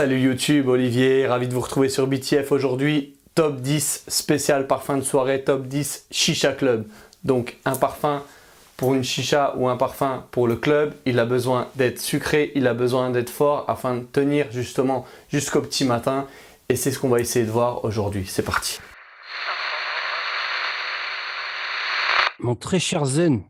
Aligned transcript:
Salut 0.00 0.18
YouTube, 0.18 0.66
Olivier, 0.68 1.26
ravi 1.26 1.46
de 1.46 1.52
vous 1.52 1.60
retrouver 1.60 1.90
sur 1.90 2.06
BTF 2.06 2.52
aujourd'hui. 2.52 3.16
Top 3.34 3.60
10 3.60 4.04
spécial 4.08 4.66
parfum 4.66 4.96
de 4.96 5.02
soirée, 5.02 5.44
top 5.44 5.66
10 5.66 6.06
Chicha 6.10 6.54
Club. 6.54 6.86
Donc 7.22 7.58
un 7.66 7.76
parfum 7.76 8.22
pour 8.78 8.94
une 8.94 9.04
chicha 9.04 9.54
ou 9.58 9.68
un 9.68 9.76
parfum 9.76 10.24
pour 10.30 10.48
le 10.48 10.56
club, 10.56 10.94
il 11.04 11.18
a 11.18 11.26
besoin 11.26 11.68
d'être 11.74 12.00
sucré, 12.00 12.50
il 12.54 12.66
a 12.66 12.72
besoin 12.72 13.10
d'être 13.10 13.28
fort 13.28 13.66
afin 13.68 13.94
de 13.96 14.04
tenir 14.04 14.50
justement 14.50 15.04
jusqu'au 15.28 15.60
petit 15.60 15.84
matin. 15.84 16.26
Et 16.70 16.76
c'est 16.76 16.92
ce 16.92 16.98
qu'on 16.98 17.10
va 17.10 17.20
essayer 17.20 17.44
de 17.44 17.50
voir 17.50 17.84
aujourd'hui. 17.84 18.24
C'est 18.26 18.42
parti. 18.42 18.78
Mon 22.38 22.54
très 22.54 22.78
cher 22.78 23.04
Zen, 23.04 23.42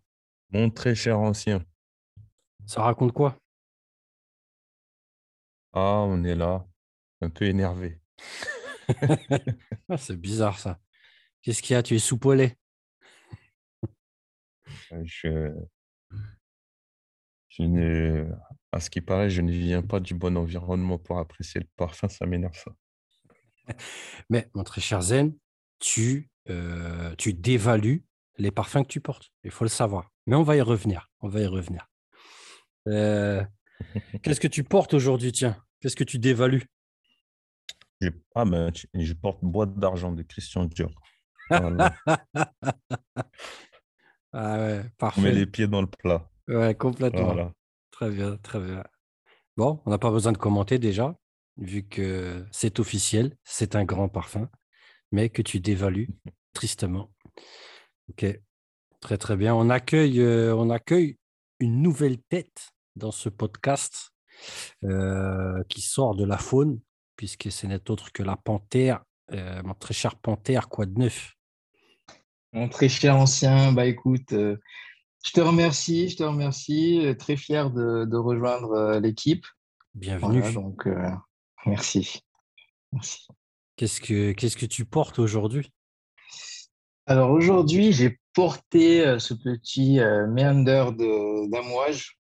Mon 0.50 0.68
très 0.68 0.96
cher 0.96 1.20
ancien. 1.20 1.62
ça 2.66 2.82
raconte 2.82 3.12
quoi? 3.12 3.36
Ah, 5.72 6.02
on 6.06 6.22
est 6.24 6.34
là, 6.36 6.66
un 7.20 7.30
peu 7.30 7.46
énervé. 7.46 8.00
Ah, 9.88 9.96
C'est 9.98 10.16
bizarre 10.20 10.58
ça. 10.58 10.78
Qu'est-ce 11.42 11.62
qu'il 11.62 11.74
y 11.74 11.76
a? 11.76 11.82
Tu 11.82 11.96
es 11.96 11.98
soupolé 11.98 12.56
Euh, 14.92 15.02
Je, 15.04 15.54
je 17.48 17.62
ne, 17.62 18.26
à 18.72 18.80
ce 18.80 18.90
qui 18.90 19.00
paraît, 19.00 19.30
je 19.30 19.42
ne 19.42 19.50
viens 19.50 19.82
pas 19.82 20.00
du 20.00 20.14
bon 20.14 20.36
environnement 20.36 20.98
pour 20.98 21.18
apprécier 21.18 21.60
le 21.60 21.66
parfum, 21.76 22.08
ça 22.08 22.26
m'énerve 22.26 22.56
ça. 22.56 22.72
Mais 24.30 24.48
mon 24.54 24.64
très 24.64 24.80
cher 24.80 25.02
Zen, 25.02 25.34
tu, 25.78 26.30
euh, 26.48 27.14
tu 27.16 27.32
dévalues 27.34 28.04
les 28.38 28.50
parfums 28.50 28.82
que 28.82 28.88
tu 28.88 29.00
portes. 29.00 29.30
Il 29.44 29.50
faut 29.50 29.64
le 29.64 29.70
savoir. 29.70 30.10
Mais 30.26 30.36
on 30.36 30.42
va 30.42 30.56
y 30.56 30.60
revenir. 30.60 31.10
On 31.20 31.28
va 31.28 31.40
y 31.40 31.46
revenir. 31.46 31.86
Euh, 32.88 33.44
Qu'est-ce 34.22 34.40
que 34.40 34.48
tu 34.48 34.64
portes 34.64 34.94
aujourd'hui, 34.94 35.32
tiens? 35.32 35.56
Qu'est-ce 35.80 35.96
que 35.96 36.04
tu 36.04 36.18
dévalues? 36.18 36.64
Je, 38.00 38.08
ah 38.34 38.44
ben, 38.44 38.72
je, 38.74 38.86
je 38.94 39.12
porte 39.12 39.38
boîte 39.42 39.74
d'argent 39.78 40.12
de 40.12 40.22
Christian 40.22 40.64
Dior. 40.64 40.90
Voilà, 41.50 41.94
Ah 44.32 44.58
ouais, 44.58 44.78
on 44.80 44.82
met 44.82 44.88
parfait. 44.98 45.32
les 45.32 45.46
pieds 45.46 45.66
dans 45.66 45.80
le 45.80 45.88
plat. 45.88 46.30
Ouais, 46.48 46.74
complètement. 46.74 47.24
Voilà. 47.24 47.52
Très 47.90 48.10
bien, 48.10 48.36
très 48.38 48.60
bien. 48.60 48.84
Bon, 49.56 49.82
on 49.84 49.90
n'a 49.90 49.98
pas 49.98 50.10
besoin 50.10 50.32
de 50.32 50.38
commenter 50.38 50.78
déjà, 50.78 51.18
vu 51.56 51.82
que 51.82 52.46
c'est 52.52 52.78
officiel, 52.78 53.36
c'est 53.44 53.74
un 53.74 53.84
grand 53.84 54.08
parfum, 54.08 54.48
mais 55.12 55.28
que 55.28 55.42
tu 55.42 55.60
dévalues 55.60 56.08
tristement. 56.54 57.12
Ok, 58.10 58.24
très 59.00 59.18
très 59.18 59.36
bien. 59.36 59.54
On 59.54 59.68
accueille, 59.68 60.20
euh, 60.20 60.54
on 60.54 60.70
accueille 60.70 61.18
une 61.58 61.82
nouvelle 61.82 62.18
tête 62.22 62.70
dans 63.00 63.10
ce 63.10 63.28
podcast 63.28 64.12
euh, 64.84 65.62
qui 65.68 65.80
sort 65.80 66.14
de 66.14 66.24
la 66.24 66.38
faune, 66.38 66.80
puisque 67.16 67.50
ce 67.50 67.66
n'est 67.66 67.90
autre 67.90 68.12
que 68.12 68.22
la 68.22 68.36
panthère, 68.36 69.02
euh, 69.32 69.60
mon 69.64 69.74
très 69.74 69.94
cher 69.94 70.16
panthère, 70.16 70.68
quoi 70.68 70.86
de 70.86 70.98
neuf 70.98 71.34
Mon 72.52 72.68
très 72.68 72.88
cher 72.88 73.16
ancien, 73.16 73.72
bah 73.72 73.86
écoute, 73.86 74.32
euh, 74.32 74.56
je 75.24 75.32
te 75.32 75.40
remercie, 75.40 76.08
je 76.08 76.18
te 76.18 76.22
remercie, 76.22 77.14
très 77.18 77.36
fier 77.36 77.70
de, 77.70 78.04
de 78.04 78.16
rejoindre 78.16 78.98
l'équipe. 78.98 79.46
Bienvenue. 79.94 80.40
Voilà, 80.40 80.52
donc 80.54 80.88
merci. 81.66 82.20
Merci. 82.92 83.26
Qu'est-ce 83.76 84.00
que 84.00 84.32
qu'est-ce 84.32 84.56
que 84.56 84.66
tu 84.66 84.84
portes 84.84 85.18
aujourd'hui? 85.18 85.70
Alors 87.06 87.30
aujourd'hui, 87.30 87.92
j'ai 87.92 88.18
porté 88.32 89.18
ce 89.18 89.34
petit 89.34 89.98
méander 90.28 90.90
de 90.96 91.50
d'amouage. 91.50 92.19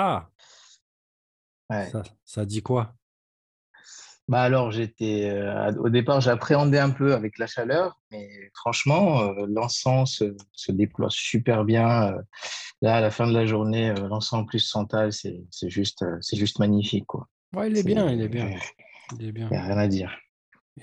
Ah, 0.00 0.28
Ouais. 1.70 1.86
ça, 1.90 2.02
ça 2.24 2.46
dit 2.46 2.62
quoi? 2.62 2.94
Bah 4.28 4.42
alors 4.42 4.70
j'étais 4.70 5.28
euh, 5.30 5.72
au 5.78 5.88
départ, 5.88 6.20
j'appréhendais 6.20 6.78
un 6.78 6.90
peu 6.90 7.14
avec 7.14 7.36
la 7.38 7.46
chaleur, 7.46 8.00
mais 8.10 8.28
franchement, 8.54 9.22
euh, 9.22 9.46
l'encens 9.48 10.16
se, 10.18 10.36
se 10.52 10.70
déploie 10.70 11.08
super 11.10 11.64
bien. 11.64 12.12
euh, 12.12 12.22
là, 12.80 12.96
à 12.96 13.00
la 13.00 13.10
fin 13.10 13.26
de 13.26 13.32
la 13.32 13.44
journée, 13.44 13.92
l'encens 13.94 14.46
plus 14.46 14.60
santal, 14.60 15.12
c'est 15.12 15.42
c'est 15.50 15.68
juste, 15.70 16.04
c'est 16.20 16.36
juste 16.36 16.58
magnifique, 16.60 17.06
quoi. 17.06 17.26
Ouais, 17.56 17.68
il 17.70 17.76
est 17.78 17.82
bien, 17.82 18.08
il 18.10 18.20
est 18.20 18.28
bien. 18.28 18.50
Il 19.18 19.26
est 19.26 19.32
bien. 19.32 19.48
Il 19.48 19.50
n'y 19.52 19.56
a 19.56 19.64
rien 19.64 19.78
à 19.78 19.88
dire. 19.88 20.16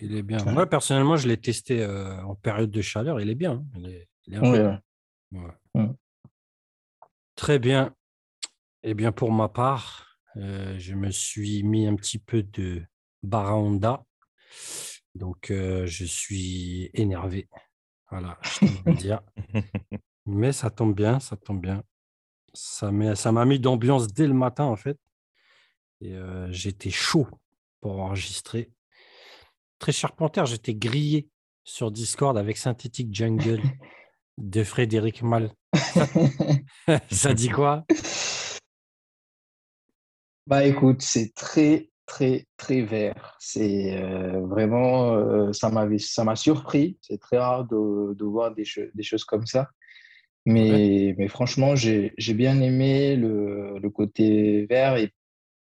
Il 0.02 0.14
est 0.16 0.24
bien. 0.24 0.40
Ouais. 0.46 0.52
Moi, 0.52 0.68
personnellement, 0.68 1.16
je 1.16 1.28
l'ai 1.28 1.38
testé 1.38 1.86
en 1.86 2.36
période 2.36 2.70
de 2.72 2.81
chaleur. 2.81 3.22
Il 3.22 3.30
est 3.30 3.36
bien. 3.36 3.54
hein. 3.54 3.66
Il 3.78 3.88
est, 3.88 4.09
il 4.25 4.34
est 4.34 4.40
Ouais, 4.40 4.48
impeccable. 4.50 4.81
ouais. 5.34 5.42
Ouais. 5.75 5.81
Mm. 5.84 5.94
Très 7.36 7.59
bien. 7.59 7.94
Eh 8.88 8.94
bien, 8.94 9.12
pour 9.12 9.31
ma 9.31 9.50
part, 9.50 10.19
euh, 10.38 10.75
je 10.78 10.94
me 10.94 11.09
suis 11.09 11.63
mis 11.63 11.88
un 11.88 11.96
petit 11.96 12.19
peu 12.19 12.44
de 12.44 12.84
Barahonda. 13.23 14.06
Donc, 15.16 15.50
euh, 15.50 15.88
je 15.88 16.06
suis 16.06 16.91
énervé. 16.94 17.50
Voilà, 18.12 18.38
je 18.44 18.68
à 18.85 18.94
dire. 18.94 19.22
Mais 20.28 20.51
ça 20.51 20.69
tombe 20.69 20.94
bien, 20.94 21.19
ça 21.19 21.35
tombe 21.35 21.62
bien. 21.62 21.81
Ça 22.53 22.91
m'a 22.91 23.45
mis 23.45 23.59
d'ambiance 23.59 24.06
dès 24.13 24.28
le 24.28 24.35
matin, 24.35 24.66
en 24.66 24.75
fait. 24.75 25.00
Et 26.01 26.13
euh, 26.13 26.51
j'étais 26.51 26.91
chaud 26.91 27.28
pour 27.81 28.00
enregistrer. 28.00 28.72
Très 29.79 29.94
cher 29.94 30.12
Panthère, 30.12 30.45
j'étais 30.45 30.75
grillé 30.75 31.28
sur 31.63 31.90
Discord 31.90 32.38
avec 32.38 32.56
Synthétique 32.57 33.12
Jungle 33.12 33.63
de 34.38 34.63
Frédéric 34.63 35.24
Mal. 35.24 35.51
ça 37.09 37.34
dit 37.34 37.50
quoi? 37.50 37.84
Bah 40.47 40.63
écoute, 40.66 41.01
c'est 41.01 41.33
très, 41.33 41.89
très, 42.06 42.45
très 42.57 42.81
vert. 42.81 43.35
C'est 43.39 43.97
euh, 44.00 44.41
vraiment, 44.45 45.13
euh, 45.16 45.51
ça 45.53 45.69
m'a 45.69 46.35
surpris. 46.35 46.97
C'est 47.01 47.19
très 47.19 47.38
rare 47.38 47.66
de, 47.66 48.13
de 48.13 48.23
voir 48.25 48.53
des, 48.53 48.63
che- 48.63 48.91
des 48.94 49.03
choses 49.03 49.23
comme 49.25 49.45
ça. 49.47 49.69
Mais, 50.45 51.16
mais 51.17 51.28
franchement, 51.28 51.75
j'ai, 51.75 52.13
j'ai 52.17 52.35
bien 52.35 52.61
aimé 52.61 53.16
le, 53.16 53.79
le 53.79 53.89
côté 53.89 54.67
vert 54.67 54.97
et, 54.97 55.11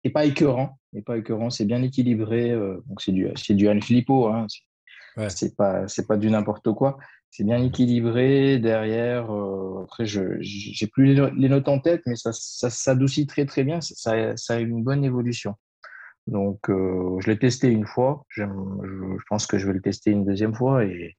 et 0.02 0.10
pas 0.10 0.24
écœurant. 0.24 0.78
Et 0.94 1.02
pas 1.02 1.18
écœurant, 1.18 1.50
c'est 1.50 1.64
bien 1.66 1.82
équilibré. 1.82 2.50
euh, 2.50 2.80
donc 2.86 3.00
c'est 3.00 3.12
du, 3.12 3.28
du 3.50 3.68
Anne 3.68 3.82
Filippo, 3.82 4.28
hein. 4.28 4.46
C'est- 4.48 4.62
Ouais. 5.16 5.28
Pas, 5.56 5.86
c'est 5.86 6.08
pas 6.08 6.16
du 6.16 6.28
n'importe 6.28 6.72
quoi. 6.72 6.98
C'est 7.36 7.42
bien 7.42 7.60
équilibré 7.64 8.60
derrière. 8.60 9.28
euh, 9.34 9.82
après, 9.82 10.06
je, 10.06 10.36
j'ai 10.40 10.86
plus 10.86 11.06
les 11.06 11.14
no- 11.16 11.30
les 11.34 11.48
notes 11.48 11.66
en 11.66 11.80
tête, 11.80 12.02
mais 12.06 12.14
ça, 12.14 12.30
ça 12.32 12.70
s'adoucit 12.70 13.26
très 13.26 13.44
très 13.44 13.64
bien. 13.64 13.80
Ça, 13.80 14.36
ça, 14.36 14.54
a 14.54 14.60
une 14.60 14.84
bonne 14.84 15.02
évolution. 15.04 15.56
Donc, 16.28 16.70
euh, 16.70 17.18
je 17.18 17.28
l'ai 17.32 17.36
testé 17.36 17.66
une 17.66 17.86
fois. 17.86 18.24
Je, 18.28 18.44
je 18.44 19.22
pense 19.28 19.48
que 19.48 19.58
je 19.58 19.66
vais 19.66 19.72
le 19.72 19.80
tester 19.82 20.12
une 20.12 20.24
deuxième 20.24 20.54
fois. 20.54 20.84
Et... 20.84 21.16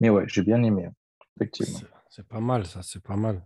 Mais 0.00 0.08
ouais, 0.08 0.24
j'ai 0.26 0.40
bien 0.42 0.62
aimé, 0.62 0.88
effectivement. 1.36 1.80
C'est 2.08 2.26
pas 2.26 2.40
mal, 2.40 2.64
ça, 2.64 2.80
c'est 2.82 3.02
pas 3.02 3.16
mal. 3.16 3.44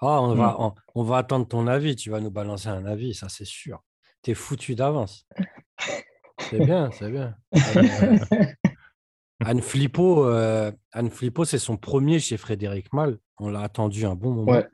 Ah, 0.00 0.20
on 0.20 0.34
va, 0.34 0.56
on, 0.60 0.74
on 0.94 1.04
va 1.04 1.16
attendre 1.16 1.48
ton 1.48 1.66
avis. 1.68 1.96
Tu 1.96 2.10
vas 2.10 2.20
nous 2.20 2.30
balancer 2.30 2.68
un 2.68 2.84
avis, 2.84 3.14
ça, 3.14 3.30
c'est 3.30 3.46
sûr. 3.46 3.82
T'es 4.20 4.34
foutu 4.34 4.74
d'avance. 4.74 5.26
C'est 6.50 6.60
bien, 6.60 6.90
c'est 6.92 7.10
bien. 7.10 7.34
Euh, 7.54 8.18
Anne 9.44 9.60
Flippo, 9.60 10.24
euh, 10.26 10.72
Anne 10.92 11.10
Flippo, 11.10 11.44
c'est 11.44 11.58
son 11.58 11.76
premier 11.76 12.18
chez 12.20 12.36
Frédéric 12.36 12.92
Mal. 12.92 13.18
On 13.38 13.50
l'a 13.50 13.60
attendu 13.60 14.06
un 14.06 14.14
bon 14.14 14.32
moment. 14.32 14.52
Ouais. 14.52 14.66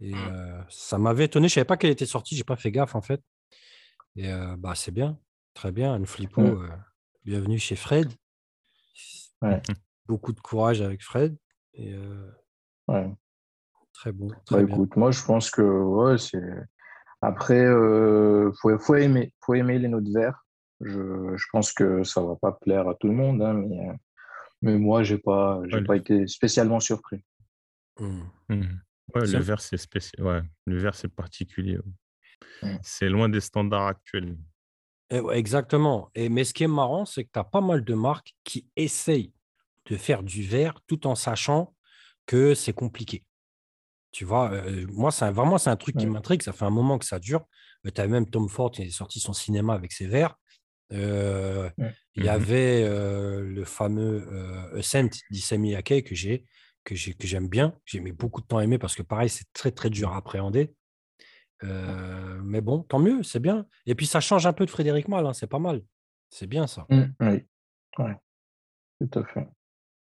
Et 0.00 0.14
euh, 0.14 0.60
ça 0.68 0.98
m'avait 0.98 1.24
étonné. 1.24 1.48
Je 1.48 1.54
savais 1.54 1.64
pas 1.64 1.76
qu'elle 1.76 1.90
était 1.90 2.06
sortie. 2.06 2.36
J'ai 2.36 2.44
pas 2.44 2.56
fait 2.56 2.70
gaffe 2.70 2.94
en 2.94 3.00
fait. 3.02 3.22
Et 4.16 4.30
euh, 4.30 4.56
bah 4.58 4.74
c'est 4.74 4.90
bien, 4.90 5.18
très 5.54 5.72
bien. 5.72 5.94
Anne 5.94 6.06
Flippo, 6.06 6.42
Mm. 6.42 6.84
bienvenue 7.24 7.58
chez 7.58 7.76
Fred. 7.76 8.10
Ouais. 9.40 9.62
Beaucoup 10.06 10.32
de 10.32 10.40
courage 10.40 10.82
avec 10.82 11.02
Fred. 11.02 11.36
Et 11.74 11.94
Ouais. 12.88 13.10
très 13.94 14.12
bon, 14.12 14.26
Bah, 14.26 14.36
très 14.44 14.64
bien. 14.64 14.74
écoute, 14.74 14.96
moi, 14.96 15.12
je 15.12 15.24
pense 15.24 15.50
que 15.50 15.62
ouais, 15.62 16.18
c'est. 16.18 16.42
Après, 17.22 17.64
euh, 17.64 18.50
faut, 18.60 18.76
faut 18.80 18.96
aimer, 18.96 19.32
faut 19.40 19.54
aimer 19.54 19.78
les 19.78 19.86
notes 19.88 20.08
vertes. 20.12 20.36
Je, 20.82 21.36
je 21.36 21.44
pense 21.52 21.72
que 21.72 22.02
ça 22.04 22.22
va 22.22 22.36
pas 22.36 22.52
plaire 22.52 22.88
à 22.88 22.94
tout 22.94 23.06
le 23.08 23.14
monde, 23.14 23.40
hein, 23.42 23.52
mais, 23.54 23.88
euh, 23.88 23.92
mais 24.62 24.78
moi, 24.78 25.02
j'ai 25.02 25.18
pas, 25.18 25.60
j'ai 25.68 25.76
Ouais, 25.76 25.84
pas 25.84 25.96
été 25.96 26.26
spécialement 26.26 26.80
surpris. 26.80 27.24
Mm. 28.00 28.22
Mhm. 28.48 28.80
Ouais, 29.14 29.26
C'est- 29.26 29.32
le 29.36 29.42
verre, 29.42 29.60
c'est 29.60 29.76
spécial. 29.76 30.26
Ouais, 30.26 30.40
le 30.66 30.78
verre, 30.78 30.94
c'est 30.94 31.08
particulier. 31.14 31.78
Mm. 32.62 32.76
C'est 32.82 33.08
loin 33.08 33.28
des 33.28 33.40
standards 33.40 33.86
actuels. 33.86 34.36
Et 35.10 35.20
ouais, 35.20 35.38
exactement. 35.38 36.10
Et, 36.14 36.28
mais 36.28 36.44
ce 36.44 36.54
qui 36.54 36.64
est 36.64 36.68
marrant, 36.68 37.04
c'est 37.04 37.24
que 37.24 37.30
tu 37.32 37.38
as 37.38 37.44
pas 37.44 37.60
mal 37.60 37.84
de 37.84 37.94
marques 37.94 38.34
qui 38.44 38.66
essayent 38.76 39.32
de 39.90 39.96
faire 39.96 40.22
du 40.22 40.42
verre 40.42 40.80
tout 40.86 41.06
en 41.06 41.14
sachant 41.14 41.74
que 42.26 42.54
c'est 42.54 42.72
compliqué. 42.72 43.24
Tu 44.10 44.24
vois, 44.24 44.52
euh, 44.52 44.86
moi, 44.92 45.10
c'est 45.10 45.24
un- 45.24 45.32
vraiment, 45.32 45.58
c'est 45.58 45.70
un 45.70 45.76
truc 45.76 45.96
qui 45.96 46.06
m'intrigue. 46.06 46.42
Ça 46.42 46.52
fait 46.52 46.64
un 46.64 46.70
moment 46.70 46.98
que 46.98 47.04
ça 47.04 47.18
dure. 47.18 47.44
tu 47.84 48.00
as 48.00 48.06
même 48.06 48.30
Tom 48.30 48.48
Ford 48.48 48.70
qui 48.70 48.82
est 48.82 48.90
sorti 48.90 49.18
son 49.20 49.32
cinéma 49.32 49.74
avec 49.74 49.90
ses 49.92 50.06
verres. 50.06 50.36
Euh. 50.92 51.70
Il 52.14 52.24
y 52.24 52.28
Mhm. 52.28 52.34
avait 52.34 52.84
euh, 52.84 53.40
le 53.42 53.64
fameux 53.64 54.26
euh, 54.30 54.78
Ascent 54.78 55.08
d'Issami 55.30 55.74
Akei 55.74 56.02
que 56.02 56.14
j'ai, 56.14 56.44
que 56.84 56.94
j'ai, 56.94 57.14
que 57.14 57.26
j'aime 57.26 57.48
bien. 57.48 57.74
J'ai 57.86 58.00
mis 58.00 58.12
beaucoup 58.12 58.40
de 58.42 58.46
temps 58.46 58.58
à 58.58 58.64
aimer 58.64 58.78
parce 58.78 58.94
que 58.94 59.02
pareil, 59.02 59.28
c'est 59.30 59.50
très 59.54 59.70
très 59.70 59.88
dur 59.88 60.12
à 60.12 60.18
appréhender. 60.18 60.74
Euh, 61.64 62.40
mais 62.44 62.60
bon, 62.60 62.82
tant 62.82 62.98
mieux, 62.98 63.22
c'est 63.22 63.40
bien. 63.40 63.66
Et 63.86 63.94
puis 63.94 64.06
ça 64.06 64.20
change 64.20 64.46
un 64.46 64.52
peu 64.52 64.66
de 64.66 64.70
Frédéric 64.70 65.08
Mal, 65.08 65.24
hein, 65.26 65.32
c'est 65.32 65.46
pas 65.46 65.58
mal. 65.60 65.80
C'est 66.28 66.46
bien 66.46 66.66
ça. 66.66 66.86
Mm, 66.90 67.02
oui, 67.20 67.44
ouais, 67.98 68.16
tout 69.00 69.18
à 69.18 69.24
fait. 69.24 69.48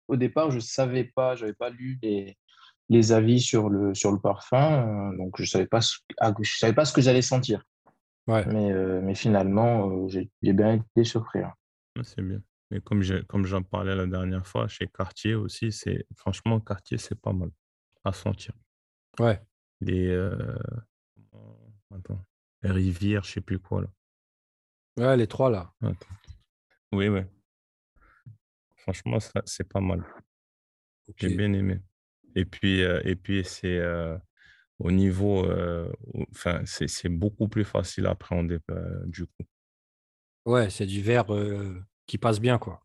Au 0.09 0.17
départ, 0.17 0.51
je 0.51 0.57
ne 0.57 0.61
savais 0.61 1.05
pas, 1.05 1.37
je 1.37 1.43
n'avais 1.43 1.55
pas 1.55 1.71
lu 1.71 1.99
les, 2.03 2.37
les 2.89 3.13
avis 3.13 3.41
sur 3.41 3.69
le, 3.69 3.95
sur 3.95 4.11
le 4.11 4.19
parfum, 4.19 5.13
euh, 5.13 5.17
donc 5.17 5.35
je 5.37 5.43
ne 5.43 5.47
savais, 5.47 5.67
pas 5.67 5.81
ce- 5.81 5.99
ah, 6.19 6.33
je 6.41 6.57
savais 6.59 6.73
pas 6.73 6.85
ce 6.85 6.93
que 6.93 7.01
j'allais 7.01 7.23
sentir. 7.23 7.63
Ouais. 8.27 8.45
Mais, 8.47 8.71
euh, 8.73 9.01
mais 9.03 9.15
finalement, 9.15 9.91
euh, 9.91 10.09
j'ai 10.09 10.53
bien 10.53 10.75
été 10.75 11.05
surpris. 11.05 11.41
hein. 11.41 11.55
C'est 12.03 12.23
bien. 12.23 12.41
Mais 12.71 12.81
comme 12.81 13.03
j'en 13.03 13.63
parlais 13.63 13.97
la 13.97 14.07
dernière 14.07 14.47
fois, 14.47 14.69
chez 14.69 14.87
Cartier 14.87 15.35
aussi, 15.35 15.73
c'est 15.73 16.07
franchement, 16.15 16.61
Cartier, 16.61 16.99
c'est 16.99 17.21
pas 17.21 17.33
mal 17.33 17.51
à 18.05 18.13
sentir. 18.13 18.55
Ouais. 19.19 19.41
Les, 19.81 20.07
euh, 20.09 20.57
attends, 21.93 22.25
les 22.63 22.71
rivières, 22.71 23.25
je 23.25 23.33
sais 23.33 23.41
plus 23.41 23.59
quoi 23.59 23.83
là. 23.83 23.89
Ouais, 24.99 25.17
les 25.17 25.27
trois 25.27 25.51
là. 25.51 25.73
Attends. 25.83 26.07
Oui, 26.93 27.09
oui. 27.09 27.23
Franchement, 28.77 29.19
ça, 29.19 29.43
c'est 29.47 29.69
pas 29.69 29.81
mal. 29.81 30.05
J'ai 31.17 31.35
bien 31.35 31.53
aimé. 31.53 31.81
Et 32.37 32.45
puis, 32.45 32.85
euh, 32.85 33.01
et 33.05 33.17
puis 33.17 33.45
c'est 33.45 33.79
euh, 33.79 34.17
au 34.81 34.91
niveau, 34.91 35.45
euh, 35.45 35.93
enfin, 36.33 36.63
c'est 36.65 36.89
c'est 36.89 37.11
beaucoup 37.11 37.49
plus 37.49 37.65
facile 37.65 38.07
à 38.07 38.11
appréhender 38.11 38.59
euh, 38.71 39.05
du 39.07 39.27
coup. 39.27 39.45
Ouais, 40.47 40.71
c'est 40.71 40.87
du 40.87 41.03
verre 41.03 41.33
euh, 41.35 41.79
qui 42.07 42.17
passe 42.17 42.41
bien, 42.41 42.59
quoi. 42.59 42.81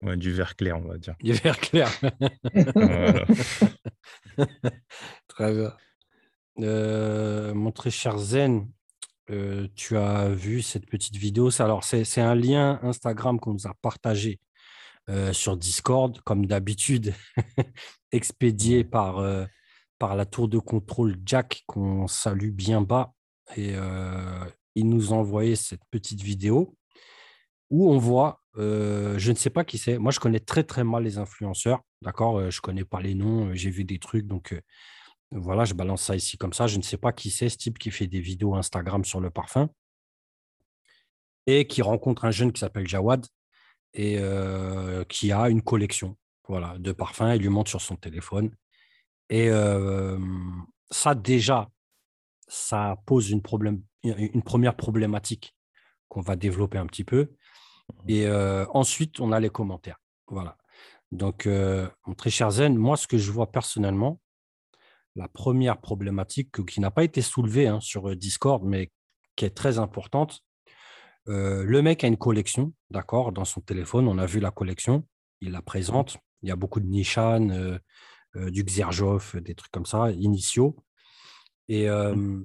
Ouais, 0.00 0.16
du 0.16 0.32
vert 0.32 0.56
clair, 0.56 0.78
on 0.78 0.88
va 0.88 0.96
dire. 0.98 1.14
Du 1.20 1.34
verre 1.34 1.60
clair. 1.60 1.88
Très 5.28 5.54
bien. 5.54 5.76
Mon 7.54 7.70
très 7.70 7.90
cher 7.90 8.18
Zen, 8.18 8.68
tu 9.76 9.96
as 9.96 10.28
vu 10.30 10.62
cette 10.62 10.86
petite 10.86 11.16
vidéo. 11.16 11.50
Alors, 11.60 11.84
c'est 11.84 12.20
un 12.20 12.34
lien 12.34 12.80
Instagram 12.82 13.38
qu'on 13.38 13.52
nous 13.52 13.68
a 13.68 13.74
partagé 13.80 14.40
sur 15.32 15.56
Discord, 15.56 16.20
comme 16.22 16.46
d'habitude, 16.46 17.14
expédié 18.12 18.82
par, 18.82 19.20
par 20.02 20.16
la 20.16 20.26
tour 20.26 20.48
de 20.48 20.58
contrôle 20.58 21.16
Jack, 21.24 21.62
qu'on 21.68 22.08
salue 22.08 22.50
bien 22.50 22.80
bas. 22.80 23.14
Et 23.54 23.74
euh, 23.74 24.44
il 24.74 24.88
nous 24.88 25.12
a 25.12 25.16
envoyé 25.16 25.54
cette 25.54 25.84
petite 25.92 26.22
vidéo 26.22 26.76
où 27.70 27.88
on 27.88 27.98
voit, 27.98 28.40
euh, 28.56 29.16
je 29.16 29.30
ne 29.30 29.36
sais 29.36 29.48
pas 29.48 29.62
qui 29.62 29.78
c'est, 29.78 29.98
moi 29.98 30.10
je 30.10 30.18
connais 30.18 30.40
très 30.40 30.64
très 30.64 30.82
mal 30.82 31.04
les 31.04 31.18
influenceurs, 31.18 31.82
d'accord 32.00 32.40
euh, 32.40 32.50
Je 32.50 32.60
connais 32.60 32.84
pas 32.84 33.00
les 33.00 33.14
noms, 33.14 33.54
j'ai 33.54 33.70
vu 33.70 33.84
des 33.84 34.00
trucs, 34.00 34.26
donc 34.26 34.60
voilà, 35.30 35.64
je 35.64 35.74
balance 35.74 36.02
ça 36.02 36.16
ici 36.16 36.36
comme 36.36 36.52
ça. 36.52 36.66
Je 36.66 36.78
ne 36.78 36.82
sais 36.82 36.96
pas 36.96 37.12
qui 37.12 37.30
c'est 37.30 37.48
ce 37.48 37.56
type 37.56 37.78
qui 37.78 37.92
fait 37.92 38.08
des 38.08 38.20
vidéos 38.20 38.56
Instagram 38.56 39.04
sur 39.04 39.20
le 39.20 39.30
parfum 39.30 39.70
et 41.46 41.68
qui 41.68 41.80
rencontre 41.80 42.24
un 42.24 42.32
jeune 42.32 42.50
qui 42.50 42.58
s'appelle 42.58 42.88
Jawad 42.88 43.24
et 43.94 44.18
qui 45.08 45.30
a 45.30 45.48
une 45.48 45.62
collection 45.62 46.16
voilà, 46.48 46.76
de 46.80 46.90
parfums. 46.90 47.36
Il 47.36 47.42
lui 47.42 47.50
montre 47.50 47.70
sur 47.70 47.80
son 47.80 47.94
téléphone. 47.94 48.50
Et 49.30 49.48
euh, 49.48 50.18
ça, 50.90 51.14
déjà, 51.14 51.68
ça 52.48 52.96
pose 53.06 53.30
une, 53.30 53.42
problème, 53.42 53.82
une 54.04 54.42
première 54.42 54.76
problématique 54.76 55.54
qu'on 56.08 56.20
va 56.20 56.36
développer 56.36 56.78
un 56.78 56.86
petit 56.86 57.04
peu. 57.04 57.32
Et 58.08 58.26
euh, 58.26 58.66
ensuite, 58.70 59.20
on 59.20 59.32
a 59.32 59.40
les 59.40 59.50
commentaires. 59.50 60.00
Voilà. 60.28 60.56
Donc, 61.10 61.46
euh, 61.46 61.88
mon 62.06 62.14
très 62.14 62.30
cher 62.30 62.50
Zen, 62.50 62.76
moi, 62.76 62.96
ce 62.96 63.06
que 63.06 63.18
je 63.18 63.30
vois 63.30 63.50
personnellement, 63.50 64.20
la 65.14 65.28
première 65.28 65.80
problématique 65.80 66.64
qui 66.66 66.80
n'a 66.80 66.90
pas 66.90 67.04
été 67.04 67.20
soulevée 67.20 67.66
hein, 67.66 67.80
sur 67.80 68.14
Discord, 68.16 68.64
mais 68.64 68.90
qui 69.36 69.44
est 69.44 69.50
très 69.54 69.78
importante, 69.78 70.40
euh, 71.28 71.64
le 71.64 71.82
mec 71.82 72.02
a 72.04 72.08
une 72.08 72.16
collection, 72.16 72.72
d'accord, 72.90 73.32
dans 73.32 73.44
son 73.44 73.60
téléphone. 73.60 74.08
On 74.08 74.18
a 74.18 74.26
vu 74.26 74.40
la 74.40 74.50
collection, 74.50 75.06
il 75.40 75.52
la 75.52 75.62
présente. 75.62 76.18
Il 76.42 76.48
y 76.48 76.52
a 76.52 76.56
beaucoup 76.56 76.80
de 76.80 76.86
Nishan, 76.86 77.78
du 78.34 78.64
Xerjoff, 78.64 79.36
des 79.36 79.54
trucs 79.54 79.72
comme 79.72 79.86
ça, 79.86 80.10
initiaux. 80.12 80.76
Et, 81.68 81.88
euh, 81.88 82.40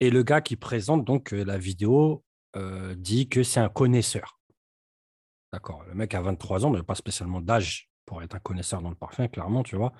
et 0.00 0.10
le 0.10 0.22
gars 0.22 0.40
qui 0.40 0.56
présente 0.56 1.04
donc 1.04 1.32
euh, 1.32 1.44
la 1.44 1.58
vidéo 1.58 2.24
euh, 2.56 2.94
dit 2.94 3.28
que 3.28 3.42
c'est 3.42 3.60
un 3.60 3.68
connaisseur. 3.68 4.40
D'accord. 5.52 5.84
Le 5.84 5.94
mec 5.94 6.14
a 6.14 6.20
23 6.20 6.66
ans, 6.66 6.70
mais 6.70 6.82
pas 6.82 6.94
spécialement 6.94 7.40
d'âge 7.40 7.90
pour 8.04 8.22
être 8.22 8.34
un 8.34 8.40
connaisseur 8.40 8.82
dans 8.82 8.90
le 8.90 8.96
parfum, 8.96 9.28
clairement, 9.28 9.62
tu 9.62 9.76
vois. 9.76 9.92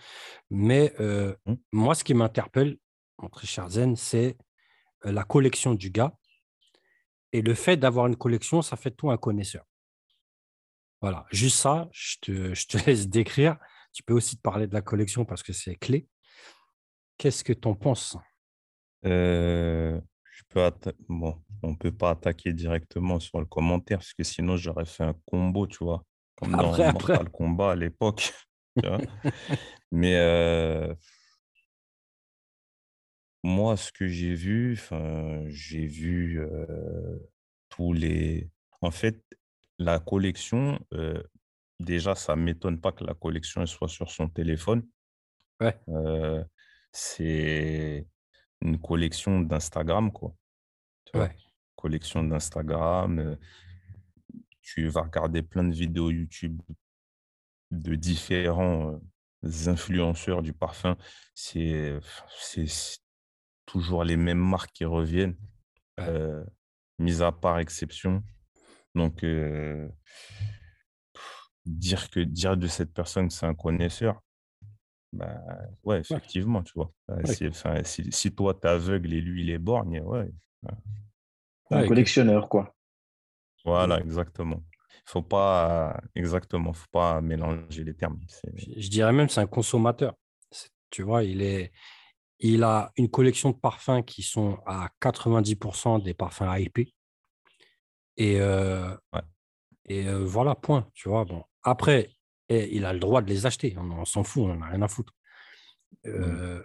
Mais 0.51 0.95
euh, 1.01 1.35
Mm. 1.47 1.55
moi, 1.73 1.95
ce 1.95 2.05
qui 2.05 2.15
m'interpelle, 2.15 2.79
mon 3.19 3.29
très 3.29 3.47
cher 3.47 3.69
Zen, 3.69 3.97
c'est 3.97 4.37
euh, 5.05 5.13
la 5.13 5.25
collection 5.25 5.75
du 5.75 5.91
gars. 5.91 6.17
Et 7.33 7.43
le 7.43 7.55
fait 7.55 7.77
d'avoir 7.77 8.07
une 8.07 8.17
collection, 8.17 8.63
ça 8.63 8.77
fait 8.77 8.91
de 8.91 8.97
toi 8.97 9.13
un 9.15 9.17
connaisseur. 9.17 9.65
Voilà, 11.01 11.27
juste 11.31 11.59
ça, 11.59 11.89
je 11.93 12.17
te, 12.21 12.55
je 12.55 12.67
te 12.67 12.77
laisse 12.87 13.09
décrire. 13.09 13.57
Tu 13.97 14.03
peux 14.03 14.13
aussi 14.13 14.37
te 14.37 14.43
parler 14.43 14.67
de 14.67 14.75
la 14.75 14.83
collection 14.83 15.25
parce 15.25 15.43
que 15.43 15.55
c'est 15.55 15.75
clé. 15.75 16.07
Qu'est-ce 17.17 17.43
que 17.43 17.55
tu 17.55 17.67
en 17.67 17.75
penses? 17.75 18.19
Euh, 19.07 19.99
je 20.31 20.43
peux 20.51 20.71
bon, 21.09 21.43
on 21.63 21.75
peut 21.75 21.93
pas 21.93 22.11
attaquer 22.11 22.53
directement 22.53 23.19
sur 23.21 23.41
le 23.41 23.47
commentaire 23.47 23.97
parce 24.01 24.13
que 24.13 24.23
sinon 24.23 24.59
j'aurais 24.59 24.85
fait 24.85 25.05
un 25.05 25.15
combo, 25.25 25.67
tu 25.67 25.83
vois, 25.83 26.05
comme 26.35 26.51
dans 26.51 26.75
Après, 26.75 26.85
après. 26.85 27.15
Mortal 27.15 27.31
Kombat 27.31 27.71
à 27.71 27.75
l'époque. 27.75 28.35
Mais 29.91 30.17
euh, 30.17 30.95
moi, 33.43 33.79
ce 33.79 33.93
que 33.93 34.07
j'ai 34.09 34.35
vu, 34.35 34.79
j'ai 35.47 35.87
vu 35.87 36.39
euh, 36.39 37.17
tous 37.71 37.95
les. 37.95 38.51
En 38.83 38.91
fait, 38.91 39.25
la 39.79 40.01
collection, 40.01 40.79
euh, 40.93 41.23
déjà, 41.81 42.15
ça 42.15 42.37
m'étonne 42.37 42.81
pas 42.81 42.93
que 42.93 43.05
la 43.05 43.15
collection 43.15 43.65
soit 43.67 43.89
sur 43.89 44.11
son 44.11 44.29
téléphone. 44.29 44.87
Ouais. 45.61 45.79
Euh, 45.89 46.45
c'est 46.93 48.07
une 48.63 48.81
collection 48.81 49.41
d'Instagram, 49.41 50.13
quoi. 50.13 50.35
Tu 51.05 51.17
vois, 51.17 51.27
Ouais. 51.27 51.37
collection 51.77 52.23
d'Instagram. 52.25 53.19
euh, 53.19 53.37
tu 54.63 54.89
vas 54.89 55.03
regarder 55.03 55.43
plein 55.43 55.65
de 55.65 55.73
vidéos 55.75 56.11
YouTube 56.11 56.61
de 57.71 57.95
différents 57.95 59.01
euh, 59.45 59.69
influenceurs 59.69 60.43
du 60.43 60.53
parfum. 60.53 60.97
C'est 61.35 62.01
toujours 63.65 64.03
les 64.05 64.17
mêmes 64.17 64.39
marques 64.41 64.73
qui 64.73 64.85
reviennent, 64.85 65.37
Ouais. 65.99 66.45
mis 66.99 67.23
à 67.23 67.31
part 67.33 67.59
exception. 67.61 68.23
Donc, 68.95 69.25
dire 71.67 72.11
que 72.11 72.21
dire 72.21 72.57
de 72.57 72.67
cette 72.67 72.93
personne 72.93 73.31
c'est 73.31 73.47
un 73.47 73.55
connaisseur, 73.55 74.21
bah, 75.13 75.41
ouais, 75.85 76.01
effectivement, 76.01 76.63
tu 76.63 76.73
vois. 76.75 76.93
Ouais. 77.09 77.49
enfin, 77.49 77.83
si, 77.85 78.11
si 78.11 78.35
toi, 78.35 78.55
t'es 78.55 78.69
aveugle 78.69 79.13
et 79.15 79.21
lui, 79.21 79.43
il 79.43 79.51
est 79.51 79.59
borgne, 79.59 80.01
ouais. 80.01 80.31
Un 81.71 81.87
collectionneur, 81.87 82.49
quoi. 82.49 82.75
Voilà, 83.65 83.99
exactement. 84.01 84.63
Faut 85.07 85.23
pas, 85.23 86.01
exactement, 86.15 86.73
faut 86.73 86.89
pas 86.91 87.21
mélanger 87.21 87.85
les 87.85 87.95
termes. 87.95 88.21
Je 88.77 88.89
dirais 88.89 89.13
même 89.13 89.29
c'est 89.29 89.41
un 89.41 89.47
consommateur. 89.47 90.15
Tu 90.91 91.03
vois, 91.03 91.25
il, 91.25 91.43
est, 91.43 91.73
il 92.41 92.63
a 92.63 92.93
une 92.97 93.11
collection 93.11 93.51
de 93.51 93.57
parfums 93.57 94.03
qui 94.05 94.23
sont 94.23 94.59
à 94.67 94.91
90% 95.01 96.03
des 96.03 96.15
parfums 96.15 96.59
hypés. 96.59 96.95
Et, 98.17 98.41
euh, 98.41 98.97
Ouais. 99.13 99.21
et 99.87 100.09
euh, 100.09 100.25
voilà, 100.25 100.55
point. 100.55 100.89
Tu 100.95 101.09
vois, 101.09 101.25
bon. 101.25 101.43
Après, 101.67 102.11
eh, 102.49 102.75
il 102.75 102.85
a 102.85 102.93
le 102.93 103.01
droit 103.01 103.23
de 103.23 103.29
les 103.29 103.45
acheter. 103.45 103.75
On, 103.77 103.91
on 103.91 104.05
s'en 104.05 104.23
fout, 104.23 104.45
on 104.45 104.55
n'en 104.55 104.63
a 104.63 104.69
rien 104.69 104.83
à 104.83 104.89
foutre. 104.89 105.13
Euh, 106.07 106.63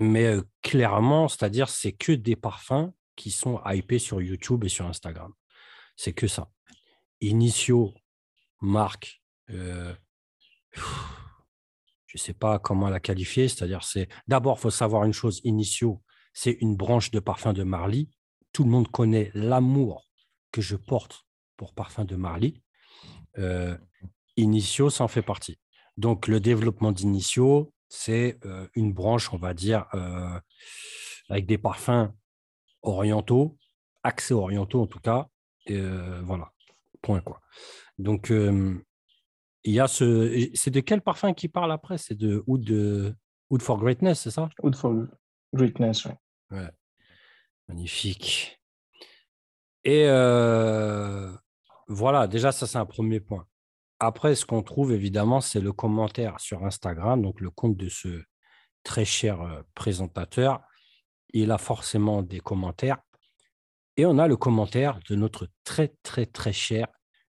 Mais 0.00 0.24
euh, 0.24 0.42
clairement, 0.62 1.28
c'est-à-dire, 1.28 1.68
c'est 1.68 1.92
que 1.92 2.12
des 2.12 2.34
parfums 2.34 2.92
qui 3.14 3.30
sont 3.30 3.60
hypés 3.64 4.00
sur 4.00 4.20
YouTube 4.20 4.64
et 4.64 4.68
sur 4.68 4.86
Instagram. 4.86 5.32
C'est 5.96 6.12
que 6.12 6.26
ça. 6.26 6.50
Initio, 7.20 7.94
marque, 8.60 9.22
euh, 9.50 9.94
je 10.72 12.16
ne 12.16 12.18
sais 12.18 12.34
pas 12.34 12.58
comment 12.58 12.88
la 12.88 12.98
qualifier, 12.98 13.46
c'est-à-dire, 13.46 13.84
c'est 13.84 14.08
d'abord, 14.26 14.56
il 14.58 14.62
faut 14.62 14.70
savoir 14.70 15.04
une 15.04 15.12
chose, 15.12 15.40
Initio, 15.44 16.02
c'est 16.32 16.56
une 16.60 16.76
branche 16.76 17.12
de 17.12 17.20
parfum 17.20 17.52
de 17.52 17.62
Marly. 17.62 18.10
Tout 18.52 18.64
le 18.64 18.70
monde 18.70 18.88
connaît 18.90 19.30
l'amour 19.34 20.08
que 20.50 20.60
je 20.60 20.76
porte 20.76 21.26
pour 21.56 21.74
parfum 21.74 22.04
de 22.04 22.16
Marly. 22.16 22.62
Euh, 23.38 23.76
Initio, 24.36 24.90
ça 24.90 25.04
en 25.04 25.08
fait 25.08 25.22
partie. 25.22 25.58
Donc, 25.96 26.26
le 26.26 26.40
développement 26.40 26.92
d'Initio, 26.92 27.72
c'est 27.88 28.38
euh, 28.46 28.66
une 28.74 28.92
branche, 28.92 29.32
on 29.32 29.36
va 29.36 29.52
dire, 29.54 29.86
euh, 29.94 30.40
avec 31.28 31.46
des 31.46 31.58
parfums 31.58 32.12
orientaux, 32.82 33.56
accès 34.02 34.34
orientaux 34.34 34.82
en 34.82 34.86
tout 34.86 35.00
cas. 35.00 35.28
Et, 35.66 35.76
euh, 35.76 36.20
voilà, 36.22 36.52
point 37.02 37.20
quoi. 37.20 37.40
Donc, 37.98 38.30
il 38.30 39.72
y 39.72 39.80
a 39.80 39.86
ce. 39.86 40.50
C'est 40.54 40.70
de 40.70 40.80
quel 40.80 41.02
parfum 41.02 41.34
qui 41.34 41.48
parle 41.48 41.70
après? 41.70 41.98
C'est 41.98 42.16
de 42.16 42.42
Oud, 42.46 42.64
de 42.64 43.14
Oud 43.50 43.62
for 43.62 43.78
Greatness, 43.78 44.20
c'est 44.20 44.30
ça? 44.30 44.48
Oud 44.62 44.74
for, 44.74 45.06
Greatness. 45.54 46.06
Ouais. 46.50 46.70
Magnifique. 47.68 48.58
Et 49.84 50.04
euh, 50.06 51.30
voilà, 51.88 52.26
déjà, 52.26 52.52
ça, 52.52 52.66
c'est 52.66 52.78
un 52.78 52.86
premier 52.86 53.20
point. 53.20 53.46
Après, 53.98 54.34
ce 54.34 54.44
qu'on 54.44 54.62
trouve, 54.62 54.92
évidemment, 54.92 55.40
c'est 55.40 55.60
le 55.60 55.72
commentaire 55.72 56.40
sur 56.40 56.64
Instagram, 56.64 57.22
donc 57.22 57.40
le 57.40 57.50
compte 57.50 57.76
de 57.76 57.88
ce 57.88 58.22
très 58.82 59.04
cher 59.04 59.40
euh, 59.40 59.62
présentateur. 59.74 60.60
Il 61.32 61.50
a 61.50 61.58
forcément 61.58 62.22
des 62.22 62.40
commentaires. 62.40 62.98
Et 63.96 64.06
on 64.06 64.18
a 64.18 64.26
le 64.26 64.36
commentaire 64.36 64.98
de 65.08 65.14
notre 65.14 65.48
très, 65.64 65.94
très, 66.02 66.26
très 66.26 66.52
cher 66.52 66.88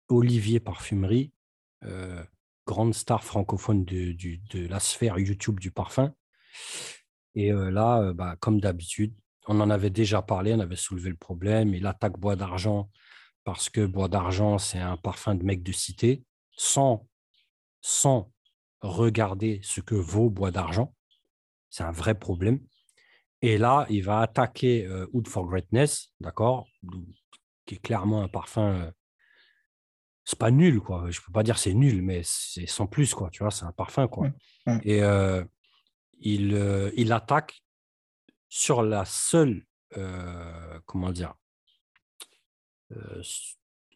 Olivier 0.08 0.60
Parfumerie, 0.60 1.32
euh, 1.84 2.22
grande 2.66 2.94
star 2.94 3.24
francophone 3.24 3.84
de, 3.84 4.68
la 4.68 4.80
sphère 4.80 5.18
YouTube 5.18 5.60
du 5.60 5.70
parfum. 5.70 6.14
Et 7.34 7.50
là, 7.50 8.12
bah, 8.12 8.36
comme 8.38 8.60
d'habitude, 8.60 9.12
on 9.48 9.60
en 9.60 9.68
avait 9.68 9.90
déjà 9.90 10.22
parlé, 10.22 10.54
on 10.54 10.60
avait 10.60 10.76
soulevé 10.76 11.10
le 11.10 11.16
problème. 11.16 11.74
Il 11.74 11.86
attaque 11.86 12.18
Bois 12.18 12.36
d'Argent 12.36 12.88
parce 13.44 13.68
que 13.68 13.84
Bois 13.84 14.08
d'Argent, 14.08 14.58
c'est 14.58 14.78
un 14.78 14.96
parfum 14.96 15.34
de 15.34 15.44
mec 15.44 15.62
de 15.62 15.72
cité, 15.72 16.24
sans, 16.56 17.06
sans 17.80 18.32
regarder 18.80 19.60
ce 19.62 19.80
que 19.80 19.94
vaut 19.94 20.30
Bois 20.30 20.50
d'Argent. 20.50 20.94
C'est 21.70 21.84
un 21.84 21.92
vrai 21.92 22.18
problème. 22.18 22.60
Et 23.42 23.58
là, 23.58 23.86
il 23.90 24.02
va 24.02 24.20
attaquer 24.20 24.86
euh, 24.86 25.06
Wood 25.12 25.28
for 25.28 25.46
Greatness, 25.46 26.12
d'accord 26.20 26.66
Qui 27.66 27.74
est 27.74 27.82
clairement 27.82 28.22
un 28.22 28.28
parfum. 28.28 28.74
Euh, 28.74 28.90
c'est 30.24 30.38
pas 30.38 30.50
nul, 30.50 30.80
quoi. 30.80 31.10
Je 31.10 31.20
peux 31.20 31.32
pas 31.32 31.42
dire 31.42 31.58
c'est 31.58 31.74
nul, 31.74 32.00
mais 32.00 32.22
c'est 32.24 32.66
sans 32.66 32.86
plus, 32.86 33.12
quoi. 33.12 33.28
Tu 33.30 33.42
vois, 33.42 33.50
c'est 33.50 33.66
un 33.66 33.72
parfum, 33.72 34.08
quoi. 34.08 34.28
Et 34.82 35.02
euh, 35.02 35.44
il, 36.20 36.92
il 36.96 37.12
attaque 37.12 37.62
sur 38.48 38.82
la 38.82 39.04
seule, 39.04 39.66
euh, 39.96 40.78
comment 40.86 41.10
dire, 41.10 41.30
euh, 41.30 41.43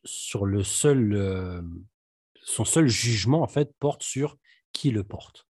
sur 0.04 0.46
le 0.46 0.62
seul, 0.62 1.62
son 2.42 2.64
seul 2.64 2.88
jugement 2.88 3.42
en 3.42 3.48
fait 3.48 3.74
porte 3.78 4.02
sur 4.02 4.36
qui 4.72 4.90
le 4.90 5.04
porte, 5.04 5.46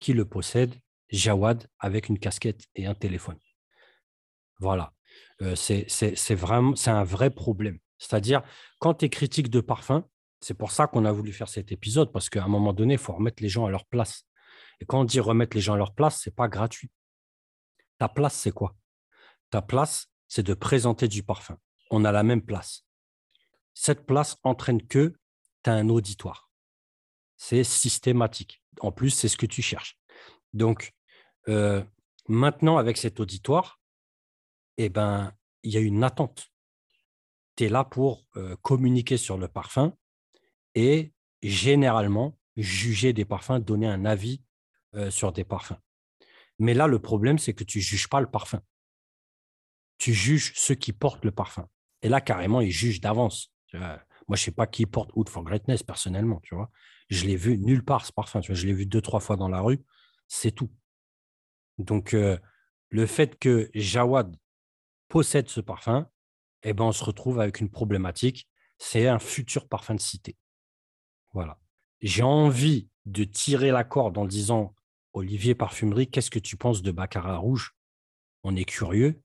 qui 0.00 0.12
le 0.12 0.24
possède, 0.24 0.74
Jawad 1.10 1.68
avec 1.78 2.08
une 2.08 2.18
casquette 2.18 2.64
et 2.74 2.86
un 2.86 2.94
téléphone. 2.94 3.38
Voilà, 4.58 4.92
c'est 5.54 5.86
c'est 5.88 6.88
un 6.88 7.04
vrai 7.04 7.30
problème. 7.30 7.78
C'est-à-dire, 7.98 8.42
quand 8.80 8.94
tu 8.94 9.04
es 9.06 9.08
critique 9.08 9.50
de 9.50 9.60
parfum, 9.60 10.06
c'est 10.40 10.54
pour 10.54 10.72
ça 10.72 10.86
qu'on 10.86 11.04
a 11.04 11.12
voulu 11.12 11.32
faire 11.32 11.48
cet 11.48 11.72
épisode, 11.72 12.12
parce 12.12 12.28
qu'à 12.28 12.44
un 12.44 12.48
moment 12.48 12.72
donné, 12.74 12.94
il 12.94 12.98
faut 12.98 13.14
remettre 13.14 13.42
les 13.42 13.48
gens 13.48 13.64
à 13.64 13.70
leur 13.70 13.86
place. 13.86 14.26
Et 14.80 14.84
quand 14.84 15.00
on 15.00 15.04
dit 15.04 15.20
remettre 15.20 15.56
les 15.56 15.62
gens 15.62 15.74
à 15.74 15.78
leur 15.78 15.94
place, 15.94 16.20
ce 16.20 16.28
n'est 16.28 16.34
pas 16.34 16.48
gratuit. 16.48 16.90
Ta 17.98 18.08
place, 18.08 18.34
c'est 18.34 18.52
quoi? 18.52 18.74
Ta 19.50 19.62
place, 19.62 20.08
c'est 20.28 20.42
de 20.42 20.52
présenter 20.52 21.08
du 21.08 21.22
parfum. 21.22 21.56
On 21.90 22.04
a 22.04 22.12
la 22.12 22.22
même 22.22 22.42
place. 22.42 22.86
Cette 23.74 24.06
place 24.06 24.36
entraîne 24.42 24.86
que 24.86 25.14
tu 25.62 25.70
as 25.70 25.74
un 25.74 25.88
auditoire. 25.88 26.50
C'est 27.36 27.64
systématique. 27.64 28.62
En 28.80 28.92
plus, 28.92 29.10
c'est 29.10 29.28
ce 29.28 29.36
que 29.36 29.46
tu 29.46 29.62
cherches. 29.62 29.98
Donc, 30.52 30.92
euh, 31.48 31.82
maintenant, 32.28 32.76
avec 32.76 32.96
cet 32.96 33.20
auditoire, 33.20 33.80
eh 34.78 34.88
ben, 34.88 35.32
il 35.62 35.72
y 35.72 35.76
a 35.76 35.80
une 35.80 36.04
attente. 36.04 36.50
Tu 37.56 37.64
es 37.64 37.68
là 37.68 37.84
pour 37.84 38.26
euh, 38.36 38.56
communiquer 38.62 39.16
sur 39.16 39.36
le 39.36 39.48
parfum 39.48 39.96
et 40.74 41.12
généralement 41.42 42.38
juger 42.56 43.12
des 43.12 43.24
parfums, 43.24 43.58
donner 43.60 43.86
un 43.86 44.04
avis 44.04 44.42
euh, 44.94 45.10
sur 45.10 45.32
des 45.32 45.44
parfums. 45.44 45.78
Mais 46.58 46.74
là, 46.74 46.86
le 46.86 46.98
problème, 46.98 47.38
c'est 47.38 47.54
que 47.54 47.64
tu 47.64 47.78
ne 47.78 47.82
juges 47.82 48.08
pas 48.08 48.20
le 48.20 48.30
parfum. 48.30 48.60
Tu 49.98 50.12
juges 50.12 50.52
ceux 50.54 50.74
qui 50.74 50.92
portent 50.92 51.24
le 51.24 51.32
parfum. 51.32 51.68
Et 52.04 52.08
là, 52.10 52.20
carrément, 52.20 52.60
ils 52.60 52.70
jugent 52.70 53.00
d'avance. 53.00 53.50
Moi, 53.72 53.98
je 54.28 54.32
ne 54.32 54.36
sais 54.36 54.50
pas 54.52 54.66
qui 54.66 54.84
porte 54.84 55.10
Wood 55.16 55.30
for 55.30 55.42
Greatness 55.42 55.82
personnellement. 55.82 56.38
Tu 56.42 56.54
vois. 56.54 56.70
Je 57.08 57.24
l'ai 57.24 57.34
vu 57.34 57.58
nulle 57.58 57.82
part, 57.82 58.04
ce 58.04 58.12
parfum. 58.12 58.42
Je 58.42 58.66
l'ai 58.66 58.74
vu 58.74 58.84
deux, 58.84 59.00
trois 59.00 59.20
fois 59.20 59.36
dans 59.36 59.48
la 59.48 59.60
rue. 59.60 59.82
C'est 60.28 60.52
tout. 60.52 60.70
Donc, 61.78 62.12
euh, 62.12 62.38
le 62.90 63.06
fait 63.06 63.38
que 63.38 63.70
Jawad 63.74 64.36
possède 65.08 65.48
ce 65.48 65.62
parfum, 65.62 66.06
eh 66.62 66.74
ben, 66.74 66.84
on 66.84 66.92
se 66.92 67.02
retrouve 67.02 67.40
avec 67.40 67.60
une 67.60 67.70
problématique. 67.70 68.48
C'est 68.76 69.08
un 69.08 69.18
futur 69.18 69.66
parfum 69.66 69.94
de 69.94 70.00
cité. 70.00 70.36
Voilà. 71.32 71.58
J'ai 72.02 72.22
envie 72.22 72.90
de 73.06 73.24
tirer 73.24 73.70
la 73.70 73.82
corde 73.82 74.18
en 74.18 74.26
disant 74.26 74.74
Olivier 75.14 75.54
Parfumerie, 75.54 76.10
qu'est-ce 76.10 76.30
que 76.30 76.38
tu 76.38 76.58
penses 76.58 76.82
de 76.82 76.90
Baccarat 76.90 77.38
Rouge? 77.38 77.74
On 78.42 78.56
est 78.56 78.66
curieux 78.66 79.22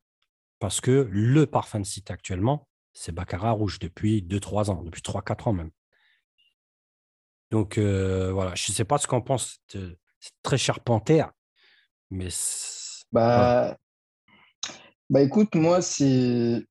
parce 0.60 0.80
que 0.80 1.10
le 1.12 1.46
parfum 1.46 1.82
de 1.82 1.86
cité 1.86 2.14
actuellement, 2.14 2.69
c'est 3.00 3.14
Baccarat 3.14 3.52
Rouge 3.52 3.80
depuis 3.80 4.22
2-3 4.22 4.72
ans, 4.72 4.84
depuis 4.84 5.02
3-4 5.02 5.50
ans 5.50 5.54
même. 5.54 5.72
Donc 7.50 7.78
euh, 7.78 8.32
voilà, 8.34 8.54
je 8.56 8.72
ne 8.72 8.76
sais 8.76 8.84
pas 8.84 8.98
ce 8.98 9.08
qu'en 9.08 9.22
pense 9.22 9.62
cette, 9.68 9.98
très 10.44 10.58
cher 10.58 10.82
Panthère, 10.82 11.32
mais. 12.10 12.28
Bah, 13.12 13.78
bah 15.10 15.22
écoute, 15.22 15.56
moi, 15.56 15.82
c'est. 15.82 16.62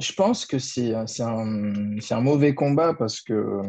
Je 0.00 0.12
pense 0.14 0.46
que 0.46 0.58
c'est 0.58 0.94
un, 0.94 1.04
un, 1.20 2.20
mauvais 2.20 2.54
combat 2.54 2.94
parce 2.94 3.20
que 3.20 3.60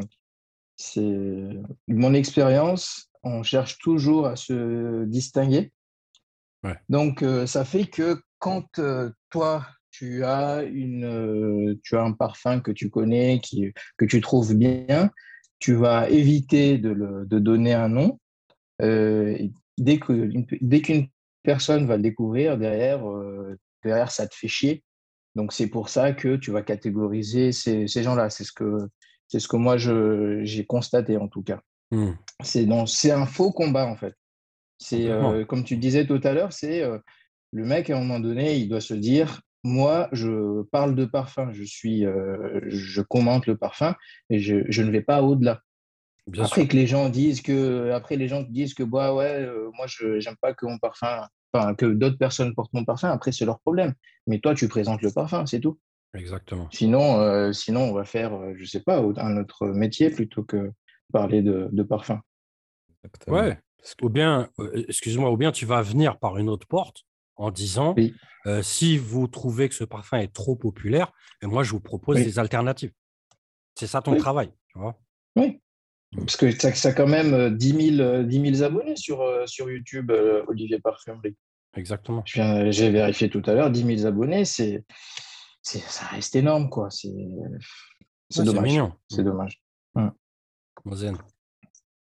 c'est 0.77 1.50
mon 1.88 2.13
expérience 2.13 3.12
on 3.25 3.43
cherche 3.43 3.79
toujours 3.79 4.27
à 4.27 4.36
se 4.36 5.03
distinguer. 5.05 5.74
Donc, 6.89 7.22
euh, 7.22 7.45
ça 7.45 7.63
fait 7.65 7.86
que 7.86 8.19
quand 8.39 8.79
euh, 8.79 9.12
toi, 9.29 9.67
tu 9.98 10.24
as, 10.24 10.64
une, 10.64 11.06
euh, 11.06 11.80
tu 11.84 11.96
as 11.96 12.04
un 12.04 12.12
parfum 12.12 12.60
que 12.60 12.72
tu 12.72 12.90
connais, 12.90 13.40
qui, 13.40 13.72
que 13.98 14.06
tu 14.06 14.20
trouves 14.20 14.56
bien, 14.56 15.12
tu 15.60 15.74
vas 15.74 16.10
éviter 16.10 16.78
de, 16.78 16.90
le, 16.90 17.25
de 17.25 17.40
donner 17.40 17.74
un 17.74 17.90
nom. 17.90 18.20
dès 18.80 20.00
qu'une 20.00 20.46
dès 20.62 21.10
personne 21.44 21.86
va 21.86 21.96
le 21.96 22.04
découvrir, 22.04 22.58
derrière, 22.58 23.04
derrière, 23.84 24.12
ça 24.12 24.28
te 24.28 24.36
fait 24.36 24.48
chier. 24.48 24.84
Donc, 25.36 25.54
c'est 25.54 25.68
pour 25.68 25.90
ça 25.90 26.12
que 26.12 26.36
tu 26.36 26.52
vas 26.52 26.62
catégoriser 26.62 27.52
ces, 27.52 27.88
ces 27.88 28.04
gens-là. 28.04 28.30
C'est 28.30 28.44
ce 28.44 28.52
que, 28.52 28.90
ce 29.30 29.48
que 29.48 29.58
moi, 29.58 29.78
j'ai 29.78 30.66
constaté 30.66 31.18
en 31.18 31.28
tout 31.28 31.44
cas. 31.44 31.62
Mmh. 31.92 32.12
C'est 32.44 33.12
un 33.12 33.25
faux 33.25 33.52
combat, 33.52 33.86
en 33.86 33.96
fait. 33.96 34.16
C'est 34.78 35.08
euh, 35.08 35.46
comme 35.46 35.64
tu 35.64 35.78
disais 35.78 36.06
tout 36.06 36.20
à 36.24 36.34
l'heure, 36.34 36.52
c'est 36.52 36.82
euh, 36.84 36.98
le 37.52 37.66
mec, 37.66 37.90
à 37.90 37.96
un 37.96 38.00
moment 38.00 38.20
donné, 38.20 38.58
il 38.58 38.68
doit 38.68 38.82
se 38.82 38.94
dire 38.94 39.42
moi, 39.65 40.07
je 40.12 40.62
parle 40.63 40.95
de 40.95 41.05
parfum, 41.05 41.51
je 41.51 41.63
suis, 41.63 42.05
euh, 42.05 42.62
je 42.67 43.01
commente 43.01 43.48
le 43.48 43.57
parfum 43.57 43.95
et 44.29 44.39
je, 44.39 44.63
je 44.69 44.81
ne 44.84 44.91
vais 44.91 45.01
pas 45.01 45.22
au-delà. 45.22 45.62
Après 46.39 46.67
que 46.67 46.75
les 46.75 46.88
gens 46.88 47.10
disent 47.10 47.41
que, 47.41 47.91
après 47.91 48.15
les 48.15 48.27
gens 48.27 48.41
disent 48.41 48.74
que 48.74 48.84
bah 48.84 49.13
ouais, 49.13 49.48
moi 49.75 49.86
je 49.88 50.19
j'aime 50.19 50.38
pas 50.41 50.53
que 50.55 50.65
mon 50.65 50.79
parfum, 50.79 51.27
enfin 51.53 51.75
que 51.75 51.86
d'autres 51.86 52.17
personnes 52.17 52.55
portent 52.55 52.74
mon 52.74 52.84
parfum. 52.84 53.10
Après 53.10 53.31
c'est 53.31 53.45
leur 53.45 53.60
problème. 53.60 53.93
Mais 54.25 54.39
toi 54.39 54.55
tu 54.55 54.67
présentes 54.67 55.03
le 55.03 55.12
parfum, 55.12 55.45
c'est 55.45 55.60
tout. 55.60 55.79
Exactement. 56.15 56.67
Sinon, 56.72 57.53
sinon 57.53 57.81
on 57.91 57.93
va 57.93 58.05
faire, 58.05 58.31
je 58.55 58.65
sais 58.65 58.79
pas, 58.79 59.03
un 59.17 59.38
autre 59.38 59.67
métier 59.67 60.10
plutôt 60.10 60.43
que 60.43 60.72
parler 61.12 61.43
de, 61.43 61.69
de 61.72 61.84
parfum. 61.84 62.22
Ouais. 63.27 63.60
Ou 64.01 64.10
bien, 64.10 64.50
euh, 64.60 64.84
excuse-moi, 64.88 65.31
ou 65.31 65.38
bien 65.38 65.51
tu 65.51 65.65
vas 65.65 65.81
venir 65.81 66.17
par 66.17 66.38
une 66.38 66.50
autre 66.50 66.67
porte 66.67 67.05
en 67.36 67.51
disant 67.51 67.96
euh, 68.48 68.62
si 68.62 68.98
vous 68.98 69.27
trouvez 69.27 69.70
que 69.70 69.75
ce 69.75 69.84
parfum 69.84 70.18
est 70.18 70.34
trop 70.34 70.56
populaire, 70.56 71.12
et 71.42 71.48
moi 71.48 71.63
je 71.63 71.72
vous 71.72 71.80
propose 71.80 72.18
des 72.18 72.39
alternatives. 72.39 72.92
C'est 73.75 73.88
ça 73.88 74.01
ton 74.01 74.15
travail, 74.15 74.51
tu 74.68 74.80
vois? 74.80 75.00
Oui. 75.36 75.62
Parce 76.18 76.38
que 76.38 76.50
ça, 76.51 76.89
a 76.89 76.94
quand 76.94 77.08
même 77.08 77.58
10 77.58 78.00
euh, 78.00 78.30
000, 78.30 78.63
abonnés 78.63 78.96
sur, 78.96 79.22
sur 79.48 79.70
YouTube, 79.70 80.12
Olivier 80.48 80.80
Parfumerie. 80.80 81.36
Exactement. 81.75 82.24
J'ai 82.25 82.89
vérifié 82.89 83.30
tout 83.30 83.44
à 83.46 83.54
l'heure, 83.54 83.70
10 83.70 83.98
000 83.98 84.08
abonnés, 84.08 84.46
c'est, 84.46 84.86
ça 85.62 86.06
reste 86.08 86.36
énorme, 86.36 86.70
quoi. 86.70 86.89
C'est, 86.89 87.10
dommage. 88.44 88.80
C'est 89.10 89.24
dommage. 89.24 89.62
Mmh. 89.96 90.10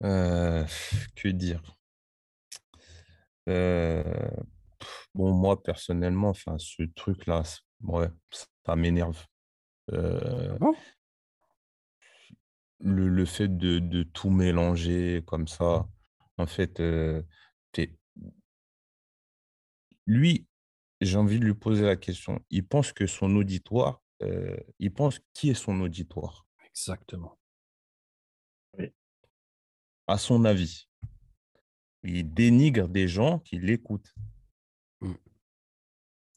Euh, 0.04 0.66
que 1.16 1.28
dire? 1.30 1.62
Euh, 3.48 4.04
Bon, 5.14 5.34
moi, 5.34 5.62
personnellement, 5.62 6.30
enfin, 6.30 6.58
ce 6.58 6.84
truc-là, 6.84 7.44
ouais, 7.84 8.08
ça 8.66 8.76
m'énerve. 8.76 9.26
Euh, 9.92 10.58
ah 10.62 10.72
le, 12.80 13.10
le 13.10 13.26
fait 13.26 13.48
de, 13.48 13.80
de 13.80 14.04
tout 14.04 14.30
mélanger 14.30 15.24
comme 15.28 15.48
ça, 15.48 15.88
en 16.38 16.48
fait, 16.48 16.82
lui, 20.08 20.48
j'ai 21.00 21.18
envie 21.18 21.40
de 21.40 21.46
lui 21.46 21.54
poser 21.54 21.84
la 21.84 21.96
question. 21.96 22.40
Il 22.50 22.66
pense 22.66 22.92
que 22.92 23.06
son 23.06 23.36
auditoire, 23.36 24.02
il 24.80 24.94
pense 24.94 25.20
qui 25.34 25.50
est 25.50 25.56
son 25.56 25.80
auditoire? 25.82 26.48
Exactement 26.70 27.38
à 30.08 30.18
son 30.18 30.46
avis. 30.46 30.90
Il 32.04 32.34
dénigre 32.34 32.88
des 32.88 33.08
gens 33.08 33.40
qui 33.40 33.60
l'écoutent. 33.60 34.14
Mmh. 35.02 35.14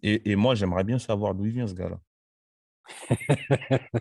Et, 0.03 0.31
et 0.33 0.37
moi, 0.37 0.55
j'aimerais 0.55 0.85
bien 0.85 0.99
savoir 0.99 1.35
d'où 1.35 1.47
il 1.47 1.53
vient 1.53 1.67
ce 1.67 1.75
gars-là. 1.75 2.01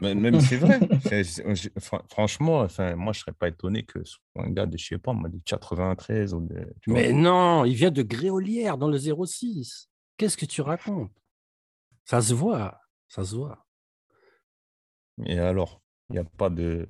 Mais- 0.02 0.14
Même 0.16 0.40
c'est 0.42 0.58
vrai. 0.58 0.80
Franchement, 2.10 2.60
enfin, 2.60 2.96
moi, 2.96 3.14
je 3.14 3.20
serais 3.22 3.32
pas 3.32 3.48
étonné 3.48 3.84
que 3.84 4.04
ce 4.04 4.14
soit 4.34 4.46
un 4.46 4.50
gars 4.50 4.66
de, 4.66 4.78
je 4.78 4.86
sais 4.86 4.98
pas, 4.98 5.14
moi, 5.14 5.30
de 5.30 5.40
93 5.46 6.34
ou 6.34 6.42
de, 6.42 6.74
tu 6.82 6.90
vois? 6.92 7.00
Mais 7.00 7.14
non, 7.14 7.64
il 7.66 7.76
vient 7.76 7.92
de 7.92 8.02
Gréolière 8.02 8.78
dans 8.78 8.90
le 8.90 8.98
06. 8.98 9.90
Qu'est-ce 10.18 10.38
que 10.38 10.46
tu 10.46 10.62
racontes? 10.62 11.12
Ça 12.06 12.22
se 12.22 12.34
voit, 12.34 12.82
ça 13.08 13.24
se 13.24 13.36
voit. 13.36 13.66
Et 15.26 15.40
alors, 15.40 15.82
il 16.10 16.14
n'y 16.14 16.20
a 16.20 16.24
pas 16.26 16.50
de, 16.50 16.90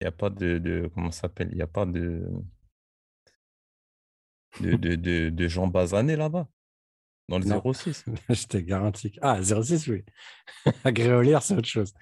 il 0.00 0.04
y 0.04 0.06
a 0.08 0.12
pas 0.12 0.30
de, 0.30 0.58
de- 0.58 0.90
comment 0.92 1.12
ça 1.12 1.22
s'appelle? 1.22 1.48
Il 1.52 1.56
n'y 1.56 1.62
a 1.62 1.66
pas 1.68 1.86
de, 1.86 2.26
de, 4.60 4.74
de, 4.76 4.94
de, 4.96 5.30
de 5.30 5.48
gens 5.48 5.66
basanés 5.68 6.16
là-bas, 6.16 6.48
dans 7.32 7.38
le 7.38 7.46
Non. 7.46 7.72
06. 7.72 8.04
Je 8.28 8.46
te 8.46 8.56
garantis. 8.58 9.10
que- 9.12 9.18
Ah, 9.22 9.40
06, 9.42 9.88
oui. 9.88 10.04
À 10.84 10.92
Gréolière, 10.92 11.42
c'est 11.42 11.56
autre 11.56 11.68
chose. 11.68 11.92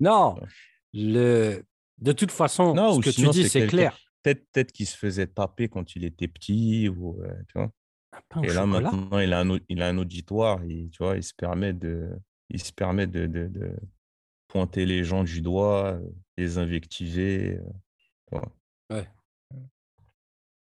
Non, 0.00 0.34
Ouais. 0.34 0.48
le... 0.94 1.62
de 1.98 2.12
toute 2.12 2.30
façon, 2.32 2.74
Non, 2.74 2.94
ce 2.94 3.00
que 3.00 3.14
tu 3.14 3.28
dis, 3.28 3.48
c'est 3.48 3.66
clair. 3.66 3.96
Peut-être, 4.22 4.44
peut-être 4.52 4.72
qu'il 4.72 4.86
se 4.86 4.96
faisait 4.96 5.28
taper 5.28 5.68
quand 5.68 5.94
il 5.94 6.04
était 6.04 6.26
petit, 6.28 6.88
ou, 6.88 7.20
euh, 7.22 7.32
tu 7.48 7.52
vois. 7.58 7.70
Au 8.36 8.42
Et 8.42 8.48
là, 8.48 8.54
chocolat 8.64 8.66
maintenant, 8.66 9.18
il 9.20 9.32
a 9.32 9.40
un, 9.40 9.58
il 9.68 9.80
a 9.82 9.86
un 9.88 9.98
auditoire, 9.98 10.60
et, 10.64 10.88
tu 10.90 10.98
vois, 11.04 11.16
il 11.16 11.22
se 11.22 11.34
permet 11.34 11.72
de, 11.72 12.10
il 12.50 12.60
se 12.62 12.72
permet 12.72 13.06
de, 13.06 13.26
de, 13.26 13.46
de 13.46 13.76
pointer 14.48 14.86
les 14.86 15.04
gens 15.04 15.22
du 15.24 15.40
doigt, 15.40 15.92
euh, 15.92 16.00
les 16.36 16.58
invectiver. 16.58 17.58
euh, 17.58 17.62
tu 18.28 18.38
vois. 18.38 18.52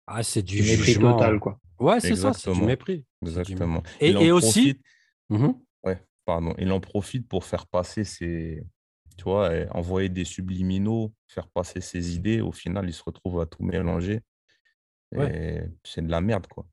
Ah, 0.07 0.23
c'est 0.23 0.43
du 0.43 0.57
Du 0.57 0.63
mépris 0.63 0.85
jugement. 0.93 1.13
total, 1.15 1.41
quoi. 1.41 1.59
Ouais, 1.79 2.01
c'est 2.01 2.17
ça, 2.17 2.33
c'est 2.33 2.53
du 2.53 2.63
mépris. 2.67 3.05
Exactement. 3.23 3.83
Et- 4.01 4.31
aussi- 4.31 4.75
profite- 4.75 4.83
Mhm. 5.31 5.55
Ouais, 5.85 6.03
pardon. 6.25 6.55
Il 6.59 6.71
en 6.73 6.81
profite 6.81 7.27
pour 7.29 7.45
faire 7.45 7.67
passer 7.67 8.05
ses, 8.05 8.63
tu 9.17 9.25
vois, 9.25 9.55
et 9.55 9.69
envoyer 9.71 10.09
des 10.11 10.25
subliminaux, 10.25 11.13
faire 11.29 11.49
passer 11.49 11.81
ses 11.81 12.15
idées. 12.15 12.41
Au 12.41 12.53
final, 12.53 12.87
il 12.89 12.93
se 12.93 13.03
retrouve 13.03 13.41
à 13.41 13.47
tout 13.47 13.63
mélanger. 13.63 14.21
Et 15.17 15.61
c'est 15.85 16.03
de 16.05 16.11
la 16.11 16.21
merde, 16.21 16.47
quoi. 16.49 16.67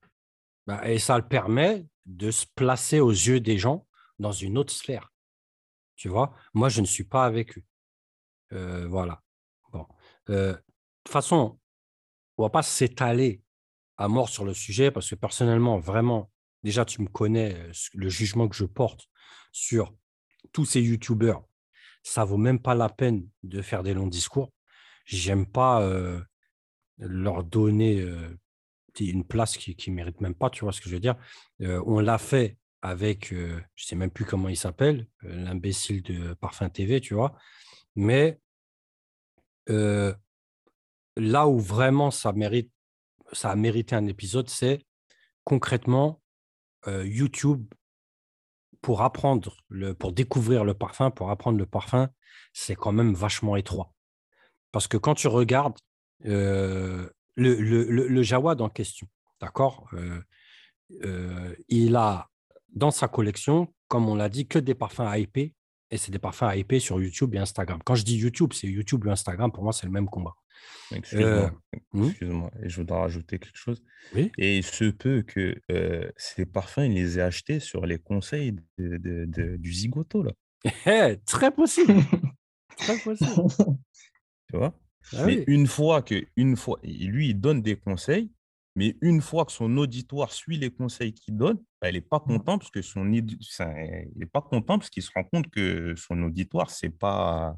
Bah, 0.68 0.88
et 0.90 1.00
ça 1.00 1.18
le 1.18 1.28
permet 1.28 1.86
de 2.06 2.32
se 2.32 2.46
placer 2.56 3.00
aux 3.00 3.12
yeux 3.12 3.40
des 3.40 3.58
gens 3.58 3.88
dans 4.20 4.32
une 4.32 4.58
autre 4.58 4.74
sphère. 4.74 5.12
Tu 5.96 6.10
vois, 6.10 6.34
moi, 6.54 6.68
je 6.70 6.82
ne 6.82 6.86
suis 6.88 7.04
pas 7.04 7.26
avec 7.26 7.58
eux. 7.58 7.64
Euh, 8.54 8.88
voilà. 8.88 9.22
Bon. 9.72 9.86
Euh, 10.30 10.54
de 10.54 10.58
toute 11.04 11.14
façon, 11.14 11.60
va 12.42 12.50
pas 12.50 12.64
s'étaler 12.64 13.42
à 13.98 14.08
mort 14.08 14.30
sur 14.30 14.46
le 14.46 14.54
sujet 14.54 14.92
parce 14.92 15.10
que 15.10 15.16
personnellement, 15.16 15.80
vraiment, 15.80 16.32
déjà, 16.64 16.86
tu 16.86 17.02
me 17.02 17.08
connais, 17.08 17.56
le 17.94 18.10
jugement 18.10 18.48
que 18.48 18.56
je 18.56 18.66
porte 18.66 19.08
sur 19.52 19.94
tous 20.52 20.66
ces 20.66 20.82
YouTubeurs, 20.82 21.44
ça 22.04 22.24
vaut 22.24 22.38
même 22.38 22.60
pas 22.60 22.76
la 22.76 22.90
peine 22.90 23.28
de 23.44 23.62
faire 23.62 23.84
des 23.84 23.94
longs 23.94 24.08
discours. 24.08 24.52
J'aime 25.06 25.46
pas 25.46 25.88
leur 26.98 27.44
donner 27.44 28.06
une 29.00 29.26
place 29.26 29.58
qui 29.58 29.90
ne 29.92 29.96
mérite 29.96 30.22
même 30.22 30.36
pas, 30.36 30.50
tu 30.50 30.64
vois 30.64 30.74
ce 30.74 30.82
que 30.82 30.90
je 30.90 30.96
veux 30.96 31.00
dire? 31.00 31.16
On 31.60 32.00
l'a 32.00 32.18
fait 32.18 32.58
avec, 32.82 33.32
euh, 33.32 33.62
je 33.76 33.86
sais 33.86 33.96
même 33.96 34.10
plus 34.10 34.26
comment 34.26 34.50
il 34.50 34.58
s'appelle, 34.58 35.08
l'imbécile 35.22 36.02
de 36.02 36.34
Parfum 36.34 36.70
TV, 36.70 37.00
tu 37.00 37.14
vois? 37.14 37.36
Mais 37.96 38.40
là 41.16 41.48
où 41.48 41.60
vraiment 41.60 42.12
ça 42.12 42.32
mérite, 42.34 42.72
a 43.44 43.56
mérité 43.56 43.96
un 43.96 44.06
épisode, 44.06 44.50
c'est 44.50 44.86
concrètement 45.44 46.22
euh, 46.88 47.06
YouTube 47.06 47.66
pour 48.82 49.02
apprendre, 49.02 49.56
le, 49.70 49.94
pour 49.94 50.12
découvrir 50.12 50.64
le 50.64 50.74
parfum, 50.74 51.12
pour 51.12 51.30
apprendre 51.30 51.58
le 51.58 51.66
parfum, 51.66 52.10
c'est 52.54 52.76
quand 52.76 52.92
même 52.92 53.14
vachement 53.14 53.56
étroit. 53.56 53.94
Parce 54.72 54.88
que 54.88 54.98
quand 54.98 55.16
tu 55.16 55.28
regardes 55.28 55.78
euh, 56.26 57.10
le, 57.36 57.56
le, 57.56 58.08
le, 58.08 58.24
Jawad 58.24 58.62
en 58.62 58.70
question, 58.70 59.08
d'accord 59.40 59.88
euh, 59.94 61.56
Il 61.70 61.96
a 61.96 62.30
dans 62.74 62.92
sa 62.92 63.08
collection, 63.08 63.74
comme 63.88 64.10
on 64.10 64.16
l'a 64.16 64.30
dit, 64.30 64.48
que 64.48 64.60
des 64.60 64.76
parfums 64.76 65.08
hypés, 65.16 65.54
et 65.92 65.98
c'est 65.98 66.12
des 66.12 66.20
parfums 66.20 66.56
hypés 66.56 66.80
sur 66.80 67.02
YouTube 67.02 67.36
et 67.36 67.38
Instagram. 67.38 67.80
Quand 67.84 67.96
je 67.96 68.04
dis 68.04 68.16
YouTube, 68.16 68.54
c'est 68.54 68.68
YouTube 68.68 69.06
ou 69.06 69.12
Instagram, 69.12 69.52
pour 69.52 69.64
moi, 69.64 69.74
c'est 69.74 69.86
le 69.86 69.92
même 69.92 70.10
combat. 70.10 70.36
Excuse-moi, 70.94 71.52
hmm 71.94 72.04
excuse-moi. 72.08 72.52
Et 72.64 72.70
je 72.70 72.76
voudrais 72.78 73.00
rajouter 73.00 73.40
quelque 73.40 73.58
chose. 73.58 73.82
Oui. 74.14 74.32
Et 74.38 74.58
il 74.58 74.64
se 74.64 74.86
peut 74.86 75.22
que 75.22 75.56
euh, 75.72 76.10
ces 76.18 76.46
parfums, 76.46 76.80
il 76.86 76.94
les 76.94 77.18
ait 77.18 77.22
achetés 77.22 77.60
sur 77.60 77.86
les 77.86 77.98
conseils 77.98 78.54
de, 78.78 78.98
de- 78.98 79.26
de- 79.26 79.56
du 79.58 79.72
zigoto, 79.74 80.24
là. 80.24 80.32
Eh, 80.86 81.18
très 81.26 81.52
possible. 81.52 81.94
très 82.78 82.98
possible. 83.00 83.32
Tu 84.50 84.58
vois? 84.58 84.78
Ah 85.14 85.26
Mais 85.26 85.38
oui. 85.40 85.44
une 85.48 85.66
fois 85.66 86.02
que, 86.02 86.26
une 86.36 86.58
fois, 86.58 86.78
lui, 86.84 87.30
il 87.30 87.40
donne 87.40 87.62
des 87.62 87.78
conseils, 87.78 88.30
mais 88.76 88.98
une 89.02 89.22
fois 89.22 89.46
que 89.46 89.52
son 89.54 89.78
auditoire 89.78 90.32
suit 90.34 90.58
les 90.58 90.70
conseils 90.72 91.14
qu'il 91.14 91.38
donne, 91.38 91.58
bah, 91.82 91.90
il 91.90 91.94
n'est 91.94 92.02
pas 92.02 92.20
content 92.20 92.58
parce 92.58 92.70
que 92.70 92.82
son, 92.82 93.10
il 93.14 93.26
n'est 94.16 94.26
pas 94.26 94.42
content 94.42 94.78
parce 94.78 94.90
qu'il 94.90 95.04
se 95.04 95.12
rend 95.16 95.24
compte 95.24 95.50
que 95.50 95.96
son 95.96 96.22
auditoire, 96.24 96.70
c'est 96.70 96.90
pas, 96.90 97.58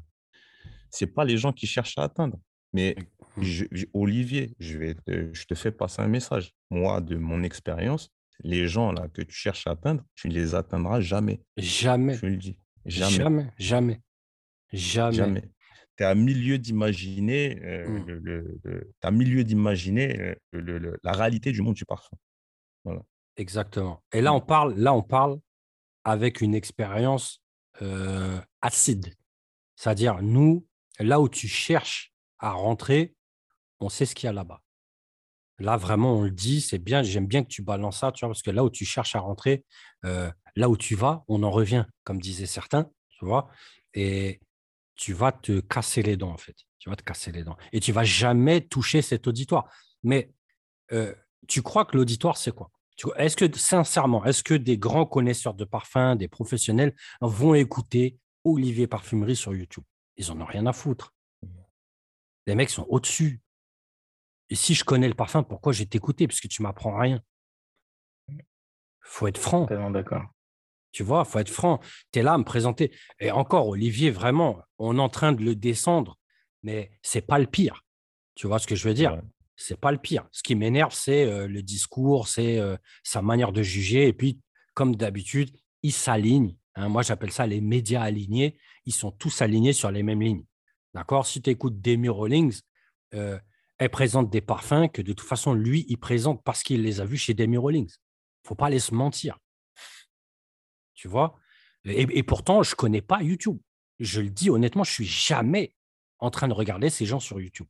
c'est 0.90 1.08
pas 1.08 1.24
les 1.24 1.36
gens 1.36 1.52
qui 1.52 1.66
cherchent 1.66 1.98
à 1.98 2.04
atteindre. 2.04 2.38
Mais 2.74 2.94
je- 3.40 3.64
je- 3.72 3.86
Olivier, 3.94 4.54
je 4.58 4.76
vais 4.78 4.94
te, 4.94 5.32
je 5.32 5.44
te 5.46 5.54
fais 5.54 5.72
passer 5.72 6.02
un 6.02 6.08
message. 6.08 6.52
Moi, 6.70 7.00
de 7.00 7.16
mon 7.16 7.42
expérience, 7.42 8.10
les 8.42 8.68
gens 8.68 8.92
là 8.92 9.08
que 9.08 9.22
tu 9.22 9.34
cherches 9.34 9.66
à 9.66 9.70
atteindre, 9.70 10.04
tu 10.14 10.28
ne 10.28 10.34
les 10.34 10.54
atteindras 10.54 11.00
jamais. 11.00 11.40
Jamais. 11.56 12.14
Je 12.16 12.26
le 12.26 12.36
dis. 12.36 12.58
Jamais. 12.84 13.16
Jamais. 13.16 13.50
Jamais. 13.58 14.00
Jamais. 14.72 15.16
Jamais. 15.16 15.42
Tu 15.96 16.02
es 16.02 16.06
à 16.06 16.14
milieu 16.16 16.58
d'imaginer 16.58 17.60
euh, 17.64 17.86
Mm. 17.88 18.06
le, 18.06 18.18
le- 18.18 18.60
le- 18.64 18.92
t'es 19.00 19.06
à 19.06 19.10
milieu 19.12 19.44
d'imaginer 19.44 20.20
euh, 20.20 20.34
le- 20.52 20.78
le- 20.78 20.98
la 21.04 21.12
réalité 21.12 21.52
du 21.52 21.62
monde 21.62 21.74
du 21.76 21.84
parfum. 21.84 22.16
Exactement. 23.36 24.02
Et 24.12 24.20
là, 24.20 24.32
on 24.32 24.40
parle, 24.40 24.74
là, 24.76 24.94
on 24.94 25.02
parle 25.02 25.38
avec 26.04 26.40
une 26.40 26.54
expérience 26.54 27.40
euh, 27.82 28.40
acide. 28.62 29.12
C'est-à-dire, 29.74 30.22
nous, 30.22 30.64
là 31.00 31.20
où 31.20 31.28
tu 31.28 31.48
cherches 31.48 32.12
à 32.44 32.52
rentrer, 32.52 33.14
on 33.80 33.88
sait 33.88 34.06
ce 34.06 34.14
qu'il 34.14 34.26
y 34.26 34.30
a 34.30 34.32
là-bas. 34.32 34.60
Là, 35.58 35.76
vraiment, 35.76 36.18
on 36.18 36.22
le 36.24 36.30
dit, 36.30 36.60
c'est 36.60 36.78
bien, 36.78 37.02
j'aime 37.02 37.26
bien 37.26 37.42
que 37.42 37.48
tu 37.48 37.62
balances 37.62 38.00
ça, 38.00 38.12
tu 38.12 38.24
vois, 38.24 38.28
parce 38.28 38.42
que 38.42 38.50
là 38.50 38.64
où 38.64 38.70
tu 38.70 38.84
cherches 38.84 39.16
à 39.16 39.20
rentrer, 39.20 39.64
euh, 40.04 40.30
là 40.56 40.68
où 40.68 40.76
tu 40.76 40.94
vas, 40.94 41.24
on 41.28 41.42
en 41.42 41.50
revient, 41.50 41.86
comme 42.02 42.20
disaient 42.20 42.46
certains, 42.46 42.90
tu 43.08 43.24
vois, 43.24 43.48
et 43.94 44.40
tu 44.96 45.12
vas 45.12 45.32
te 45.32 45.60
casser 45.60 46.02
les 46.02 46.16
dents, 46.16 46.32
en 46.32 46.36
fait. 46.36 46.56
Tu 46.78 46.90
vas 46.90 46.96
te 46.96 47.02
casser 47.02 47.32
les 47.32 47.44
dents. 47.44 47.56
Et 47.72 47.80
tu 47.80 47.92
vas 47.92 48.04
jamais 48.04 48.60
toucher 48.60 49.00
cet 49.00 49.26
auditoire. 49.26 49.70
Mais 50.02 50.30
euh, 50.92 51.14
tu 51.48 51.62
crois 51.62 51.86
que 51.86 51.96
l'auditoire, 51.96 52.36
c'est 52.36 52.52
quoi? 52.52 52.70
Est-ce 53.16 53.36
que, 53.36 53.56
sincèrement, 53.56 54.24
est-ce 54.24 54.42
que 54.42 54.54
des 54.54 54.76
grands 54.76 55.06
connaisseurs 55.06 55.54
de 55.54 55.64
parfums, 55.64 56.16
des 56.16 56.28
professionnels 56.28 56.94
vont 57.20 57.54
écouter 57.54 58.18
Olivier 58.44 58.86
Parfumerie 58.86 59.34
sur 59.34 59.54
YouTube? 59.54 59.84
Ils 60.16 60.30
en 60.30 60.40
ont 60.40 60.44
rien 60.44 60.66
à 60.66 60.72
foutre. 60.72 61.14
Les 62.46 62.54
mecs 62.54 62.70
sont 62.70 62.86
au-dessus. 62.88 63.40
Et 64.50 64.54
si 64.54 64.74
je 64.74 64.84
connais 64.84 65.08
le 65.08 65.14
parfum, 65.14 65.42
pourquoi 65.42 65.72
je 65.72 65.80
vais 65.80 65.86
t'écouter? 65.86 66.26
Parce 66.26 66.40
que 66.40 66.48
tu 66.48 66.62
m'apprends 66.62 66.98
rien. 66.98 67.20
faut 69.00 69.26
être 69.26 69.38
franc. 69.38 69.66
Tellement 69.66 69.90
d'accord. 69.90 70.22
Tu 70.92 71.02
vois, 71.02 71.24
faut 71.24 71.38
être 71.38 71.50
franc. 71.50 71.80
Tu 72.12 72.20
es 72.20 72.22
là 72.22 72.34
à 72.34 72.38
me 72.38 72.44
présenter. 72.44 72.92
Et 73.18 73.30
encore, 73.30 73.68
Olivier, 73.68 74.10
vraiment, 74.10 74.62
on 74.78 74.96
est 74.98 75.00
en 75.00 75.08
train 75.08 75.32
de 75.32 75.42
le 75.42 75.56
descendre, 75.56 76.18
mais 76.62 76.92
c'est 77.02 77.26
pas 77.26 77.38
le 77.38 77.46
pire. 77.46 77.84
Tu 78.34 78.46
vois 78.46 78.58
ce 78.58 78.66
que 78.66 78.76
je 78.76 78.86
veux 78.88 78.94
dire? 78.94 79.14
Ouais. 79.14 79.20
C'est 79.56 79.78
pas 79.78 79.92
le 79.92 79.98
pire. 79.98 80.26
Ce 80.32 80.42
qui 80.42 80.54
m'énerve, 80.54 80.92
c'est 80.94 81.24
euh, 81.24 81.46
le 81.46 81.62
discours, 81.62 82.28
c'est 82.28 82.58
euh, 82.58 82.76
sa 83.02 83.22
manière 83.22 83.52
de 83.52 83.62
juger. 83.62 84.08
Et 84.08 84.12
puis, 84.12 84.40
comme 84.74 84.96
d'habitude, 84.96 85.56
il 85.82 85.92
s'aligne. 85.92 86.56
hein. 86.74 86.88
moi, 86.88 87.02
j'appelle 87.02 87.30
ça 87.32 87.46
les 87.46 87.60
médias 87.60 88.02
alignés. 88.02 88.58
Ils 88.84 88.92
sont 88.92 89.10
tous 89.12 89.42
alignés 89.42 89.72
sur 89.72 89.90
les 89.90 90.02
mêmes 90.02 90.22
lignes. 90.22 90.44
D'accord? 90.94 91.26
Si 91.26 91.42
tu 91.42 91.50
écoutes 91.50 91.80
Demi 91.80 92.08
Rawlings, 92.08 92.60
euh, 93.14 93.38
elle 93.78 93.90
présente 93.90 94.30
des 94.30 94.40
parfums 94.40 94.88
que 94.92 95.02
de 95.02 95.12
toute 95.12 95.26
façon, 95.26 95.52
lui, 95.52 95.84
il 95.88 95.98
présente 95.98 96.42
parce 96.44 96.62
qu'il 96.62 96.82
les 96.82 97.00
a 97.00 97.04
vus 97.04 97.16
chez 97.18 97.34
Demi 97.34 97.56
Rawlings. 97.56 97.92
faut 98.46 98.54
pas 98.54 98.66
aller 98.66 98.78
se 98.78 98.94
mentir. 98.94 99.38
Tu 100.94 101.08
vois? 101.08 101.36
Et, 101.84 102.02
et 102.02 102.22
pourtant, 102.22 102.62
je 102.62 102.70
ne 102.72 102.76
connais 102.76 103.02
pas 103.02 103.20
YouTube. 103.22 103.58
Je 103.98 104.20
le 104.20 104.30
dis 104.30 104.48
honnêtement, 104.50 104.84
je 104.84 104.92
suis 104.92 105.04
jamais 105.04 105.74
en 106.18 106.30
train 106.30 106.48
de 106.48 106.52
regarder 106.54 106.88
ces 106.90 107.04
gens 107.06 107.20
sur 107.20 107.40
YouTube. 107.40 107.66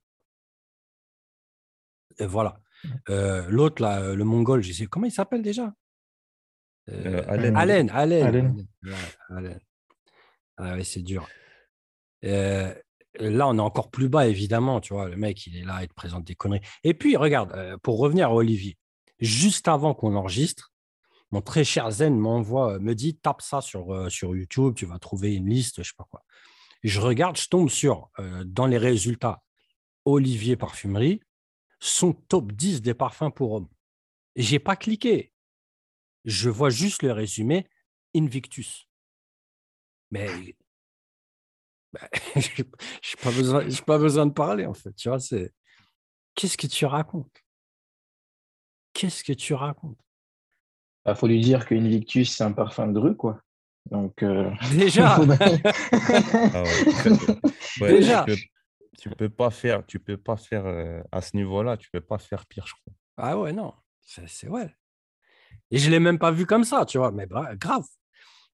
Et 2.19 2.27
voilà. 2.27 2.61
Euh, 3.09 3.49
L'autre, 3.49 3.83
là, 3.83 4.01
euh, 4.03 4.15
le 4.15 4.25
mongol, 4.25 4.63
je 4.63 4.73
sais 4.73 4.87
comment 4.87 5.07
il 5.07 5.13
s'appelle 5.13 5.43
déjà? 5.43 5.75
Euh, 6.91 7.23
Euh, 7.23 7.25
Allen. 7.29 7.57
Allen, 7.57 7.91
Allen. 7.91 8.27
Allen. 8.27 8.67
Ouais, 8.83 8.93
Allen. 9.31 9.61
Ah 10.59 10.75
ouais, 10.75 10.85
c'est 10.85 11.03
dur. 11.03 11.27
Euh, 12.25 12.75
là, 13.19 13.49
on 13.49 13.57
est 13.57 13.61
encore 13.61 13.91
plus 13.91 14.09
bas, 14.09 14.27
évidemment. 14.27 14.81
Tu 14.81 14.95
vois, 14.95 15.09
le 15.09 15.17
mec, 15.17 15.47
il 15.47 15.57
est 15.57 15.65
là, 15.65 15.83
il 15.83 15.89
te 15.89 15.95
présente 15.95 16.25
des 16.25 16.35
conneries. 16.35 16.61
Et 16.83 16.95
puis, 16.95 17.17
regarde, 17.17 17.79
pour 17.83 17.99
revenir 17.99 18.29
à 18.29 18.35
Olivier, 18.35 18.77
juste 19.21 19.69
avant 19.69 19.95
qu'on 19.95 20.15
enregistre, 20.15 20.73
mon 21.31 21.41
très 21.41 21.65
cher 21.65 21.91
Zen 21.91 22.19
m'envoie, 22.19 22.79
me 22.79 22.95
dit 22.95 23.17
tape 23.17 23.43
ça 23.43 23.61
sur, 23.61 24.09
YouTube, 24.21 24.75
tu 24.77 24.87
vas 24.87 24.99
trouver 24.99 25.35
une 25.35 25.49
liste, 25.49 25.83
je 25.83 25.89
sais 25.89 25.95
pas 25.97 26.07
quoi. 26.09 26.23
je 26.83 27.01
regarde, 27.01 27.37
je 27.37 27.49
tombe 27.49 27.71
sur, 27.71 28.11
dans 28.45 28.67
les 28.67 28.79
résultats, 28.79 29.43
Olivier 30.05 30.57
Parfumerie, 30.57 31.21
son 31.81 32.13
top 32.13 32.53
10 32.53 32.83
des 32.83 32.95
parfums 32.95 33.31
pour 33.35 33.53
hommes. 33.53 33.69
J'ai 34.37 34.59
pas 34.59 34.77
cliqué. 34.77 35.33
Je 36.25 36.51
vois 36.51 36.71
juste 36.71 37.03
le 37.03 37.13
résumé 37.13 37.67
Invictus. 38.15 38.89
Mais 40.11 40.57
bah, 41.95 42.09
je 42.37 42.63
n'ai 42.63 42.69
pas, 43.23 43.31
besoin, 43.31 43.65
pas 43.87 43.99
besoin 43.99 44.27
de 44.27 44.33
parler, 44.33 44.67
en 44.67 44.75
fait. 44.75 44.93
Tu 44.95 45.09
vois, 45.09 45.21
c'est 45.21 45.53
qu'est-ce 46.35 46.57
que 46.57 46.67
tu 46.67 46.87
racontes? 46.87 47.43
Qu'est-ce 48.93 49.25
que 49.25 49.33
tu 49.33 49.55
racontes? 49.55 49.99
Il 49.99 51.11
bah, 51.11 51.15
faut 51.15 51.27
lui 51.27 51.41
dire 51.41 51.67
que 51.67 51.75
Invictus, 51.75 52.35
c'est 52.37 52.45
un 52.45 52.53
parfum 52.53 52.89
de 52.89 52.99
rue, 52.99 53.17
quoi. 53.17 53.41
Donc, 53.91 54.23
euh, 54.23 54.51
Déjà 54.73 55.17
Ah 56.55 56.63
ouais. 57.81 57.93
Déjà. 57.93 58.25
Tu 58.25 58.31
peux, 58.31 58.43
tu 58.99 59.11
peux 59.11 59.29
pas 59.29 59.51
faire, 59.51 59.85
tu 59.87 59.99
peux 59.99 60.17
pas 60.17 60.37
faire 60.37 60.67
euh, 60.67 61.03
à 61.13 61.21
ce 61.21 61.37
niveau-là, 61.37 61.77
tu 61.77 61.91
peux 61.91 62.01
pas 62.01 62.19
faire 62.19 62.47
pire, 62.47 62.67
je 62.67 62.75
crois. 62.75 62.95
Ah 63.17 63.39
ouais, 63.39 63.53
non. 63.53 63.75
C'est 64.01 64.49
ouais. 64.49 64.75
Et 65.71 65.79
je 65.79 65.91
l'ai 65.91 65.99
même 65.99 66.19
pas 66.19 66.31
vu 66.31 66.47
comme 66.47 66.65
ça, 66.65 66.85
tu 66.87 66.99
vois. 66.99 67.11
Mais 67.11 67.27
bra- 67.27 67.55
grave. 67.57 67.85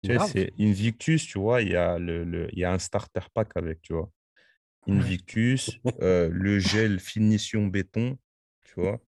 Tu 0.06 0.12
sais, 0.12 0.18
grave. 0.18 0.30
c'est 0.32 0.54
Invictus, 0.60 1.26
tu 1.26 1.40
vois, 1.40 1.62
il 1.62 1.70
y 1.72 1.76
a 1.76 1.98
le, 1.98 2.24
le- 2.24 2.48
il 2.54 2.60
y 2.60 2.64
a 2.64 2.72
un 2.72 2.80
starter 2.80 3.22
pack 3.34 3.52
avec, 3.56 3.82
tu 3.82 3.94
vois. 3.94 4.12
Invictus, 4.88 5.80
euh, 6.02 6.30
le 6.32 6.60
gel 6.60 7.00
finition 7.00 7.66
béton, 7.66 8.18
tu 8.64 8.80
vois. 8.80 9.02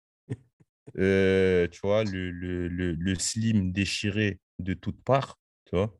Euh, 0.97 1.67
tu 1.67 1.81
vois, 1.83 2.03
le, 2.03 2.31
le, 2.31 3.15
slim 3.15 3.71
déchiré 3.71 4.39
de 4.57 4.73
toutes 4.73 5.03
parts, 5.03 5.37
tu 5.65 5.75
vois. 5.75 5.95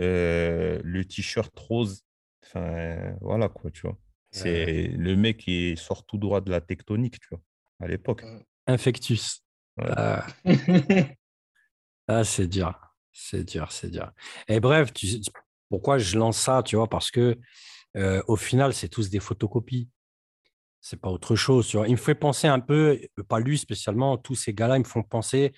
Euh, 0.00 0.80
le 0.82 1.04
t-shirt 1.04 1.56
rose, 1.56 2.02
enfin, 2.44 3.16
voilà 3.20 3.48
quoi, 3.48 3.70
tu 3.70 3.82
vois. 3.82 3.98
C'est 4.32 4.88
le 4.88 5.16
mec 5.16 5.38
qui 5.38 5.76
sort 5.76 6.04
tout 6.04 6.18
droit 6.18 6.40
de 6.40 6.50
la 6.50 6.60
tectonique, 6.60 7.20
tu 7.20 7.28
vois, 7.30 7.40
à 7.80 7.86
l'époque. 7.86 8.24
Infectus. 8.66 9.42
Ouais. 9.76 9.86
Ah, 9.90 10.26
ah, 12.08 12.24
c'est 12.24 12.48
dur. 12.48 12.87
C'est 13.20 13.42
dur, 13.42 13.72
c'est 13.72 13.90
dur. 13.90 14.12
Et 14.46 14.60
bref, 14.60 14.92
tu 14.92 15.08
pourquoi 15.68 15.98
je 15.98 16.16
lance 16.16 16.38
ça, 16.38 16.62
tu 16.62 16.76
vois, 16.76 16.88
parce 16.88 17.10
que 17.10 17.36
euh, 17.96 18.22
au 18.28 18.36
final, 18.36 18.72
c'est 18.72 18.88
tous 18.88 19.10
des 19.10 19.18
photocopies. 19.18 19.88
C'est 20.80 21.00
pas 21.00 21.10
autre 21.10 21.34
chose, 21.34 21.66
tu 21.66 21.76
vois? 21.76 21.88
Il 21.88 21.92
me 21.92 21.96
fait 21.96 22.14
penser 22.14 22.46
un 22.46 22.60
peu, 22.60 23.00
euh, 23.18 23.22
pas 23.24 23.40
lui 23.40 23.58
spécialement, 23.58 24.16
tous 24.18 24.36
ces 24.36 24.54
gars-là, 24.54 24.76
ils 24.76 24.80
me 24.80 24.84
font 24.84 25.02
penser 25.02 25.52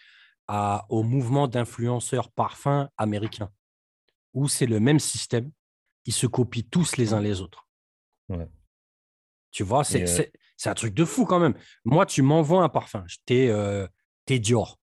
à, 0.49 0.87
au 0.89 1.03
mouvement 1.03 1.49
d'influenceurs 1.49 2.31
parfums 2.33 2.89
américains, 2.97 3.51
où 4.33 4.49
c'est 4.49 4.67
le 4.67 4.81
même 4.81 4.99
système. 4.99 5.53
Ils 6.07 6.15
se 6.15 6.27
copient 6.27 6.65
tous 6.71 6.97
les 6.97 7.13
uns 7.13 7.21
les 7.21 7.43
autres. 7.43 7.69
Ouais. 8.31 8.49
Tu 9.51 9.65
vois, 9.65 9.85
c'est 9.85 10.09
euh, 10.19 10.71
un 10.71 10.75
truc 10.75 10.95
de 10.95 11.05
fou 11.05 11.27
quand 11.27 11.39
même. 11.39 11.55
Moi, 11.85 12.07
tu 12.07 12.23
m'envoies 12.23 12.65
un 12.65 12.71
parfum, 12.71 13.05
t'es 13.27 13.49
euh, 13.49 13.87
t'es 14.25 14.39
Dior, 14.39 14.79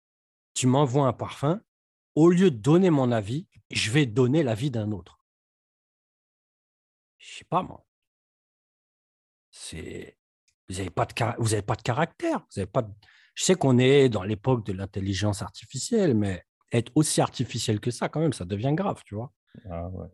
tu 0.53 0.67
m'envoies 0.67 1.07
un 1.07 1.13
parfum, 1.13 1.59
au 2.17 2.29
lieu 2.29 2.49
de 2.49 2.57
donner 2.57 2.89
mon 2.89 3.11
avis, 3.11 3.47
je 3.69 3.91
vais 3.91 4.05
donner 4.07 4.41
l'avis 4.41 4.71
d'un 4.71 4.91
autre. 4.91 5.19
Je 7.19 7.37
sais 7.37 7.45
pas, 7.45 7.61
moi. 7.61 7.85
C'est. 9.51 10.17
Vous 10.69 10.75
n'avez 10.77 10.89
pas, 10.89 11.05
de 11.05 11.13
cara- 11.13 11.35
vous 11.39 11.53
avez 11.53 11.61
pas 11.61 11.75
de 11.75 11.81
caractère. 11.81 12.39
Vous 12.51 12.59
avez 12.59 12.65
pas 12.67 12.81
de- 12.81 12.91
Je 13.35 13.43
sais 13.43 13.55
qu'on 13.55 13.77
est 13.77 14.09
dans 14.09 14.23
l'époque 14.23 14.65
de 14.65 14.73
l'intelligence 14.73 15.41
artificielle, 15.41 16.15
mais 16.15 16.43
être 16.71 16.91
aussi 16.95 17.21
artificiel 17.21 17.79
que 17.79 17.91
ça, 17.91 18.09
quand 18.09 18.19
même, 18.19 18.33
ça 18.33 18.45
devient 18.45 18.73
grave, 18.73 19.01
tu 19.05 19.15
vois. 19.15 19.31
Ah 19.69 19.87
ouais. 19.89 20.07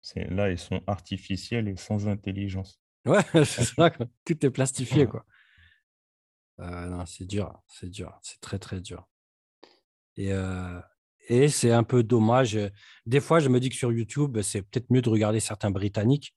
C'est, 0.00 0.24
là, 0.30 0.50
ils 0.50 0.58
sont 0.58 0.82
artificiels 0.86 1.68
et 1.68 1.76
sans 1.76 2.08
intelligence. 2.08 2.80
Ouais, 3.04 3.20
c'est 3.44 3.64
ça, 3.64 3.90
quoi. 3.90 4.06
tout 4.24 4.44
est 4.46 4.50
plastifié, 4.50 5.02
Ouais. 5.02 5.08
quoi. 5.10 5.24
Euh, 6.60 6.86
non, 6.86 7.04
c'est 7.06 7.26
dur, 7.26 7.60
c'est 7.66 7.90
dur, 7.90 8.18
c'est 8.22 8.40
très, 8.40 8.58
très 8.58 8.80
dur. 8.80 9.06
Et, 10.16 10.32
euh, 10.32 10.80
et 11.28 11.48
c'est 11.48 11.72
un 11.72 11.82
peu 11.84 12.02
dommage. 12.02 12.58
Des 13.06 13.20
fois, 13.20 13.40
je 13.40 13.48
me 13.48 13.60
dis 13.60 13.68
que 13.68 13.74
sur 13.76 13.92
YouTube, 13.92 14.40
c'est 14.42 14.62
peut-être 14.62 14.90
mieux 14.90 15.02
de 15.02 15.08
regarder 15.10 15.40
certains 15.40 15.70
Britanniques. 15.70 16.34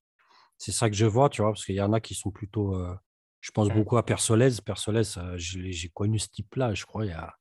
C'est 0.58 0.72
ça 0.72 0.90
que 0.90 0.96
je 0.96 1.06
vois, 1.06 1.28
tu 1.30 1.42
vois, 1.42 1.52
parce 1.52 1.64
qu'il 1.64 1.74
y 1.76 1.80
en 1.80 1.92
a 1.92 2.00
qui 2.00 2.14
sont 2.14 2.30
plutôt. 2.30 2.74
euh, 2.74 2.94
je 3.40 3.50
pense 3.52 3.68
Mm. 3.70 3.74
beaucoup 3.74 3.96
à 3.96 4.04
Persolez. 4.04 4.50
Persolez, 4.64 5.16
euh, 5.18 5.34
j'ai 5.38 5.88
connu 5.88 6.18
ce 6.18 6.28
type-là, 6.28 6.74
je 6.74 6.84
crois, 6.84 7.06
il 7.06 7.08
y 7.10 7.12
a, 7.12 7.34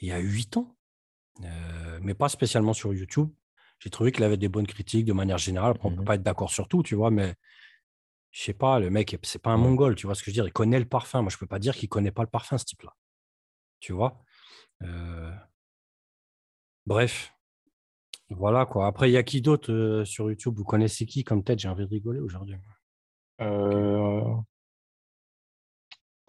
il 0.00 0.08
y 0.08 0.12
a 0.12 0.18
8 0.18 0.56
ans, 0.56 0.76
euh, 1.44 1.98
mais 2.02 2.14
pas 2.14 2.28
spécialement 2.30 2.72
sur 2.72 2.94
YouTube. 2.94 3.28
J'ai 3.78 3.90
trouvé 3.90 4.12
qu'il 4.12 4.24
avait 4.24 4.36
des 4.38 4.48
bonnes 4.48 4.66
critiques 4.66 5.04
de 5.04 5.12
manière 5.12 5.38
générale. 5.38 5.72
Après, 5.72 5.88
on 5.88 5.90
ne 5.90 5.96
peut 5.96 6.00
Mhm. 6.02 6.06
pas 6.06 6.14
être 6.14 6.22
d'accord 6.22 6.50
sur 6.50 6.68
tout, 6.68 6.82
tu 6.82 6.94
vois, 6.94 7.10
mais 7.10 7.34
je 8.30 8.42
sais 8.44 8.54
pas, 8.54 8.78
le 8.80 8.88
mec, 8.88 9.18
c'est 9.22 9.42
pas 9.42 9.50
un 9.50 9.58
mongol, 9.58 9.94
tu 9.96 10.06
vois 10.06 10.14
ce 10.14 10.22
que 10.22 10.26
je 10.26 10.30
veux 10.30 10.34
dire. 10.34 10.46
Il 10.46 10.52
connaît 10.52 10.78
le 10.78 10.86
parfum. 10.88 11.20
Moi, 11.22 11.30
je 11.30 11.36
peux 11.36 11.46
pas 11.46 11.58
dire 11.58 11.74
qu'il 11.76 11.88
connaît 11.90 12.12
pas 12.12 12.22
le 12.22 12.28
parfum, 12.30 12.56
ce 12.56 12.64
type-là. 12.64 12.94
Tu 13.80 13.92
vois? 13.92 14.22
Euh, 14.82 15.30
Bref, 16.86 17.32
voilà 18.30 18.66
quoi. 18.66 18.86
Après, 18.86 19.08
il 19.10 19.12
y 19.12 19.16
a 19.16 19.22
qui 19.22 19.40
d'autre 19.40 19.72
euh, 19.72 20.04
sur 20.04 20.28
YouTube? 20.30 20.54
Vous 20.56 20.64
connaissez 20.64 21.06
qui 21.06 21.22
comme 21.24 21.44
tête? 21.44 21.58
J'ai 21.60 21.68
envie 21.68 21.84
de 21.84 21.90
rigoler 21.90 22.20
aujourd'hui. 22.20 22.56
Euh, 23.40 24.22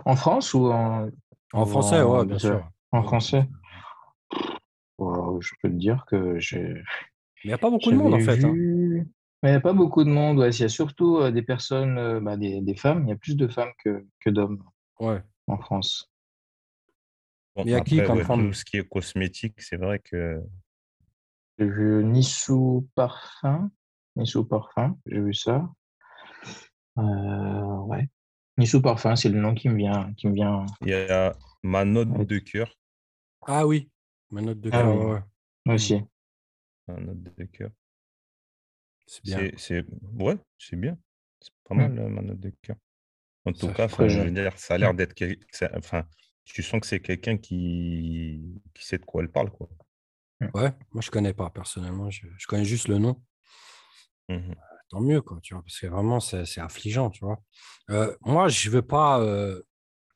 En 0.06 0.16
France 0.16 0.54
ou 0.54 0.68
en, 0.72 1.10
En 1.54 1.66
français, 1.66 2.02
en- 2.02 2.20
ouais, 2.20 2.26
bien 2.26 2.40
sûr. 2.40 2.70
En 2.92 3.04
français? 3.04 3.48
Je 5.00 5.50
peux 5.62 5.70
te 5.70 5.76
dire 5.76 6.06
que 6.08 6.40
j'ai. 6.40 6.62
Mais 6.64 6.84
il 7.46 7.48
n'y 7.48 7.54
a 7.54 7.58
pas 7.58 7.70
beaucoup 7.70 7.92
de 7.92 7.98
monde, 7.98 8.14
en 8.14 8.20
fait. 8.20 8.44
hein. 8.46 8.54
Mais 8.54 9.50
il 9.50 9.52
n'y 9.52 9.58
a 9.58 9.60
pas 9.60 9.74
beaucoup 9.74 10.04
de 10.06 10.10
monde. 10.10 10.38
ouais. 10.40 10.52
Il 10.52 10.62
y 10.62 10.64
a 10.64 10.70
surtout 10.70 11.18
euh, 11.18 11.32
des 11.32 11.42
personnes, 11.42 12.20
bah, 12.20 12.38
des, 12.38 12.62
des 12.62 12.76
femmes. 12.76 13.04
Il 13.06 13.10
y 13.10 13.12
a 13.12 13.18
plus 13.18 13.36
de 13.36 13.48
femmes 13.48 13.72
que, 13.84 14.06
que 14.22 14.30
d'hommes 14.30 14.64
Ouais. 15.00 15.22
en 15.48 15.58
France. 15.58 16.13
Bon, 17.56 17.64
Mais 17.66 17.72
il 17.72 17.74
y 17.74 17.76
a 17.76 17.82
qui 17.82 18.00
après, 18.02 18.08
comme 18.26 18.40
ouais, 18.40 18.48
tout 18.50 18.54
ce 18.54 18.66
qui 18.66 18.78
est 18.78 18.88
cosmétique, 18.88 19.62
c'est 19.62 19.78
vrai 19.78 20.00
que 20.00 20.42
J'ai 21.60 21.66
vu 21.70 22.04
Nissou 22.04 22.90
Parfum. 22.96 23.70
Nissou 24.16 24.46
Parfum, 24.46 24.98
j'ai 25.06 25.20
vu 25.20 25.34
ça. 25.34 25.70
Euh, 26.98 27.02
ouais. 27.86 28.08
Nissou 28.58 28.82
Parfum, 28.82 29.16
c'est 29.16 29.30
le 29.30 29.40
nom 29.40 29.54
qui 29.54 29.70
me 29.70 29.76
vient. 29.76 30.14
Qui 30.16 30.28
me 30.28 30.34
vient. 30.34 30.66
il 30.82 30.90
y 30.90 30.94
a 30.94 31.36
ma 31.64 31.86
note 31.86 32.10
Ouais. 32.10 32.26
de 32.26 32.40
cœur. 32.40 32.74
Ah 33.46 33.66
oui, 33.68 33.90
ma 34.32 34.42
note 34.42 34.60
de 34.60 34.70
Ah 34.72 34.82
cœur, 34.82 34.96
oui. 34.96 35.06
ouais. 35.14 35.20
Moi 35.66 35.76
aussi. 35.76 36.02
Ma 36.88 37.00
note 37.00 37.22
de 37.24 37.44
cœur. 37.46 37.70
c'est 39.08 39.24
bien. 39.24 39.50
C'est. 39.58 39.86
Ouais, 40.14 40.38
c'est 40.58 40.76
bien. 40.76 40.98
C'est 41.40 41.52
pas 41.64 41.76
Mm. 41.76 41.78
mal, 41.78 42.10
ma 42.10 42.22
note 42.22 42.40
de 42.40 42.52
cœur. 42.62 42.78
En 43.46 43.52
tout 43.54 43.68
Ça 43.68 43.74
cas, 43.74 43.88
je 44.08 44.20
veux 44.22 44.32
dire, 44.32 44.58
ça 44.58 44.76
a 44.76 44.78
l'air 44.78 44.94
d'être... 44.94 45.14
quel- 45.14 45.38
ça- 45.52 45.72
Enfin, 45.76 46.06
tu 46.46 46.64
sens 46.64 46.82
que 46.82 46.88
c'est 46.88 47.00
quelqu'un 47.00 47.38
qui... 47.38 48.62
qui 48.74 48.86
sait 48.86 48.98
de 48.98 49.06
quoi 49.06 49.22
elle 49.24 49.32
parle, 49.32 49.52
quoi. 49.52 49.70
Ouais, 50.54 50.74
moi 50.92 51.02
je 51.02 51.10
connais 51.10 51.34
pas 51.34 51.50
personnellement, 51.50 52.10
je, 52.10 52.28
je 52.38 52.48
connais 52.48 52.66
juste 52.66 52.90
le 52.90 52.98
nom. 52.98 53.22
Mhm. 54.28 54.56
Tant 54.90 55.00
mieux, 55.02 55.22
quoi, 55.22 55.40
tu 55.42 55.54
vois, 55.54 55.64
parce 55.64 55.80
que 55.80 55.88
vraiment 55.88 56.20
c'est 56.20 56.46
c'est 56.46 56.60
affligeant, 56.62 57.10
tu 57.10 57.24
vois. 57.24 57.42
Euh, 57.90 58.16
moi, 58.22 58.48
je 58.50 58.70
veux 58.70 58.82
pas. 58.82 59.20
euh, 59.22 59.62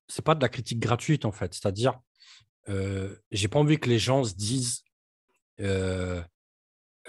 c'est 0.08 0.24
pas 0.24 0.36
de 0.36 0.42
la 0.42 0.50
critique 0.50 0.80
gratuite 0.80 1.26
en 1.26 1.32
fait, 1.32 1.54
c'est-à-dire, 1.54 2.00
euh, 2.70 3.16
j'ai 3.32 3.48
pas 3.48 3.60
envie 3.60 3.80
que 3.80 3.90
les 3.90 4.00
gens 4.00 4.24
se 4.24 4.36
disent, 4.36 4.84
euh, 5.62 6.22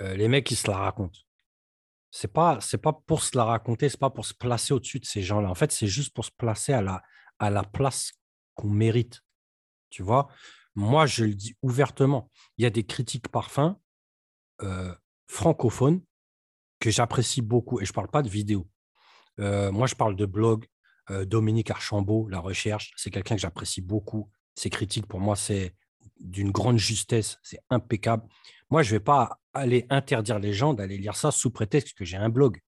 euh, 0.00 0.14
les 0.14 0.28
mecs 0.28 0.50
ils 0.50 0.56
se 0.56 0.70
la 0.70 0.78
racontent. 0.78 1.18
C'est 2.10 2.32
pas, 2.32 2.58
c'est 2.60 2.78
pas 2.78 2.92
pour 2.92 3.22
se 3.22 3.36
la 3.36 3.44
raconter, 3.44 3.88
c'est 3.88 4.00
pas 4.00 4.10
pour 4.10 4.24
se 4.24 4.34
placer 4.34 4.72
au-dessus 4.72 5.00
de 5.00 5.04
ces 5.04 5.22
gens-là. 5.22 5.50
En 5.50 5.54
fait, 5.54 5.72
c'est 5.72 5.86
juste 5.88 6.14
pour 6.14 6.24
se 6.24 6.30
placer 6.30 6.72
à 6.72 6.80
la, 6.80 7.02
à 7.38 7.50
la 7.50 7.62
place 7.64 8.12
qu'on 8.58 8.68
mérite. 8.68 9.22
Tu 9.90 10.02
vois, 10.02 10.28
moi, 10.74 11.06
je 11.06 11.24
le 11.24 11.34
dis 11.34 11.56
ouvertement. 11.62 12.30
Il 12.58 12.64
y 12.64 12.66
a 12.66 12.70
des 12.70 12.84
critiques 12.84 13.28
parfums 13.28 13.76
euh, 14.62 14.94
francophones 15.26 16.02
que 16.80 16.90
j'apprécie 16.90 17.42
beaucoup. 17.42 17.80
Et 17.80 17.84
je 17.84 17.92
parle 17.92 18.08
pas 18.08 18.22
de 18.22 18.28
vidéos. 18.28 18.68
Euh, 19.40 19.70
moi, 19.70 19.86
je 19.86 19.94
parle 19.94 20.16
de 20.16 20.26
blog. 20.26 20.66
Euh, 21.10 21.24
Dominique 21.24 21.70
Archambault, 21.70 22.28
La 22.28 22.40
Recherche, 22.40 22.92
c'est 22.96 23.10
quelqu'un 23.10 23.36
que 23.36 23.40
j'apprécie 23.40 23.80
beaucoup. 23.80 24.30
Ses 24.54 24.68
critiques, 24.68 25.06
pour 25.06 25.20
moi, 25.20 25.36
c'est 25.36 25.74
d'une 26.20 26.50
grande 26.50 26.78
justesse. 26.78 27.38
C'est 27.42 27.60
impeccable. 27.70 28.28
Moi, 28.68 28.82
je 28.82 28.90
vais 28.90 29.00
pas 29.00 29.40
aller 29.54 29.86
interdire 29.88 30.38
les 30.38 30.52
gens 30.52 30.74
d'aller 30.74 30.98
lire 30.98 31.16
ça 31.16 31.30
sous 31.30 31.50
prétexte 31.50 31.96
que 31.96 32.04
j'ai 32.04 32.18
un 32.18 32.28
blog. 32.28 32.60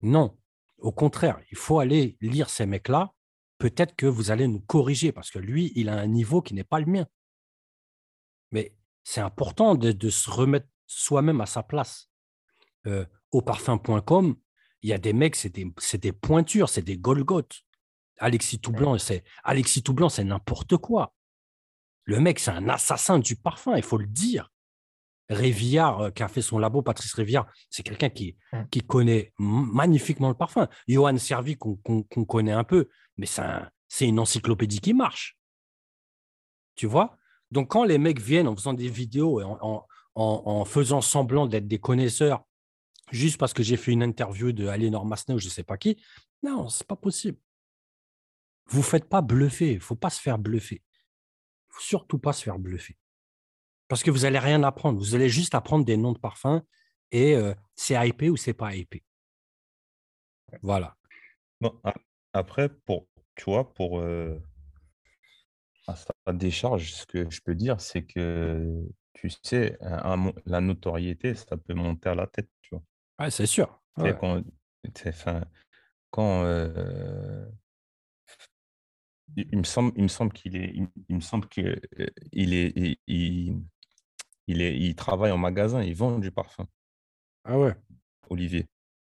Non. 0.00 0.38
Au 0.78 0.92
contraire, 0.92 1.38
il 1.50 1.56
faut 1.56 1.80
aller 1.80 2.16
lire 2.20 2.48
ces 2.48 2.66
mecs-là. 2.66 3.12
Peut-être 3.58 3.94
que 3.96 4.06
vous 4.06 4.30
allez 4.30 4.48
nous 4.48 4.60
corriger 4.60 5.12
parce 5.12 5.30
que 5.30 5.38
lui, 5.38 5.72
il 5.74 5.88
a 5.88 5.96
un 5.96 6.06
niveau 6.06 6.42
qui 6.42 6.54
n'est 6.54 6.64
pas 6.64 6.80
le 6.80 6.86
mien. 6.86 7.06
Mais 8.50 8.76
c'est 9.04 9.20
important 9.20 9.74
de, 9.74 9.92
de 9.92 10.10
se 10.10 10.30
remettre 10.30 10.66
soi-même 10.86 11.40
à 11.40 11.46
sa 11.46 11.62
place. 11.62 12.10
Euh, 12.86 13.04
au 13.30 13.42
parfum.com, 13.42 14.36
il 14.82 14.90
y 14.90 14.92
a 14.92 14.98
des 14.98 15.12
mecs, 15.12 15.36
c'est 15.36 15.48
des, 15.48 15.72
c'est 15.78 16.02
des 16.02 16.12
pointures, 16.12 16.68
c'est 16.68 16.82
des 16.82 16.98
Golgoth. 16.98 17.62
Alexis 18.18 18.60
Toublanc, 18.60 18.98
c'est 18.98 19.24
Alexis 19.42 19.82
Toublanc, 19.82 20.08
c'est 20.08 20.24
n'importe 20.24 20.76
quoi. 20.76 21.14
Le 22.04 22.20
mec, 22.20 22.38
c'est 22.38 22.50
un 22.50 22.68
assassin 22.68 23.18
du 23.18 23.34
parfum, 23.34 23.76
il 23.76 23.82
faut 23.82 23.98
le 23.98 24.06
dire. 24.06 24.52
Révillard, 25.30 26.00
euh, 26.00 26.10
qui 26.10 26.22
a 26.22 26.28
fait 26.28 26.42
son 26.42 26.58
labo, 26.58 26.82
Patrice 26.82 27.14
Révillard, 27.14 27.46
c'est 27.70 27.82
quelqu'un 27.82 28.10
qui, 28.10 28.36
Mm. 28.52 28.62
qui 28.70 28.80
connaît 28.82 29.32
magnifiquement 29.38 30.28
le 30.28 30.34
parfum. 30.34 30.68
Johan 30.86 31.16
Servi, 31.18 31.56
qu'on 31.56 31.76
connaît 32.26 32.52
un 32.52 32.64
peu, 32.64 32.88
mais 33.16 33.26
c'est 33.26 33.42
un- 33.42 33.70
c'est 33.88 34.06
une 34.06 34.18
encyclopédie 34.18 34.80
qui 34.80 34.92
marche. 34.94 35.38
Tu 36.74 36.86
vois? 36.86 37.16
Donc, 37.50 37.70
quand 37.70 37.84
les 37.84 37.98
mecs 37.98 38.20
viennent 38.20 38.48
en 38.48 38.56
faisant 38.56 38.74
des 38.74 38.88
vidéos 38.88 39.40
et 39.40 39.44
en, 39.44 39.58
en- 39.62 39.86
en- 40.16 40.42
en 40.46 40.64
faisant 40.64 41.00
semblant 41.00 41.46
d'être 41.46 41.68
des 41.68 41.78
connaisseurs, 41.78 42.44
juste 43.12 43.38
parce 43.38 43.52
que 43.52 43.62
j'ai 43.62 43.76
fait 43.76 43.92
une 43.92 44.02
interview 44.02 44.52
de 44.52 44.66
Aliénor 44.66 45.06
Massenet 45.06 45.34
ou 45.36 45.38
je 45.38 45.46
ne 45.46 45.50
sais 45.50 45.62
pas 45.62 45.76
qui, 45.76 46.02
non, 46.42 46.68
c'est 46.68 46.86
pas 46.86 46.96
possible. 46.96 47.38
Vous 48.66 48.78
ne 48.78 48.84
faites 48.84 49.08
pas 49.08 49.20
bluffer. 49.22 49.72
Il 49.72 49.76
ne 49.76 49.80
faut 49.80 49.94
pas 49.96 50.10
se 50.10 50.20
faire 50.20 50.38
bluffer. 50.38 50.82
Il 50.82 51.72
faut 51.74 51.80
surtout 51.82 52.18
pas 52.18 52.32
se 52.32 52.42
faire 52.42 52.58
bluffer. 52.58 52.96
Parce 53.88 54.02
que 54.02 54.10
vous 54.10 54.20
n'allez 54.20 54.38
rien 54.38 54.62
apprendre. 54.62 54.98
Vous 54.98 55.14
allez 55.14 55.28
juste 55.28 55.54
apprendre 55.54 55.84
des 55.84 55.96
noms 55.96 56.12
de 56.12 56.18
parfums 56.18 56.62
et 57.12 57.34
euh, 57.36 57.54
c'est 57.74 57.94
hypé 58.08 58.30
ou 58.30 58.36
c'est 58.36 58.54
pas 58.54 58.74
hypé. 58.74 59.02
Voilà. 60.62 60.96
Bon, 61.60 61.80
après, 62.32 62.68
pour, 62.68 63.06
tu 63.34 63.44
vois, 63.44 63.72
pour 63.72 64.00
euh, 64.00 64.38
à 65.86 65.96
sa 65.96 66.32
décharge, 66.32 66.92
ce 66.92 67.06
que 67.06 67.30
je 67.30 67.40
peux 67.40 67.54
dire, 67.54 67.80
c'est 67.80 68.04
que, 68.04 68.82
tu 69.12 69.30
sais, 69.42 69.76
un- 69.80 70.12
un 70.12 70.16
mo- 70.16 70.34
la 70.46 70.60
notoriété, 70.60 71.34
ça 71.34 71.56
peut 71.56 71.74
monter 71.74 72.08
à 72.08 72.14
la 72.14 72.26
tête, 72.26 72.48
tu 72.62 72.70
vois. 72.74 72.82
Ouais, 73.20 73.30
c'est 73.30 73.46
sûr. 73.46 73.80
Ouais. 73.96 74.16
quand, 76.10 76.44
euh, 76.44 77.46
il 79.36 79.48
il 79.52 79.58
me 79.58 79.64
semble, 79.64 79.92
il 79.96 80.02
me 80.04 80.08
semble 80.08 80.32
qu'il 80.32 80.56
est, 80.56 80.70
il, 80.74 80.88
il 81.08 81.16
me 81.16 81.20
semble 81.20 81.48
que 81.48 81.60
euh, 81.60 82.06
il 82.32 82.54
est, 82.54 82.98
il, 83.06 83.62
il, 84.46 84.60
est, 84.62 84.76
il 84.78 84.94
travaille 84.94 85.32
en 85.32 85.38
magasin, 85.38 85.82
il 85.82 85.94
vend 85.94 86.18
du 86.18 86.30
parfum, 86.30 86.66
Ah 87.44 87.58
ouais? 87.58 87.74
Olivier. 88.30 88.66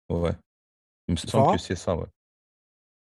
Ouais. 0.10 0.32
Il 1.08 1.14
me 1.14 1.18
semble 1.18 1.56
que 1.58 1.62
c'est 1.62 1.76
ça, 1.76 1.96
ouais. 1.96 2.08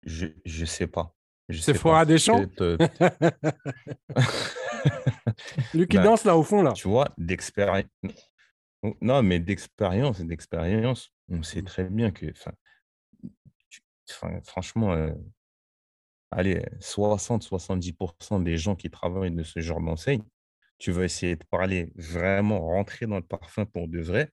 Je, 0.04 0.26
je 0.44 0.64
sais 0.64 0.86
pas. 0.86 1.14
C'est 1.52 1.74
Fora. 1.74 2.04
Deschamps? 2.06 2.44
Euh, 2.60 2.76
Lui 5.74 5.86
qui 5.86 5.96
Ben, 5.98 6.04
danse 6.04 6.24
là 6.24 6.36
au 6.36 6.42
fond 6.42 6.62
là. 6.62 6.72
tu 6.72 6.88
vois, 6.88 7.08
d'expérience. 7.18 7.88
Non, 9.00 9.22
mais 9.22 9.38
d'expérience 9.38 10.20
et 10.20 10.24
d'expérience, 10.24 11.10
on 11.28 11.42
sait 11.42 11.62
Mm. 11.62 11.64
très 11.66 11.84
bien 11.84 12.10
que, 12.10 12.26
enfin, 14.08 14.40
franchement, 14.44 14.92
euh, 14.92 15.12
allez, 16.30 16.64
60-70% 16.80 18.42
des 18.42 18.56
gens 18.56 18.74
qui 18.74 18.90
travaillent 18.90 19.30
de 19.30 19.42
ce 19.44 19.60
genre 19.60 19.80
d'enseigne, 19.80 20.22
tu 20.82 20.90
vas 20.90 21.04
essayer 21.04 21.36
de 21.36 21.44
parler 21.44 21.92
vraiment, 21.94 22.60
rentrer 22.60 23.06
dans 23.06 23.14
le 23.16 23.22
parfum 23.22 23.64
pour 23.64 23.86
de 23.86 24.00
vrai? 24.00 24.30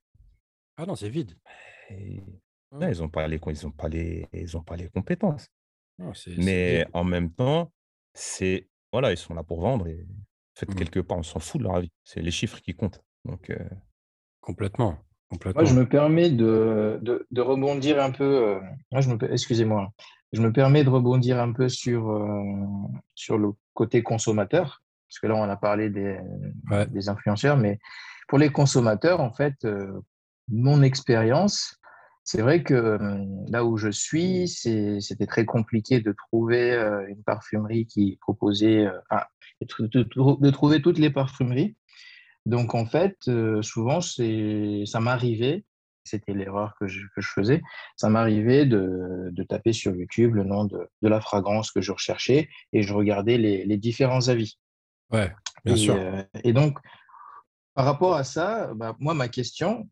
Ah 0.78 0.86
non, 0.88 0.96
c'est 0.96 1.10
vide. 1.10 1.36
et 1.92 2.22
non, 2.72 2.80
Ouais. 2.80 2.92
ils 2.92 3.00
n'ont 3.02 3.10
pas 3.10 3.28
les, 3.28 3.40
ils 3.46 3.68
ont 3.68 3.72
pas 3.72 3.88
les, 3.88 4.28
ils 4.34 4.58
ont 4.58 4.64
pas 4.64 4.76
les 4.76 4.90
compétences. 4.90 5.48
Non, 6.00 6.12
Mais 6.38 6.88
en 6.94 7.04
même 7.04 7.32
temps, 7.32 7.72
c'est, 8.14 8.68
voilà, 8.92 9.12
ils 9.12 9.18
sont 9.18 9.36
là 9.36 9.44
pour 9.44 9.62
vendre 9.62 9.88
et 9.88 10.02
en 10.02 10.60
fait, 10.60 10.70
Mm. 10.72 10.76
quelque 10.76 11.00
part, 11.02 11.20
on 11.20 11.24
s'en 11.24 11.40
fout 11.40 11.60
de 11.60 11.66
leur 11.66 11.76
avis. 11.76 11.92
C'est 12.04 12.22
les 12.22 12.32
chiffres 12.32 12.60
qui 12.62 12.74
comptent. 12.74 13.02
Donc, 13.26 13.50
euh, 13.52 13.58
Complètement. 14.42 14.90
Moi, 14.92 15.00
Complètement. 15.30 15.66
je 15.66 15.74
me 15.76 15.88
permets 15.88 16.32
de, 16.32 16.98
de, 17.04 17.28
de 17.30 17.42
rebondir 17.42 18.02
un 18.02 18.10
peu. 18.12 18.24
euh, 18.24 18.60
je 19.00 19.10
me, 19.10 19.32
excusez-moi. 19.32 19.92
Je 20.34 20.42
me 20.42 20.52
permets 20.52 20.84
de 20.84 20.90
rebondir 20.90 21.40
un 21.40 21.54
peu 21.54 21.70
sur, 21.70 22.10
euh, 22.10 22.88
sur 23.14 23.38
le 23.38 23.50
côté 23.74 24.02
consommateur, 24.02 24.82
parce 25.10 25.20
que 25.20 25.28
là, 25.28 25.36
on 25.36 25.50
a 25.50 25.58
parlé 25.58 25.90
des, 25.90 26.20
Ouais. 26.70 26.86
des 26.88 27.10
influenceurs, 27.10 27.58
mais 27.58 27.80
pour 28.28 28.38
les 28.38 28.50
consommateurs, 28.50 29.22
en 29.22 29.34
fait, 29.34 29.56
euh, 29.66 30.00
mon 30.50 30.84
expérience, 30.84 31.76
c'est 32.24 32.42
vrai 32.44 32.62
que 32.62 32.76
euh, 32.76 33.26
là 33.48 33.66
où 33.66 33.76
je 33.78 33.90
suis, 33.90 34.48
c'était 34.48 35.26
très 35.26 35.46
compliqué 35.46 36.00
de 36.00 36.12
trouver 36.12 36.72
euh, 36.74 37.08
une 37.08 37.24
parfumerie 37.24 37.88
qui 37.88 38.18
proposait, 38.22 38.86
de, 39.62 39.88
de- 39.88 40.04
de 40.40 40.50
trouver 40.52 40.82
toutes 40.82 41.00
les 41.00 41.10
parfumeries. 41.10 41.76
Donc, 42.46 42.76
en 42.76 42.86
fait, 42.86 43.18
souvent, 43.62 44.00
ça 44.02 45.00
m'arrivait, 45.00 45.66
c'était 46.04 46.34
l'erreur 46.34 46.76
que 46.80 46.88
je, 46.88 47.02
que 47.16 47.22
je 47.22 47.30
faisais, 47.30 47.62
ça 47.98 48.10
m'arrivait 48.10 48.66
de, 48.66 49.30
de 49.32 49.44
taper 49.44 49.74
sur 49.74 49.96
YouTube 49.96 50.36
le 50.36 50.44
nom 50.44 50.66
de, 50.66 50.88
de 51.02 51.08
la 51.10 51.20
fragrance 51.22 51.72
que 51.72 51.82
je 51.82 51.92
recherchais 51.92 52.48
et 52.74 52.82
je 52.84 52.94
regardais 52.94 53.38
les, 53.38 53.66
les 53.66 53.78
différents 53.78 54.28
avis. 54.30 54.58
Ouais, 55.12 55.34
bien 55.66 55.76
et, 55.76 55.78
sûr. 55.78 55.96
euh, 55.96 56.24
et 56.44 56.54
donc, 56.54 56.78
par 57.74 57.86
rapport 57.86 58.16
à 58.16 58.24
ça, 58.24 58.74
bah, 58.74 58.96
moi, 59.00 59.14
ma 59.14 59.28
question, 59.28 59.90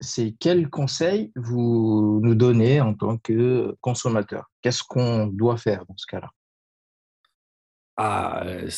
c'est 0.00 0.32
quels 0.38 0.68
conseils 0.68 1.32
vous 1.36 2.20
nous 2.22 2.34
donnez 2.34 2.80
en 2.80 2.94
tant 2.94 3.18
que 3.18 3.76
consommateur? 3.80 4.50
Qu'est-ce 4.60 4.82
qu'on 4.82 5.26
doit 5.26 5.56
faire 5.56 5.86
dans 5.86 5.96
ce 5.96 6.06
cas-là? 6.06 6.30
Ah, 7.96 8.42
euh, 8.44 8.70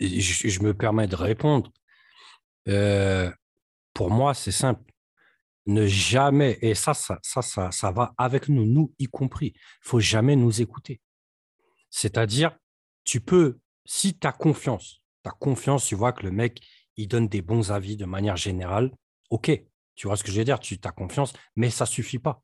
je 0.00 0.62
me 0.62 0.74
permets 0.74 1.06
de 1.06 1.16
répondre. 1.16 1.70
Euh, 2.68 3.30
pour 3.94 4.10
moi, 4.10 4.34
c'est 4.34 4.52
simple. 4.52 4.82
Ne 5.66 5.86
jamais, 5.86 6.58
et 6.60 6.74
ça, 6.74 6.94
ça, 6.94 7.18
ça, 7.22 7.42
ça, 7.42 7.70
ça 7.70 7.90
va 7.90 8.14
avec 8.18 8.48
nous, 8.48 8.66
nous 8.66 8.94
y 8.98 9.06
compris. 9.06 9.52
Il 9.56 9.88
faut 9.88 10.00
jamais 10.00 10.36
nous 10.36 10.60
écouter. 10.60 11.00
C'est-à-dire, 11.90 12.56
tu 13.04 13.20
peux, 13.20 13.58
si 13.86 14.18
tu 14.18 14.26
as 14.26 14.32
confiance, 14.32 15.02
tu 15.24 15.28
as 15.28 15.32
confiance, 15.32 15.86
tu 15.86 15.94
vois 15.94 16.12
que 16.12 16.22
le 16.24 16.30
mec, 16.30 16.60
il 16.96 17.08
donne 17.08 17.28
des 17.28 17.42
bons 17.42 17.72
avis 17.72 17.96
de 17.96 18.04
manière 18.04 18.36
générale, 18.36 18.90
ok, 19.30 19.50
tu 19.94 20.06
vois 20.06 20.16
ce 20.16 20.24
que 20.24 20.30
je 20.30 20.38
veux 20.38 20.44
dire, 20.44 20.60
tu 20.60 20.78
as 20.82 20.90
confiance, 20.92 21.32
mais 21.56 21.70
ça 21.70 21.86
suffit 21.86 22.18
pas. 22.18 22.42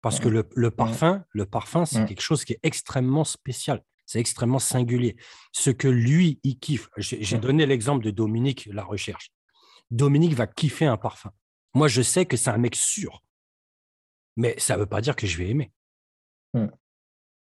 Parce 0.00 0.18
que 0.18 0.28
le, 0.28 0.48
le 0.56 0.70
parfum, 0.70 1.24
le 1.30 1.46
parfum, 1.46 1.84
c'est 1.86 2.00
Mm. 2.00 2.06
quelque 2.06 2.20
chose 2.22 2.44
qui 2.44 2.54
est 2.54 2.60
extrêmement 2.62 3.24
spécial, 3.24 3.82
c'est 4.04 4.18
extrêmement 4.18 4.58
singulier. 4.58 5.16
Ce 5.52 5.70
que 5.70 5.86
lui, 5.88 6.40
il 6.42 6.58
kiffe, 6.58 6.88
j'ai 6.96 7.38
donné 7.38 7.66
l'exemple 7.66 8.04
de 8.04 8.10
Dominique, 8.10 8.68
la 8.72 8.82
recherche. 8.84 9.30
Dominique 9.90 10.34
va 10.34 10.46
kiffer 10.46 10.86
un 10.86 10.96
parfum. 10.96 11.30
Moi, 11.74 11.86
je 11.88 12.02
sais 12.02 12.26
que 12.26 12.36
c'est 12.36 12.50
un 12.50 12.58
mec 12.58 12.74
sûr, 12.74 13.22
mais 14.36 14.58
ça 14.58 14.74
ne 14.74 14.80
veut 14.80 14.86
pas 14.86 15.00
dire 15.00 15.14
que 15.14 15.26
je 15.26 15.38
vais 15.38 15.50
aimer. 15.50 15.72
Mm. 16.54 16.66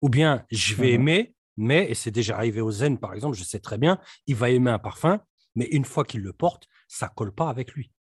Ou 0.02 0.09
bien 0.09 0.44
je 0.50 0.74
vais 0.74 0.92
aimer, 0.92 1.35
mais, 1.59 1.90
et 1.90 1.94
c'est 1.94 2.11
déjà 2.11 2.37
arrivé 2.37 2.61
au 2.62 2.71
Zen 2.71 2.99
par 2.99 3.12
exemple, 3.14 3.37
je 3.37 3.44
sais 3.44 3.61
très 3.61 3.77
bien, 3.79 3.99
il 4.27 4.37
va 4.37 4.49
aimer 4.51 4.71
un 4.71 4.79
parfum, 4.79 5.21
mais 5.55 5.66
une 5.66 5.85
fois 5.85 6.05
qu'il 6.05 6.23
le 6.23 6.33
porte, 6.33 6.68
ça 6.88 7.09
colle 7.09 7.33
pas 7.35 7.51
avec 7.51 7.73
lui. 7.73 7.92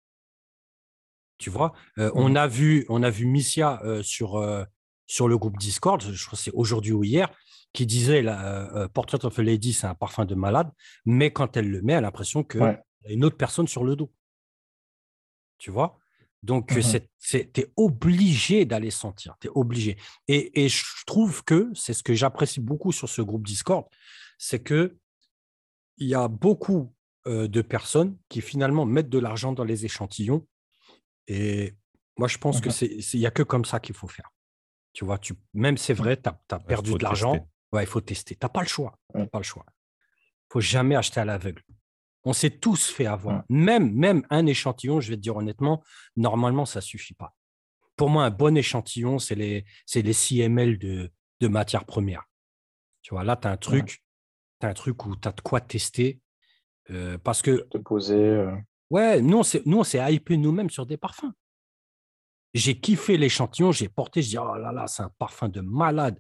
Tu 1.39 1.51
vois, 1.51 1.73
Euh, 1.99 2.11
on, 2.15 2.31
Mhm. 2.31 2.37
a 2.37 2.47
vu, 2.47 2.87
on 2.89 3.03
a 3.03 3.11
vu 3.11 3.27
Missia 3.27 3.81
euh, 3.85 4.03
sur, 4.03 4.37
euh, 4.37 4.65
sur 5.07 5.29
le 5.29 5.37
groupe 5.39 5.59
Discord, 5.59 6.01
je 6.01 6.27
crois 6.27 6.37
que 6.37 6.43
c'est 6.43 6.53
aujourd'hui 6.53 6.93
ou 6.93 7.05
hier, 7.05 7.31
qui 7.73 7.85
disait 7.87 8.23
la, 8.23 8.89
Portrait 8.95 9.25
of 9.25 9.39
a 9.39 9.43
Lady, 9.43 9.73
c'est 9.75 9.87
un 9.87 9.95
parfum 9.95 10.25
de 10.25 10.35
malade, 10.35 10.71
mais 11.05 11.31
quand 11.33 11.57
elle 11.59 11.69
le 11.71 11.83
met, 11.83 11.93
elle 11.93 11.99
a 11.99 12.03
l'impression 12.03 12.43
qu'il 12.43 12.63
Ouais. 12.63 12.79
y 13.05 13.09
a 13.09 13.13
une 13.13 13.25
autre 13.25 13.37
personne 13.37 13.69
sur 13.69 13.85
le 13.85 13.97
dos. 13.97 14.13
Tu 15.59 15.71
vois? 15.71 15.99
Donc, 16.43 16.71
Mhm. 16.73 17.01
tu 17.21 17.37
es 17.61 17.73
obligé 17.77 18.65
d'aller 18.67 18.91
sentir, 18.91 19.37
tu 19.41 19.49
es 19.49 19.51
obligé. 19.55 19.97
Et, 20.29 20.65
et 20.65 20.69
je 20.69 20.85
trouve 21.07 21.43
que 21.45 21.71
c'est 21.75 21.93
ce 21.95 22.03
que 22.03 22.15
j'apprécie 22.15 22.61
beaucoup 22.61 22.93
sur 22.93 23.09
ce 23.09 23.23
groupe 23.23 23.47
Discord, 23.47 23.87
c'est 24.39 24.61
que 24.63 24.97
il 25.99 26.09
y 26.09 26.15
a 26.15 26.29
beaucoup 26.29 26.93
euh, 27.27 27.49
de 27.49 27.61
personnes 27.61 28.17
qui 28.29 28.41
finalement 28.41 28.87
mettent 28.87 29.09
de 29.09 29.19
l'argent 29.19 29.53
dans 29.53 29.65
les 29.65 29.85
échantillons. 29.85 30.47
Et 31.27 31.75
moi, 32.17 32.29
je 32.29 32.39
pense 32.39 32.61
que 32.61 32.69
Mhm. 32.69 32.73
c'est 32.73 33.01
c'est- 33.01 33.17
il 33.17 33.21
n'y 33.21 33.27
a 33.27 33.33
que 33.33 33.43
comme 33.43 33.65
ça 33.65 33.81
qu'il 33.81 33.97
faut 33.97 34.07
faire. 34.07 34.31
Tu 34.93 35.05
vois, 35.05 35.19
tu, 35.19 35.35
même 35.53 35.77
c'est 35.77 35.93
vrai, 35.95 36.17
tu 36.17 36.29
as, 36.29 36.59
perdu 36.61 36.93
de 36.95 37.03
l'argent. 37.03 37.49
Ouais, 37.73 37.83
il 37.83 37.87
faut 37.89 38.01
tester. 38.01 38.37
Tu 38.37 38.45
n'as 38.45 38.49
pas 38.49 38.61
le 38.63 38.69
choix. 38.69 38.97
Ouais. 39.13 39.27
pas 39.27 39.39
le 39.39 39.45
choix. 39.45 39.65
Il 39.69 40.53
faut 40.53 40.61
jamais 40.61 40.95
acheter 40.95 41.19
à 41.19 41.25
l'aveugle. 41.25 41.63
On 42.29 42.33
s'est 42.33 42.51
tous 42.51 42.91
fait 42.91 43.07
avoir. 43.07 43.37
Ouais. 43.37 43.43
Même, 43.51 43.93
même 43.95 44.27
un 44.31 44.45
échantillon, 44.47 45.01
je 45.01 45.11
vais 45.11 45.17
te 45.17 45.21
dire 45.23 45.37
honnêtement, 45.37 45.83
normalement, 46.17 46.67
ça 46.67 46.81
suffit 46.81 47.15
pas. 47.15 47.35
Pour 47.95 48.11
moi, 48.11 48.25
un 48.25 48.31
bon 48.31 48.57
échantillon, 48.57 49.19
c'est 49.19 49.37
les, 49.37 49.65
c'est 49.87 50.03
les 50.03 50.13
6 50.13 50.43
ml 50.43 50.77
de, 50.79 51.11
de 51.41 51.49
matière 51.49 51.85
première. 51.85 52.25
Tu 53.03 53.15
vois, 53.15 53.23
là, 53.25 53.37
tu 53.37 53.47
as 53.47 53.53
un 53.53 53.57
truc, 53.57 54.03
t'as 54.59 54.69
un 54.69 54.75
truc 54.75 55.07
où 55.07 55.15
tu 55.17 55.29
as 55.29 55.33
de 55.33 55.41
quoi 55.41 55.61
tester. 55.61 56.21
euh, 56.91 57.17
parce 57.19 57.43
que, 57.43 57.63
Te 57.71 57.79
poser. 57.79 58.15
euh, 58.15 58.55
ouais, 58.91 59.21
nous, 59.23 59.39
on 59.39 59.43
s'est- 59.43 59.63
nous, 59.65 59.79
on 59.79 59.85
s'est 59.85 60.01
hypé 60.13 60.37
nous-mêmes 60.37 60.71
sur 60.71 60.85
des 60.85 60.97
parfums. 60.97 61.33
J'ai 62.55 62.79
kiffé 62.81 63.17
l'échantillon, 63.19 63.71
j'ai 63.73 63.89
porté, 63.89 64.23
je 64.23 64.29
dis, 64.31 64.39
oh 64.39 64.55
là 64.57 64.73
là, 64.73 64.87
c'est 64.89 65.03
un 65.03 65.11
parfum 65.19 65.49
de 65.49 65.61
malade. 65.61 66.19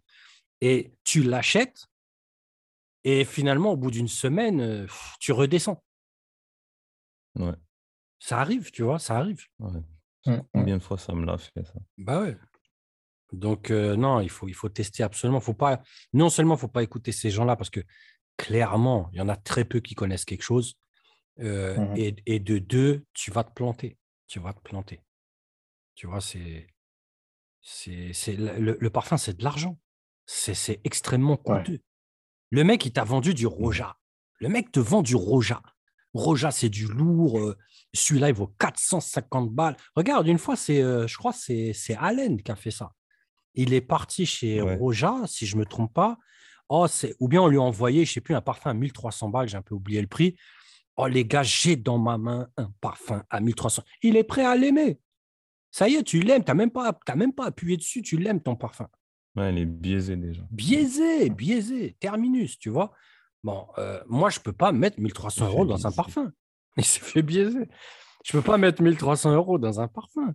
Et 0.60 0.92
tu 1.04 1.22
l'achètes, 1.22 1.86
et 3.04 3.24
finalement, 3.24 3.72
au 3.72 3.76
bout 3.76 3.90
d'une 3.90 4.08
semaine, 4.08 4.60
euh, 4.60 4.86
tu 5.20 5.32
redescends. 5.32 5.82
Ouais, 7.36 7.54
Ça 8.18 8.38
arrive, 8.40 8.70
tu 8.70 8.82
vois, 8.82 8.98
ça 8.98 9.16
arrive. 9.18 9.44
ouais. 9.58 9.80
Mm, 10.26 10.40
Combien 10.52 10.78
de 10.78 10.82
fois 10.82 10.98
ça 10.98 11.12
me 11.14 11.24
l'a 11.24 11.38
fait, 11.38 11.64
ça? 11.64 11.74
Bah 11.98 12.20
ouais. 12.22 12.36
Donc, 13.32 13.70
euh, 13.70 13.96
non, 13.96 14.20
il 14.20 14.30
faut, 14.30 14.48
il 14.48 14.54
faut 14.54 14.68
tester 14.68 15.02
absolument. 15.02 15.40
Faut 15.40 15.54
pas, 15.54 15.82
non 16.12 16.30
seulement 16.30 16.54
il 16.54 16.58
ne 16.58 16.60
faut 16.60 16.68
pas 16.68 16.82
écouter 16.82 17.12
ces 17.12 17.30
gens-là 17.30 17.56
parce 17.56 17.70
que 17.70 17.80
clairement, 18.36 19.08
il 19.12 19.18
y 19.18 19.20
en 19.20 19.28
a 19.28 19.36
très 19.36 19.64
peu 19.64 19.80
qui 19.80 19.94
connaissent 19.94 20.24
quelque 20.24 20.42
chose. 20.42 20.74
Euh, 21.40 21.76
Mhm. 21.76 21.96
et, 21.96 22.16
et 22.26 22.40
de 22.40 22.58
deux, 22.58 23.04
tu 23.12 23.30
vas 23.30 23.44
te 23.44 23.52
planter. 23.52 23.98
Tu 24.26 24.40
vas 24.40 24.52
te 24.54 24.60
planter. 24.60 25.02
Tu 25.94 26.06
vois, 26.06 26.20
c'est. 26.20 26.66
c'est, 27.60 28.12
c'est 28.12 28.36
le, 28.36 28.76
le 28.80 28.90
parfum, 28.90 29.16
c'est 29.16 29.36
de 29.36 29.44
l'argent. 29.44 29.78
C'est, 30.24 30.54
c'est 30.54 30.80
extrêmement 30.84 31.38
Ouais. 31.44 31.58
coûteux. 31.58 31.80
Le 32.50 32.64
mec, 32.64 32.84
il 32.86 32.92
t'a 32.92 33.04
vendu 33.04 33.34
du 33.34 33.46
Roja. 33.46 33.98
Le 34.38 34.48
mec 34.48 34.72
te 34.72 34.80
vend 34.80 35.02
du 35.02 35.14
Roja. 35.16 35.62
Roja, 36.16 36.50
c'est 36.50 36.68
du 36.68 36.86
lourd. 36.86 37.38
euh, 37.38 37.56
Celui-là, 37.94 38.28
il 38.28 38.34
vaut 38.34 38.48
450 38.58 39.50
balles. 39.52 39.76
Regarde, 39.94 40.26
une 40.26 40.38
fois, 40.38 40.56
c'est, 40.56 40.82
euh, 40.82 41.06
je 41.06 41.16
crois, 41.16 41.32
que 41.32 41.38
c'est, 41.38 41.72
c'est 41.72 41.94
Allen 41.96 42.42
qui 42.42 42.50
a 42.52 42.56
fait 42.56 42.70
ça. 42.70 42.92
Il 43.54 43.72
est 43.72 43.80
parti 43.80 44.26
chez 44.26 44.60
Ouais. 44.62 44.76
Roja, 44.76 45.14
si 45.26 45.46
je 45.46 45.56
ne 45.56 45.60
me 45.60 45.66
trompe 45.66 45.92
pas. 45.94 46.18
Oh, 46.68 46.86
c'est... 46.88 47.14
Ou 47.20 47.28
bien 47.28 47.40
on 47.42 47.48
lui 47.48 47.56
a 47.58 47.62
envoyé, 47.62 48.04
je 48.04 48.10
ne 48.10 48.14
sais 48.14 48.20
plus, 48.20 48.34
un 48.34 48.40
parfum 48.40 48.70
à 48.70 48.74
1300 48.74 49.28
balles, 49.30 49.48
j'ai 49.48 49.56
un 49.56 49.62
peu 49.62 49.74
oublié 49.74 50.00
le 50.00 50.08
prix. 50.08 50.36
Oh, 50.96 51.06
les 51.06 51.24
gars, 51.24 51.42
j'ai 51.42 51.76
dans 51.76 51.98
ma 51.98 52.18
main 52.18 52.48
un 52.56 52.70
parfum 52.80 53.22
à 53.30 53.40
1300. 53.40 53.82
Il 54.02 54.16
est 54.16 54.24
prêt 54.24 54.44
à 54.44 54.56
l'aimer. 54.56 54.98
Ça 55.70 55.88
y 55.88 55.94
est, 55.94 56.02
tu 56.02 56.20
l'aimes. 56.20 56.42
Tu 56.42 56.50
n'as 56.50 56.54
même, 56.54 56.70
pas- 56.70 56.98
t'as 57.04 57.14
même 57.16 57.32
pas 57.32 57.46
appuyé 57.46 57.76
dessus, 57.76 58.02
tu 58.02 58.16
l'aimes 58.16 58.42
ton 58.42 58.56
parfum. 58.56 58.88
Ouais, 59.36 59.50
elle 59.50 59.58
est 59.58 59.66
biaisée 59.66 60.16
déjà. 60.16 60.42
Biaisé, 60.50 61.28
biaisé, 61.30 61.96
terminus, 62.00 62.58
tu 62.58 62.70
vois. 62.70 62.92
Bon, 63.46 63.68
euh, 63.78 64.02
moi, 64.08 64.28
je 64.28 64.40
ne 64.40 64.42
peux 64.42 64.52
pas 64.52 64.72
mettre 64.72 64.98
1300 64.98 65.44
Il 65.46 65.48
fait 65.48 65.54
euros 65.54 65.66
dans 65.66 65.86
un 65.86 65.92
parfum. 65.92 66.32
Il 66.76 66.84
s'est 66.84 66.98
fait 66.98 67.22
biaiser. 67.22 67.68
Je 68.24 68.36
ne 68.36 68.42
peux 68.42 68.46
pas 68.46 68.58
mettre 68.58 68.82
1300 68.82 69.32
euros 69.32 69.56
dans 69.56 69.78
un 69.80 69.86
parfum. 69.86 70.34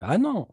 Ah 0.00 0.18
non, 0.18 0.48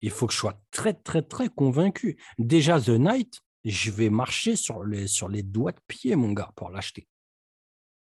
il 0.00 0.10
faut 0.10 0.26
que 0.26 0.32
je 0.32 0.38
sois 0.38 0.60
très, 0.72 0.92
très, 0.92 1.22
très 1.22 1.48
convaincu. 1.48 2.20
Déjà, 2.38 2.80
The 2.80 2.88
Night, 2.90 3.40
je 3.64 3.92
vais 3.92 4.10
marcher 4.10 4.56
sur 4.56 4.82
les, 4.84 5.06
sur 5.06 5.28
les 5.28 5.44
doigts 5.44 5.70
de 5.70 5.80
pied, 5.86 6.16
mon 6.16 6.32
gars, 6.32 6.50
pour 6.56 6.70
l'acheter. 6.70 7.08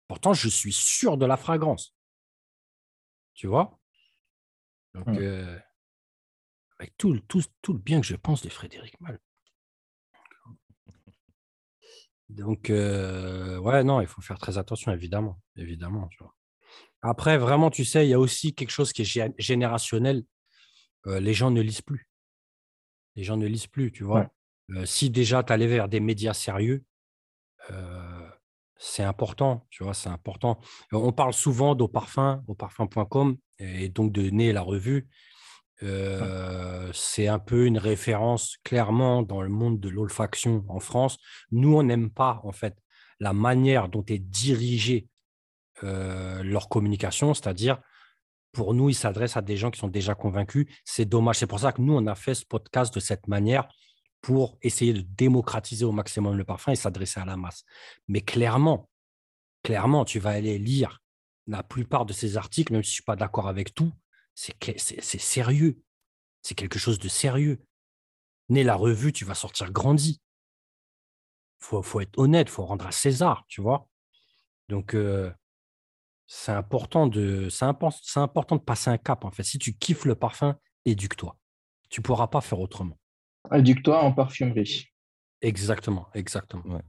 Pourtant, 0.08 0.32
je 0.32 0.48
suis 0.48 0.72
sûr 0.72 1.18
de 1.18 1.26
la 1.26 1.36
fragrance. 1.36 1.94
Tu 3.34 3.46
vois? 3.46 3.78
Donc, 4.94 5.06
Hmm. 5.08 5.18
euh, 5.18 5.58
avec 6.78 6.96
tout, 6.96 7.12
le- 7.12 7.20
tout, 7.20 7.42
tout 7.60 7.74
le 7.74 7.78
bien 7.78 8.00
que 8.00 8.06
je 8.06 8.16
pense 8.16 8.40
de 8.40 8.48
Frédéric 8.48 8.98
Mal. 9.02 9.20
Donc, 12.28 12.70
euh, 12.70 13.58
ouais, 13.58 13.84
non, 13.84 14.00
il 14.00 14.06
faut 14.06 14.22
faire 14.22 14.38
très 14.38 14.58
attention, 14.58 14.92
évidemment. 14.92 15.40
Évidemment, 15.56 16.08
tu 16.08 16.18
vois. 16.20 16.34
Après, 17.02 17.36
vraiment, 17.38 17.70
tu 17.70 17.84
sais, 17.84 18.06
il 18.06 18.10
y 18.10 18.14
a 18.14 18.18
aussi 18.18 18.54
quelque 18.54 18.70
chose 18.70 18.92
qui 18.92 19.02
est 19.02 19.04
gé- 19.04 19.34
générationnel. 19.38 20.24
Euh, 21.06 21.20
les 21.20 21.34
gens 21.34 21.50
ne 21.50 21.60
lisent 21.60 21.82
plus. 21.82 22.08
Les 23.16 23.24
gens 23.24 23.36
ne 23.36 23.46
lisent 23.46 23.66
plus, 23.66 23.92
tu 23.92 24.04
vois. 24.04 24.32
Euh, 24.70 24.86
si 24.86 25.10
déjà 25.10 25.42
tu 25.42 25.52
allais 25.52 25.66
vers 25.66 25.88
des 25.88 26.00
médias 26.00 26.34
sérieux, 26.34 26.84
c'est 28.76 29.02
important, 29.04 29.66
tu 29.70 29.84
vois, 29.84 29.94
c'est 29.94 30.10
important. 30.10 30.60
On 30.92 31.12
parle 31.12 31.32
souvent 31.32 31.74
d'au 31.74 31.88
parfum, 31.88 32.42
au 32.46 32.54
parfum.com, 32.54 33.36
et 33.58 33.88
donc 33.88 34.12
de 34.12 34.28
Né 34.30 34.52
la 34.52 34.60
revue. 34.60 35.08
C'est 35.80 37.28
un 37.28 37.38
peu 37.38 37.66
une 37.66 37.78
référence 37.78 38.56
clairement 38.64 39.22
dans 39.22 39.42
le 39.42 39.48
monde 39.48 39.80
de 39.80 39.88
l'olfaction 39.88 40.64
en 40.68 40.80
France. 40.80 41.18
Nous, 41.50 41.76
on 41.76 41.82
n'aime 41.82 42.10
pas 42.10 42.40
en 42.44 42.52
fait 42.52 42.76
la 43.20 43.32
manière 43.32 43.88
dont 43.88 44.04
est 44.06 44.18
dirigée 44.18 45.08
leur 45.82 46.68
communication, 46.68 47.34
c'est-à-dire 47.34 47.80
pour 48.52 48.72
nous, 48.72 48.88
ils 48.88 48.94
s'adressent 48.94 49.36
à 49.36 49.42
des 49.42 49.56
gens 49.56 49.70
qui 49.70 49.80
sont 49.80 49.88
déjà 49.88 50.14
convaincus. 50.14 50.66
C'est 50.84 51.04
dommage. 51.04 51.38
C'est 51.38 51.48
pour 51.48 51.58
ça 51.58 51.72
que 51.72 51.82
nous, 51.82 51.94
on 51.94 52.06
a 52.06 52.14
fait 52.14 52.34
ce 52.34 52.46
podcast 52.46 52.94
de 52.94 53.00
cette 53.00 53.26
manière 53.26 53.66
pour 54.20 54.56
essayer 54.62 54.92
de 54.92 55.00
démocratiser 55.00 55.84
au 55.84 55.92
maximum 55.92 56.36
le 56.36 56.44
parfum 56.44 56.70
et 56.72 56.76
s'adresser 56.76 57.18
à 57.20 57.24
la 57.24 57.36
masse. 57.36 57.64
Mais 58.06 58.20
clairement, 58.20 58.88
clairement, 59.64 60.04
tu 60.04 60.20
vas 60.20 60.30
aller 60.30 60.56
lire 60.58 61.02
la 61.48 61.62
plupart 61.62 62.06
de 62.06 62.12
ces 62.12 62.36
articles, 62.36 62.72
même 62.72 62.82
si 62.82 62.86
je 62.86 62.92
ne 62.92 62.94
suis 62.94 63.02
pas 63.02 63.16
d'accord 63.16 63.48
avec 63.48 63.74
tout, 63.74 63.92
c'est 64.34 65.20
sérieux. 65.20 65.80
C'est 66.42 66.54
quelque 66.54 66.78
chose 66.78 66.98
de 66.98 67.08
sérieux. 67.08 67.64
Né 68.48 68.62
la 68.64 68.74
revue, 68.74 69.12
tu 69.12 69.24
vas 69.24 69.34
sortir 69.34 69.72
grandi. 69.72 70.20
Il 71.60 71.66
faut, 71.66 71.82
faut 71.82 72.00
être 72.00 72.18
honnête, 72.18 72.48
il 72.48 72.52
faut 72.52 72.64
rendre 72.64 72.86
à 72.86 72.92
César, 72.92 73.44
tu 73.48 73.62
vois. 73.62 73.88
Donc, 74.68 74.94
euh, 74.94 75.32
c'est 76.26 76.52
important, 76.52 77.06
de, 77.06 77.48
important 78.16 78.56
de 78.56 78.62
passer 78.62 78.90
un 78.90 78.98
cap, 78.98 79.24
en 79.24 79.30
fait. 79.30 79.42
Si 79.42 79.58
tu 79.58 79.74
kiffes 79.74 80.04
le 80.04 80.14
parfum, 80.14 80.58
éduque-toi. 80.84 81.38
Tu 81.88 82.00
ne 82.00 82.04
pourras 82.04 82.26
pas 82.28 82.40
faire 82.40 82.60
autrement. 82.60 82.98
Éduque-toi 83.52 84.02
en 84.02 84.12
parfumerie. 84.12 84.86
Exactement, 85.40 86.08
exactement. 86.14 86.80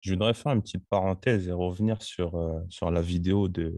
Je 0.00 0.12
voudrais 0.12 0.34
faire 0.34 0.52
une 0.52 0.62
petite 0.62 0.86
parenthèse 0.88 1.48
et 1.48 1.52
revenir 1.52 2.02
sur, 2.02 2.36
euh, 2.36 2.60
sur 2.68 2.90
la 2.90 3.00
vidéo 3.00 3.48
de, 3.48 3.74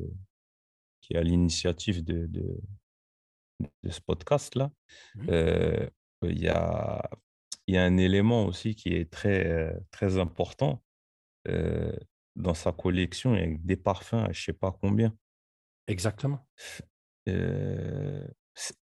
qui 1.06 1.14
est 1.14 1.18
à 1.18 1.22
l'initiative 1.22 2.02
de, 2.04 2.26
de, 2.26 2.60
de 3.82 3.90
ce 3.90 4.00
podcast-là. 4.00 4.72
Euh, 5.28 5.88
Il 6.22 6.40
y 6.40 6.48
a, 6.48 7.08
il 7.66 7.74
y 7.74 7.78
a 7.78 7.84
un 7.84 7.96
élément 7.96 8.46
aussi 8.46 8.74
qui 8.74 8.88
est 8.88 9.10
très, 9.10 9.72
très 9.90 10.18
important 10.18 10.82
euh, 11.46 11.96
dans 12.34 12.54
sa 12.54 12.72
collection 12.72 13.34
avec 13.34 13.64
des 13.64 13.76
parfums 13.76 14.14
à 14.24 14.32
je 14.32 14.40
ne 14.40 14.44
sais 14.46 14.52
pas 14.52 14.72
combien. 14.72 15.16
Exactement. 15.86 16.46
Euh, 17.28 18.26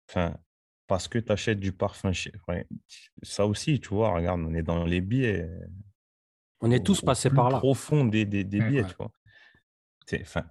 Enfin, 0.08 0.38
parce 0.86 1.08
que 1.08 1.18
tu 1.18 1.32
achètes 1.32 1.60
du 1.60 1.72
parfum 1.72 2.14
chez... 2.14 2.32
ouais, 2.48 2.68
ça 3.24 3.48
aussi, 3.48 3.80
tu 3.80 3.90
vois, 3.90 4.14
regarde, 4.14 4.42
on 4.42 4.54
est 4.54 4.62
dans 4.62 4.86
les 4.86 5.02
biais. 5.02 5.50
On 6.62 6.70
est 6.70 6.86
tous 6.86 7.02
au 7.02 7.06
passés 7.08 7.32
par 7.32 7.50
là. 7.50 7.58
profond 7.58 8.06
des, 8.06 8.26
des, 8.26 8.44
des 8.44 8.60
Mm, 8.60 8.70
biais, 8.70 8.84
ouais. 8.84 8.90
tu 8.90 8.96
vois. 8.98 9.12
Enfin, 10.22 10.46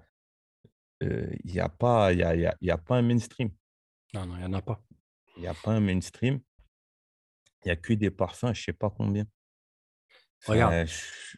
il 1.45 1.53
n'y 1.53 1.61
a, 1.61 1.69
pas- 1.69 2.13
y 2.13 2.23
a, 2.23 2.35
y 2.37 2.47
a, 2.47 2.57
y 2.61 2.71
a 2.71 2.79
pas 2.79 2.97
un 2.97 3.03
mainstream. 3.03 3.51
Non, 4.15 4.27
non, 4.27 4.37
il 4.37 4.41
n'y 4.41 4.45
en 4.47 4.53
a 4.53 4.63
pas. 4.63 4.83
Il 5.37 5.41
n'y 5.43 5.49
a 5.49 5.55
pas 5.55 5.73
un 5.73 5.81
mainstream. 5.81 6.41
Il 7.65 7.69
n'y 7.69 7.73
a 7.73 7.77
que 7.77 7.93
des 7.95 8.11
parfums, 8.11 8.47
je 8.55 8.61
ne 8.61 8.65
sais 8.65 8.73
pas 8.73 8.91
combien. 8.91 9.25
Regarde. 10.47 10.87
Je- 10.87 11.37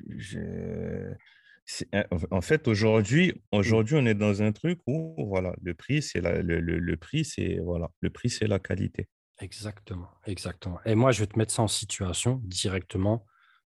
je- 1.67 2.25
en 2.31 2.41
fait, 2.41 2.69
aujourd'hui, 2.69 3.43
aujourd'hui, 3.53 3.97
on 3.97 4.05
est 4.07 4.15
dans 4.15 4.43
un 4.43 4.53
truc 4.53 4.81
où 4.87 5.15
voilà, 5.29 5.55
le 5.63 5.75
prix, 5.75 6.03
c'est 6.03 6.21
la, 6.21 6.43
le, 6.43 6.61
le- 6.61 6.79
le 6.79 6.97
prix, 6.97 7.25
c'est 7.25 7.59
voilà, 7.59 7.91
le 8.01 8.11
prix, 8.11 8.29
c'est 8.31 8.47
la 8.47 8.59
qualité. 8.59 9.09
Exactement, 9.41 10.09
exactement. 10.27 10.79
Et 10.85 10.95
moi, 10.95 11.11
je 11.11 11.21
vais 11.21 11.27
te 11.27 11.39
mettre 11.39 11.53
ça 11.53 11.63
en 11.63 11.69
situation 11.69 12.41
directement. 12.45 13.27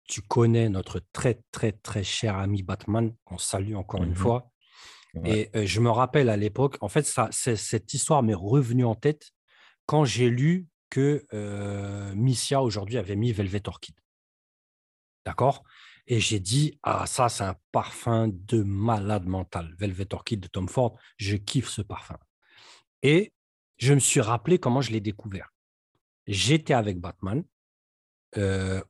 Tu 0.04 0.20
connais 0.22 0.68
notre 0.68 1.00
très, 1.12 1.40
très, 1.52 1.72
très 1.72 2.02
cher 2.02 2.36
ami 2.36 2.62
Batman, 2.62 3.14
qu'on 3.24 3.38
salue 3.38 3.74
encore 3.74 4.02
une 4.02 4.10
Mhm. 4.10 4.16
fois. 4.16 4.51
Et 5.24 5.50
je 5.66 5.80
me 5.80 5.90
rappelle 5.90 6.28
à 6.28 6.36
l'époque, 6.36 6.76
en 6.80 6.88
fait, 6.88 7.02
ça, 7.02 7.28
cette 7.30 7.92
histoire 7.94 8.22
m'est 8.22 8.34
revenue 8.34 8.84
en 8.84 8.94
tête 8.94 9.32
quand 9.86 10.04
j'ai 10.04 10.30
lu 10.30 10.68
que 10.88 11.26
Missia 12.14 12.62
aujourd'hui 12.62 12.98
avait 12.98 13.16
mis 13.16 13.32
Velvet 13.32 13.68
Orchid. 13.68 13.94
D'accord? 15.24 15.64
Et 16.08 16.18
j'ai 16.18 16.40
dit, 16.40 16.78
ah, 16.82 17.06
ça, 17.06 17.28
c'est 17.28 17.44
un 17.44 17.56
parfum 17.70 18.28
de 18.28 18.62
malade 18.62 19.26
mental. 19.26 19.72
Velvet 19.78 20.12
Orchid 20.14 20.40
de 20.40 20.48
Tom 20.48 20.68
Ford, 20.68 20.98
je 21.16 21.36
kiffe 21.36 21.68
ce 21.68 21.80
parfum. 21.80 22.18
Et 23.02 23.32
je 23.76 23.94
me 23.94 24.00
suis 24.00 24.20
rappelé 24.20 24.58
comment 24.58 24.80
je 24.80 24.90
l'ai 24.90 25.00
découvert. 25.00 25.52
J'étais 26.26 26.74
avec 26.74 26.98
Batman 26.98 27.44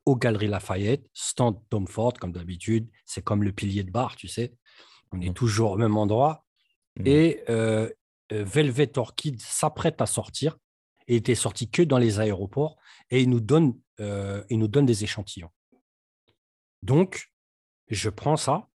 aux 0.05 0.17
Galeries 0.17 0.49
Lafayette, 0.49 1.07
stand 1.13 1.61
Tom 1.69 1.87
Ford, 1.87 2.15
comme 2.15 2.33
d'habitude. 2.33 2.89
C'est 3.05 3.23
comme 3.23 3.43
le 3.43 3.53
pilier 3.53 3.83
de 3.83 3.91
bar, 3.91 4.17
tu 4.17 4.29
sais. 4.29 4.55
On 5.13 5.21
est 5.21 5.29
Mhm. 5.29 5.35
toujours 5.35 5.73
au 5.73 5.77
même 5.77 5.97
endroit. 5.97 6.45
Et 7.05 7.43
euh, 7.49 7.89
euh, 8.33 8.45
Velvet 8.45 8.99
Orchid 8.99 9.41
s'apprête 9.41 10.01
à 10.03 10.07
sortir. 10.07 10.59
Il 11.09 11.17
était 11.17 11.35
sorti 11.35 11.71
que 11.71 11.83
dans 11.83 11.99
les 11.99 12.21
aéroports 12.21 12.77
et 13.11 13.21
il 13.23 13.31
nous 13.31 13.41
donne, 13.41 13.79
euh, 14.01 14.45
il 14.51 14.59
nous 14.59 14.69
donne 14.69 14.87
des 14.87 15.03
échantillons. 15.05 15.51
Donc, 16.83 17.33
je 17.89 18.11
prends 18.11 18.37
ça. 18.37 18.69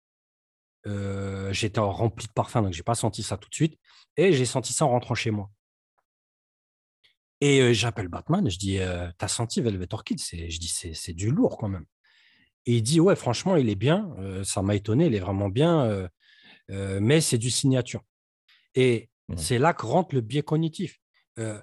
euh, 0.88 1.52
J'étais 1.54 1.80
rempli 1.80 2.28
de 2.28 2.32
parfum, 2.34 2.62
donc 2.62 2.74
je 2.74 2.80
n'ai 2.80 2.84
pas 2.84 2.96
senti 2.96 3.24
ça 3.24 3.38
tout 3.38 3.50
de 3.50 3.56
suite. 3.56 3.78
Et 4.18 4.34
j'ai 4.34 4.46
senti 4.46 4.74
ça 4.74 4.86
en 4.86 4.90
rentrant 4.90 5.16
chez 5.16 5.32
moi. 5.32 5.50
Et 7.40 7.74
j'appelle 7.74 8.08
Batman, 8.08 8.50
je 8.50 8.58
dis 8.58 8.80
T'as 9.18 9.28
senti 9.28 9.62
Velvet 9.62 9.94
Orchid? 9.94 10.20
Je 10.20 10.58
dis 10.60 10.68
C'est 10.70 10.94
c'est 10.94 11.14
du 11.14 11.30
lourd 11.30 11.58
quand 11.58 11.68
même. 11.70 11.86
Et 12.66 12.78
il 12.78 12.82
dit 12.84 13.00
Ouais, 13.00 13.16
franchement, 13.16 13.56
il 13.58 13.70
est 13.70 13.76
bien. 13.76 14.12
euh, 14.20 14.44
ça 14.44 14.62
m'a 14.64 14.76
étonné, 14.76 15.06
il 15.06 15.14
est 15.16 15.20
vraiment 15.20 15.50
bien. 15.50 15.84
euh, 15.86 16.08
euh, 16.72 17.00
mais 17.02 17.22
c'est 17.22 17.38
du 17.38 17.50
signature. 17.50 18.04
Et 18.76 19.10
Ouais. 19.30 19.36
c'est 19.36 19.58
là 19.60 19.74
que 19.74 19.86
rentre 19.86 20.16
le 20.16 20.22
biais 20.22 20.42
cognitif. 20.42 21.02
Euh, 21.38 21.62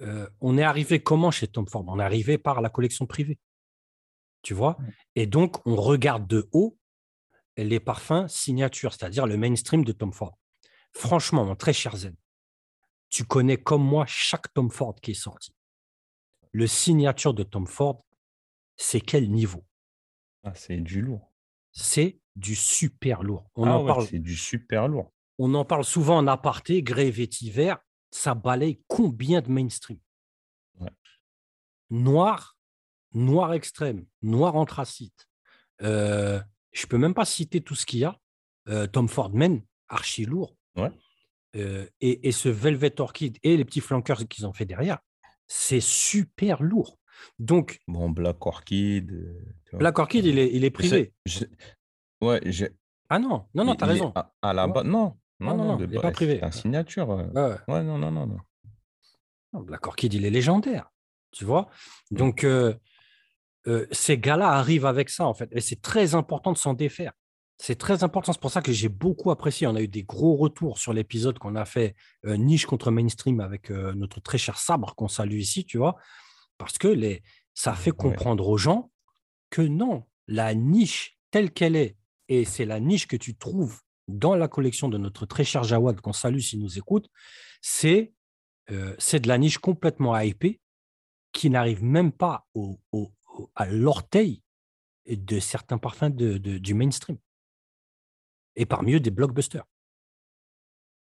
euh, 0.00 0.26
on 0.40 0.56
est 0.56 0.62
arrivé 0.62 1.02
comment 1.02 1.30
chez 1.30 1.46
Tom 1.46 1.68
Ford? 1.68 1.84
On 1.86 2.00
est 2.00 2.02
arrivé 2.02 2.38
par 2.38 2.62
la 2.62 2.70
collection 2.70 3.04
privée. 3.06 3.38
Tu 4.40 4.54
vois? 4.54 4.78
Ouais. 4.80 4.94
Et 5.16 5.26
donc, 5.26 5.58
on 5.66 5.76
regarde 5.76 6.26
de 6.26 6.48
haut 6.52 6.78
les 7.58 7.80
parfums 7.80 8.28
signature, 8.28 8.94
c'est-à-dire 8.94 9.26
le 9.26 9.36
mainstream 9.36 9.84
de 9.84 9.92
Tom 9.92 10.10
Ford. 10.12 10.38
Franchement, 10.92 11.44
mon 11.44 11.54
très 11.54 11.74
cher 11.74 11.96
Zen, 11.96 12.16
tu 13.10 13.24
connais 13.24 13.58
comme 13.58 13.84
moi 13.84 14.06
chaque 14.06 14.52
Tom 14.54 14.70
Ford 14.70 14.94
qui 14.94 15.10
est 15.10 15.14
sorti. 15.14 15.54
Le 16.52 16.66
signature 16.66 17.34
de 17.34 17.42
Tom 17.42 17.66
Ford, 17.66 18.06
c'est 18.76 19.00
quel 19.02 19.30
niveau? 19.30 19.66
Ah, 20.44 20.54
c'est 20.54 20.78
du 20.78 21.02
lourd. 21.02 21.31
C'est 21.72 22.18
du 22.36 22.54
super 22.54 23.22
lourd. 23.22 23.50
On 23.54 23.64
Ah 23.66 23.78
en 23.78 23.80
ouais, 23.82 23.86
parle, 23.88 24.06
c'est 24.06 24.18
du 24.18 24.36
super 24.36 24.88
lourd. 24.88 25.12
on 25.38 25.54
en 25.54 25.64
parle 25.64 25.84
souvent 25.84 26.18
en 26.18 26.26
aparté, 26.26 26.82
grès 26.82 27.10
vétiver, 27.10 27.74
ça 28.10 28.34
balaye 28.34 28.80
combien 28.88 29.40
de 29.40 29.50
mainstream? 29.50 29.98
Ouais. 30.80 30.90
Noir, 31.90 32.56
noir 33.12 33.52
extrême, 33.52 34.06
noir 34.22 34.56
anthracite. 34.56 35.28
Euh, 35.82 36.40
je 36.72 36.86
peux 36.86 36.98
même 36.98 37.14
pas 37.14 37.24
citer 37.24 37.60
tout 37.60 37.74
ce 37.74 37.84
qu'il 37.86 38.00
y 38.00 38.04
a. 38.04 38.18
Euh, 38.68 38.86
Tom 38.86 39.08
Fordman, 39.08 39.62
archi 39.88 40.24
lourd. 40.24 40.56
Ouais. 40.76 40.90
Euh, 41.56 41.86
et, 42.00 42.28
et 42.28 42.32
ce 42.32 42.48
Velvet 42.48 42.98
Orchid 43.00 43.36
et 43.42 43.56
les 43.56 43.64
petits 43.64 43.80
flankers 43.80 44.26
qu'ils 44.28 44.46
ont 44.46 44.52
fait 44.54 44.64
derrière, 44.64 44.98
c'est 45.48 45.80
super 45.80 46.62
lourd. 46.62 46.98
Donc, 47.38 47.80
Bon, 47.88 48.10
Black 48.10 48.44
Orchid. 48.46 49.10
euh. 49.12 49.78
Black 49.78 49.98
Orchid, 49.98 50.24
il 50.24 50.38
est, 50.38 50.50
il 50.52 50.64
est 50.64 50.70
privé. 50.70 51.12
je- 51.26 51.44
Ouais, 52.20 52.40
j'ai. 52.46 52.70
Ah 53.08 53.18
non, 53.18 53.46
non, 53.54 53.64
non, 53.64 53.72
il- 53.72 53.76
tu 53.76 53.84
as 53.84 53.86
il 53.86 53.90
est 53.90 53.92
raison. 53.94 54.12
À, 54.14 54.32
à 54.42 54.52
la 54.52 54.66
base, 54.66 54.84
non. 54.84 55.16
Ah 55.40 55.44
Non, 55.44 55.56
non, 55.56 55.64
non, 55.64 55.70
non, 55.72 55.76
de 55.78 55.84
il 55.86 55.94
est 55.96 56.00
pas 56.00 56.10
privé. 56.12 56.36
C'est 56.38 56.44
un 56.44 56.50
signature. 56.52 57.08
ouais. 57.08 57.24
Ouais, 57.34 57.42
ouais. 57.42 57.56
Ouais, 57.68 57.82
non, 57.82 57.98
non, 57.98 58.10
non, 58.12 58.26
non. 58.26 58.38
Non, 59.52 59.60
Black 59.60 59.86
Orchid, 59.86 60.14
il 60.14 60.24
est 60.24 60.30
légendaire. 60.30 60.90
Tu 61.32 61.44
vois? 61.44 61.68
Mm. 62.10 62.16
Donc, 62.16 62.44
euh, 62.44 62.74
euh, 63.66 63.86
ces 63.90 64.18
gars-là 64.18 64.50
arrivent 64.50 64.86
avec 64.86 65.08
ça, 65.10 65.26
en 65.26 65.34
fait. 65.34 65.48
Et 65.52 65.60
c'est 65.60 65.80
très 65.82 66.14
important 66.14 66.52
de 66.52 66.58
s'en 66.58 66.74
défaire. 66.74 67.12
C'est 67.58 67.76
très 67.76 68.02
important. 68.02 68.32
C'est 68.32 68.40
pour 68.40 68.50
ça 68.50 68.60
que 68.62 68.72
j'ai 68.72 68.88
beaucoup 68.88 69.30
apprécié. 69.30 69.66
On 69.66 69.74
a 69.76 69.82
eu 69.82 69.88
des 69.88 70.02
gros 70.04 70.36
retours 70.36 70.78
sur 70.78 70.92
l'épisode 70.92 71.38
qu'on 71.38 71.54
a 71.54 71.64
fait 71.64 71.94
euh, 72.24 72.36
niche 72.36 72.66
contre 72.66 72.90
mainstream 72.90 73.40
avec 73.40 73.70
euh, 73.70 73.94
notre 73.94 74.20
très 74.20 74.38
cher 74.38 74.58
Sabre 74.58 74.94
qu'on 74.96 75.08
salue 75.08 75.38
ici, 75.38 75.64
tu 75.64 75.78
vois? 75.78 75.96
Parce 76.58 76.78
que 76.78 76.88
les, 76.88 77.22
ça 77.54 77.74
fait 77.74 77.90
comprendre 77.90 78.48
aux 78.48 78.58
gens 78.58 78.90
que 79.50 79.62
non, 79.62 80.06
la 80.28 80.54
niche 80.54 81.18
telle 81.30 81.50
qu'elle 81.52 81.76
est, 81.76 81.96
et 82.28 82.44
c'est 82.44 82.64
la 82.64 82.80
niche 82.80 83.06
que 83.06 83.16
tu 83.16 83.36
trouves 83.36 83.80
dans 84.08 84.34
la 84.36 84.48
collection 84.48 84.88
de 84.88 84.98
notre 84.98 85.26
très 85.26 85.44
cher 85.44 85.64
Jawad, 85.64 86.00
qu'on 86.00 86.12
salue 86.12 86.38
s'il 86.40 86.60
nous 86.60 86.78
écoute, 86.78 87.08
c'est 87.60 88.12
euh, 88.70 88.96
de 88.96 89.28
la 89.28 89.38
niche 89.38 89.58
complètement 89.58 90.18
hypée 90.18 90.60
qui 91.32 91.50
n'arrive 91.50 91.82
même 91.82 92.12
pas 92.12 92.46
au, 92.54 92.78
au- 92.92 93.12
au- 93.34 93.50
à 93.54 93.66
l'orteil 93.66 94.42
de 95.06 95.40
certains 95.40 95.78
parfums 95.78 96.10
de- 96.10 96.38
de- 96.38 96.58
du 96.58 96.74
mainstream. 96.74 97.18
Et 98.56 98.66
parmi 98.66 98.92
eux, 98.94 99.00
des 99.00 99.10
blockbusters. 99.10 99.64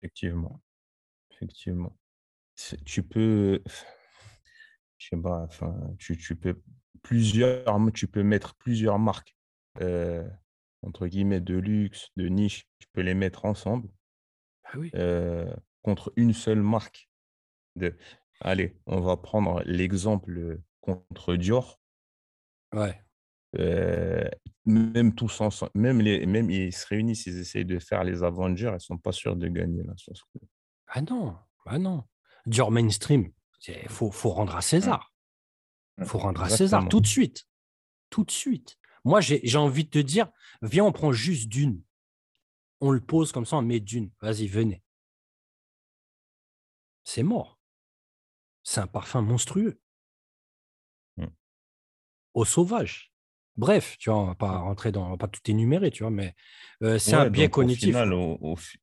Effectivement. 0.00 0.60
Effectivement. 1.30 1.96
Tu 2.84 3.02
peux. 3.02 3.62
Je 5.02 5.08
sais 5.08 5.20
pas, 5.20 5.40
enfin, 5.40 5.74
tu, 5.98 6.16
tu 6.16 6.36
peux 6.36 6.62
plusieurs, 7.02 7.64
tu 7.92 8.06
peux 8.06 8.22
mettre 8.22 8.54
plusieurs 8.54 9.00
marques, 9.00 9.36
euh, 9.80 10.28
entre 10.82 11.08
guillemets, 11.08 11.40
de 11.40 11.56
luxe, 11.56 12.10
de 12.16 12.28
niche, 12.28 12.68
tu 12.78 12.86
peux 12.92 13.00
les 13.00 13.14
mettre 13.14 13.44
ensemble 13.44 13.88
Ah 14.62 14.78
oui. 14.78 14.92
euh, 14.94 15.52
contre 15.82 16.12
une 16.14 16.32
seule 16.32 16.62
marque. 16.62 17.10
De... 17.74 17.96
Allez, 18.42 18.76
on 18.86 19.00
va 19.00 19.16
prendre 19.16 19.60
l'exemple 19.64 20.60
contre 20.80 21.34
Dior. 21.34 21.80
Ouais. 22.72 23.02
Euh, 23.58 24.28
même 24.64 25.16
tous 25.16 25.40
ensemble, 25.40 25.72
même, 25.74 26.00
les, 26.00 26.26
même 26.26 26.48
ils 26.48 26.72
se 26.72 26.86
réunissent, 26.86 27.26
ils 27.26 27.40
essayent 27.40 27.64
de 27.64 27.80
faire 27.80 28.04
les 28.04 28.22
Avengers, 28.22 28.68
ils 28.70 28.74
ne 28.74 28.78
sont 28.78 28.98
pas 28.98 29.10
sûrs 29.12 29.34
de 29.34 29.48
gagner 29.48 29.82
là, 29.82 29.94
sur 29.96 30.16
ce 30.16 30.22
coup. 30.22 30.46
Ah 30.86 31.02
non, 31.02 31.36
ah 31.66 31.80
non. 31.80 32.04
Dior 32.46 32.70
mainstream, 32.70 33.32
il 33.68 33.88
faut, 33.88 34.10
faut 34.10 34.30
rendre 34.30 34.56
à 34.56 34.62
César. 34.62 35.12
Il 35.98 36.04
faut 36.04 36.18
rendre 36.18 36.42
à 36.42 36.48
César 36.48 36.88
tout 36.88 37.00
de 37.00 37.06
suite. 37.06 37.46
Tout 38.10 38.24
de 38.24 38.30
suite. 38.30 38.78
Moi, 39.04 39.20
j'ai 39.20 39.56
envie 39.58 39.84
de 39.84 39.90
te 39.90 39.98
dire, 39.98 40.28
viens, 40.62 40.84
on 40.84 40.92
prend 40.92 41.12
juste 41.12 41.48
d'une. 41.48 41.82
On 42.80 42.90
le 42.90 43.00
pose 43.00 43.32
comme 43.32 43.46
ça, 43.46 43.56
on 43.56 43.62
met 43.62 43.80
d'une. 43.80 44.10
Vas-y, 44.20 44.46
venez. 44.48 44.82
C'est 47.04 47.22
mort. 47.22 47.58
C'est 48.62 48.80
un 48.80 48.86
parfum 48.86 49.22
monstrueux. 49.22 49.80
Mm. 51.16 51.26
Au 52.34 52.44
sauvage. 52.44 53.12
Bref, 53.56 53.96
tu 53.98 54.08
vois, 54.08 54.18
on 54.20 54.26
va 54.26 54.34
pas 54.34 54.58
rentrer 54.58 54.92
dans, 54.92 55.06
on 55.06 55.10
va 55.10 55.16
pas 55.16 55.28
tout 55.28 55.40
énumérer, 55.50 55.90
tu 55.90 56.04
vois, 56.04 56.10
mais 56.10 56.34
euh, 56.82 56.98
c'est 56.98 57.14
un 57.14 57.28
biais 57.28 57.50
cognitif. 57.50 57.84
Au 57.84 57.86
final, 57.88 58.12
au, 58.14 58.38
au 58.40 58.56
fi- 58.56 58.78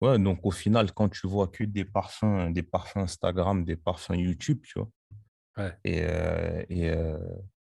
ouais, 0.00 0.18
donc 0.18 0.40
au 0.44 0.50
final, 0.50 0.92
quand 0.92 1.08
tu 1.08 1.26
vois 1.26 1.48
que 1.48 1.64
des 1.64 1.84
parfums, 1.84 2.50
des 2.52 2.62
parfums 2.62 2.98
Instagram, 3.00 3.64
des 3.64 3.76
parfums 3.76 4.14
YouTube, 4.14 4.60
tu 4.64 4.78
vois, 4.78 4.90
Ouais. 5.58 5.72
et, 5.84 6.02
euh, 6.02 6.64
et 6.68 6.90
euh, 6.90 7.18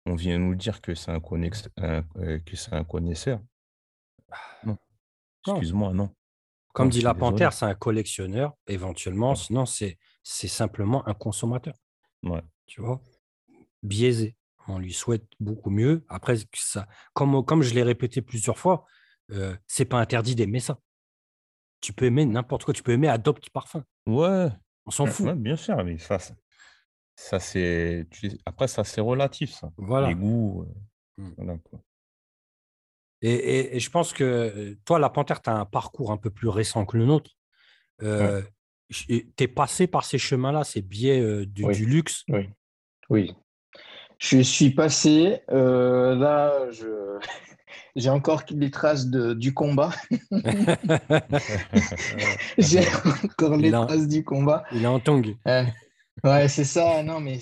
on 0.06 0.14
vient 0.16 0.38
nous 0.38 0.54
dire 0.56 0.80
que 0.80 0.94
c'est 0.94 1.10
un, 1.12 1.18
connex- 1.18 1.68
un- 1.76 2.04
euh, 2.16 2.38
que 2.40 2.56
c'est 2.56 2.72
un 2.72 2.82
connaisseur. 2.84 3.40
Non. 4.64 4.76
Non. 5.46 5.54
Excuse-moi, 5.54 5.92
non. 5.92 6.10
Comme 6.72 6.86
Non, 6.86 6.90
dit 6.90 7.00
la 7.00 7.14
panthère, 7.14 7.52
c'est 7.52 7.64
un 7.64 7.74
collectionneur, 7.74 8.54
éventuellement. 8.66 9.34
Sinon, 9.34 9.64
c'est 9.66 9.98
c'est 10.22 10.48
simplement 10.48 11.06
un 11.08 11.14
consommateur. 11.14 11.74
Ouais. 12.24 12.42
tu 12.66 12.80
vois, 12.80 13.00
biaisé. 13.84 14.36
On 14.66 14.78
lui 14.80 14.92
souhaite 14.92 15.24
beaucoup 15.38 15.70
mieux. 15.70 16.04
Après, 16.08 16.34
ça, 16.54 16.88
comme, 17.14 17.44
comme 17.44 17.62
je 17.62 17.72
l'ai 17.72 17.84
répété 17.84 18.20
plusieurs 18.20 18.58
fois, 18.58 18.84
c'est 19.68 19.84
pas 19.84 20.00
interdit 20.00 20.34
d'aimer 20.34 20.58
ça. 20.58 20.80
Tu 21.86 21.92
peux 21.92 22.06
aimer 22.06 22.26
n'importe 22.26 22.64
quoi. 22.64 22.74
Tu 22.74 22.82
peux 22.82 22.90
aimer 22.90 23.06
Adopt 23.06 23.48
Parfum. 23.50 23.84
Ouais, 24.08 24.48
On 24.86 24.90
s'en 24.90 25.06
fout. 25.06 25.24
ouais, 25.26 25.34
bien 25.36 25.54
sûr, 25.54 25.76
mais 25.84 25.98
ça, 25.98 26.18
c'est- 26.18 26.34
ça 27.14 27.38
c'est. 27.38 28.08
Après, 28.44 28.66
ça, 28.66 28.82
c'est 28.82 29.00
relatif, 29.00 29.52
ça. 29.52 29.70
Voilà. 29.76 30.08
Les 30.08 30.16
goûts. 30.16 30.66
euh, 30.68 31.22
Mm. 31.22 31.34
voilà, 31.36 31.58
quoi. 31.58 31.80
Et, 33.22 33.30
et- 33.32 33.76
et 33.76 33.78
je 33.80 33.88
pense 33.88 34.12
que 34.12 34.24
euh, 34.24 34.74
toi, 34.84 34.98
la 34.98 35.10
Panthère, 35.10 35.40
tu 35.40 35.48
as 35.48 35.54
un 35.54 35.64
parcours 35.64 36.10
un 36.10 36.16
peu 36.16 36.28
plus 36.30 36.48
récent 36.48 36.84
que 36.84 36.96
le 36.96 37.06
nôtre. 37.06 37.30
Euh, 38.02 38.42
Tu 38.90 39.32
es 39.38 39.48
passé 39.48 39.86
par 39.86 40.04
ces 40.04 40.18
chemins-là, 40.18 40.64
ces 40.64 40.82
biais 40.82 41.20
euh, 41.20 41.46
du, 41.46 41.64
Oui. 41.64 41.74
du 41.76 41.86
luxe? 41.86 42.24
Oui, 42.28 42.50
oui. 43.10 43.32
Je 44.18 44.40
suis 44.40 44.70
passé, 44.70 45.40
euh, 45.50 46.16
là, 46.16 46.68
je... 46.72 47.18
j'ai 47.94 48.10
encore 48.10 48.42
les 48.50 48.70
traces 48.70 49.06
de, 49.06 49.34
du 49.34 49.54
combat. 49.54 49.90
J'ai 52.58 52.80
encore 53.24 53.56
les 53.56 53.70
traces 53.70 54.08
du 54.08 54.24
combat. 54.24 54.64
Il 54.72 54.84
est 54.84 54.86
en 54.86 55.00
tongue. 55.00 55.36
Ouais, 55.44 55.66
Ouais, 56.24 56.48
c'est 56.48 56.64
ça. 56.64 57.02
Non, 57.02 57.20
mais 57.20 57.38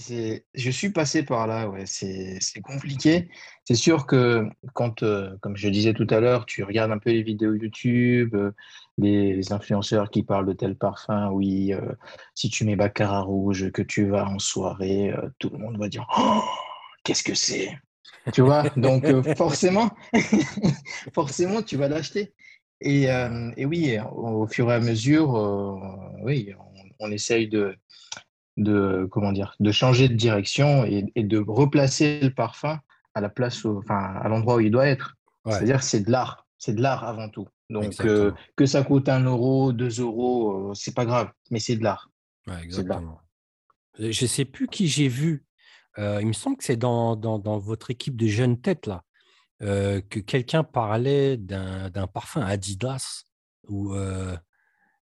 je 0.55 0.71
suis 0.71 0.91
passé 0.91 1.25
par 1.25 1.47
là. 1.47 1.69
Ouais, 1.69 1.87
c'est, 1.87 2.39
c'est 2.41 2.61
compliqué. 2.61 3.31
C'est 3.65 3.77
sûr 3.77 4.07
que 4.07 4.47
quand, 4.75 5.03
euh, 5.03 5.37
comme 5.41 5.57
je 5.57 5.69
disais 5.69 5.95
tout 5.95 6.07
à 6.11 6.21
l'heure, 6.21 6.45
tu 6.45 6.65
regardes 6.65 6.91
un 6.91 6.99
peu 6.99 7.11
les 7.11 7.23
vidéos 7.23 7.55
YouTube, 7.55 8.35
euh, 8.35 8.51
les, 8.99 9.35
les 9.37 9.53
influenceurs 9.53 10.11
qui 10.11 10.23
parlent 10.25 10.47
de 10.47 10.53
tel 10.53 10.77
parfum. 10.77 11.31
Oui, 11.31 11.73
euh, 11.73 11.93
si 12.35 12.51
tu 12.51 12.65
mets 12.65 12.77
Baccarat 12.77 13.23
rouge, 13.23 13.71
que 13.71 13.83
tu 13.83 14.07
vas 14.09 14.29
en 14.29 14.39
soirée, 14.39 15.15
tout 15.39 15.51
le 15.51 15.59
monde 15.59 15.79
va 15.79 15.89
dire, 15.89 16.07
oh, 16.19 16.43
qu'est-ce 17.05 17.23
que 17.23 17.35
c'est? 17.35 17.71
Tu 18.33 18.41
vois? 18.43 18.63
Donc, 18.77 19.05
euh, 19.05 19.23
forcément, 19.35 19.91
forcément, 21.15 21.63
tu 21.63 21.77
vas 21.77 21.89
l'acheter. 21.89 22.35
Et, 22.81 23.11
euh, 23.11 23.51
et 23.57 23.65
oui, 23.67 23.97
au 24.13 24.47
fur 24.47 24.71
et 24.71 24.75
à 24.75 24.81
mesure, 24.81 25.37
euh, 25.37 25.77
oui, 26.23 26.53
on, 27.01 27.07
on 27.09 27.11
essaye 27.11 27.49
de 27.49 27.77
de 28.57 29.09
comment 29.11 29.33
dire 29.33 29.57
de 29.59 29.73
changer 29.73 30.09
de 30.09 30.15
direction 30.15 30.85
et, 30.85 31.05
et 31.17 31.25
de 31.25 31.39
replacer 31.45 32.21
le 32.21 32.31
parfum 32.31 32.79
à 33.15 33.21
la 33.21 33.29
place 33.29 33.65
où- 33.65 33.79
enfin 33.79 34.15
à 34.23 34.29
l'endroit 34.29 34.57
où 34.57 34.61
il 34.61 34.71
doit 34.71 34.87
être 34.87 35.17
Ouais. 35.45 35.53
c'est-à-dire 35.53 35.83
c'est 35.83 36.03
de 36.07 36.11
l'art 36.13 36.47
c'est 36.57 36.73
de 36.73 36.81
l'art 36.81 37.03
avant 37.03 37.29
tout 37.29 37.49
donc 37.69 38.01
euh, 38.05 38.31
que 38.55 38.65
ça 38.65 38.85
coûte 38.85 39.09
un 39.09 39.25
euro 39.25 39.73
deux 39.73 40.01
euros 40.01 40.73
c'est 40.73 40.95
pas 40.95 41.05
grave 41.05 41.33
mais 41.51 41.59
c'est 41.59 41.75
de 41.75 41.83
l'art 41.83 42.11
Ouais, 42.47 42.63
exactement. 42.63 43.19
Je 43.99 44.07
ne 44.07 44.29
sais 44.29 44.45
plus 44.45 44.69
qui 44.69 44.87
j'ai 44.87 45.09
vu. 45.09 45.45
Euh, 45.99 46.19
il 46.21 46.27
me 46.27 46.33
semble 46.33 46.57
que 46.57 46.65
c'est 46.65 46.77
dans, 46.77 47.17
dans, 47.17 47.39
dans 47.39 47.59
votre 47.59 47.91
équipe 47.91 48.17
de 48.17 48.27
jeunes 48.27 48.61
têtes, 48.61 48.87
là, 48.87 49.05
euh, 49.63 50.01
que 50.11 50.19
quelqu'un 50.19 50.65
parlait 50.65 51.37
d'un 51.37 52.07
parfum 52.13 52.43
Adidas 52.43 53.25
ou 53.69 53.95
euh, 53.95 54.37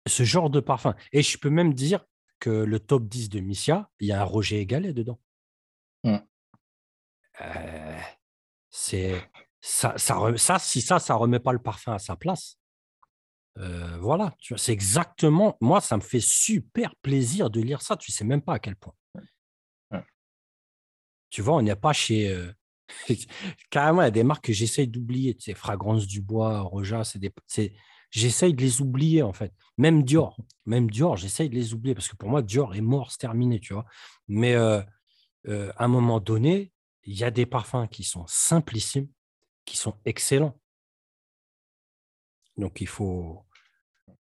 ce 0.08 0.24
genre 0.24 0.50
de 0.50 0.60
parfum. 0.60 0.96
Et 1.14 1.22
je 1.22 1.38
peux 1.38 1.50
même 1.50 1.74
dire 1.74 2.06
que 2.40 2.50
le 2.50 2.80
top 2.80 3.08
10 3.08 3.30
de 3.30 3.40
Missia, 3.40 3.90
il 4.00 4.08
y 4.08 4.12
a 4.12 4.22
un 4.22 4.26
Roger 4.26 4.60
Égalet 4.60 4.94
dedans. 4.94 5.20
Mm. 6.04 6.18
Euh, 7.42 8.00
c'est 8.70 9.22
ça, 9.62 9.94
ça, 9.98 10.18
ça, 10.38 10.58
si 10.58 10.82
ça, 10.82 10.98
ça 10.98 11.14
remet 11.14 11.40
pas 11.40 11.54
le 11.54 11.60
parfum 11.60 11.94
à 11.94 12.00
sa 12.00 12.16
place. 12.16 12.58
voilà, 14.00 14.36
c'est 14.58 14.74
exactement. 14.74 15.56
Moi, 15.62 15.82
ça 15.82 15.98
me 15.98 16.02
fait 16.02 16.20
super 16.20 16.96
plaisir 16.98 17.52
de 17.52 17.62
lire 17.62 17.82
ça. 17.82 17.96
Tu 17.96 18.12
sais 18.12 18.26
même 18.26 18.42
pas 18.42 18.56
à 18.56 18.60
quel 18.60 18.76
point. 18.76 18.96
Tu 21.32 21.42
vois, 21.44 21.56
on 21.58 21.64
n'est 21.64 21.76
pas 21.78 21.94
chez. 21.94 22.30
euh, 22.30 22.52
Carrément, 23.72 24.02
il 24.04 24.06
y 24.06 24.10
a 24.10 24.12
des 24.12 24.24
marques 24.24 24.46
que 24.46 24.54
j'essaye 24.54 24.88
d'oublier. 24.88 25.36
Tu 25.36 25.46
sais, 25.46 25.56
Fragrance 25.56 26.08
du 26.08 26.22
Bois, 26.22 26.62
Roja, 26.62 27.04
c'est 27.06 27.20
des. 27.20 27.32
c'est- 27.48 27.74
J'essaye 28.12 28.54
de 28.54 28.62
les 28.62 28.82
oublier, 28.82 29.24
en 29.24 29.34
fait. 29.34 29.54
Même 29.78 30.04
Dior. 30.04 30.38
Même 30.66 30.92
Dior, 30.92 31.18
j'essaye 31.18 31.50
de 31.50 31.56
les 31.56 31.74
oublier 31.74 31.96
parce 31.96 32.10
que 32.10 32.18
pour 32.18 32.30
moi, 32.30 32.42
Dior 32.44 32.76
est 32.76 32.82
mort, 32.82 33.12
c'est 33.12 33.20
terminé, 33.20 33.62
tu 33.62 33.74
vois. 33.74 33.86
Mais 34.30 34.54
euh, 34.56 34.82
euh, 35.48 35.72
à 35.78 35.86
un 35.86 35.90
moment 35.90 36.20
donné, 36.22 36.74
il 37.06 37.18
y 37.18 37.24
a 37.26 37.32
des 37.32 37.46
parfums 37.46 37.88
qui 37.92 38.04
sont 38.04 38.26
simplissimes, 38.28 39.10
qui 39.66 39.78
sont 39.78 39.96
excellents. 40.06 40.60
Donc, 42.58 42.82
il 42.82 42.88
faut, 42.88 43.46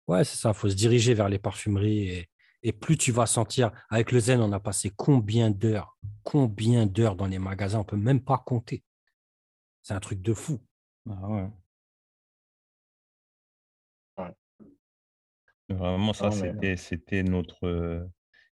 ouais, 0.07 0.23
c'est 0.23 0.37
ça, 0.37 0.49
il 0.51 0.55
faut 0.55 0.69
se 0.69 0.75
diriger 0.75 1.13
vers 1.13 1.29
les 1.29 1.39
parfumeries. 1.39 2.09
Et, 2.09 2.29
et 2.67 2.73
plus 2.73 2.97
tu 2.97 3.13
vas 3.13 3.25
sentir, 3.25 3.71
avec 3.89 4.11
le 4.11 4.19
zen, 4.19 4.41
on 4.41 4.51
a 4.51 4.59
passé 4.59 4.91
combien 4.93 5.49
d'heures, 5.49 5.97
combien 6.23 6.85
d'heures 6.85 7.15
dans 7.15 7.27
les 7.27 7.39
magasins, 7.39 7.77
on 7.79 7.83
ne 7.83 7.87
peut 7.87 7.95
même 7.95 8.21
pas 8.21 8.37
compter. 8.39 8.83
C'est 9.83 9.93
un 9.93 10.01
truc 10.01 10.21
de 10.21 10.33
fou. 10.33 10.59
Ah 11.09 11.29
ouais. 11.29 11.49
Ouais. 14.17 14.35
Vraiment, 15.69 16.11
ça, 16.11 16.27
mais- 16.29 16.35
c'était, 16.35 16.75
c'était 16.77 17.23
notre. 17.23 17.65
euh, 17.65 18.05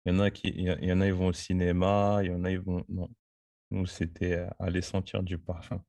Il 0.04 0.12
y 0.12 0.16
en 0.16 0.20
a 0.20 0.30
qui, 0.30 0.48
il 0.48 0.84
y 0.84 0.92
en 0.92 1.00
a, 1.00 1.06
ils 1.06 1.14
vont 1.14 1.28
au 1.28 1.32
cinéma, 1.32 2.20
il 2.22 2.32
y 2.32 2.34
en 2.34 2.44
a, 2.44 2.50
ils 2.50 2.60
vont. 2.60 2.84
Non. 2.90 3.08
Nous, 3.70 3.86
c'était 3.86 4.34
euh, 4.34 4.50
aller 4.58 4.82
sentir 4.82 5.22
du 5.22 5.38
parfum. 5.38 5.82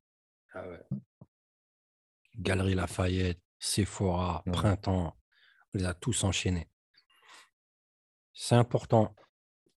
Galerie 2.38 2.74
Lafayette, 2.74 3.42
Sephora, 3.58 4.42
Ouais. 4.46 4.52
Printemps, 4.52 5.14
on 5.74 5.78
les 5.78 5.84
a 5.84 5.92
tous 5.92 6.24
enchaînés. 6.24 6.68
C'est 8.34 8.54
important. 8.56 9.14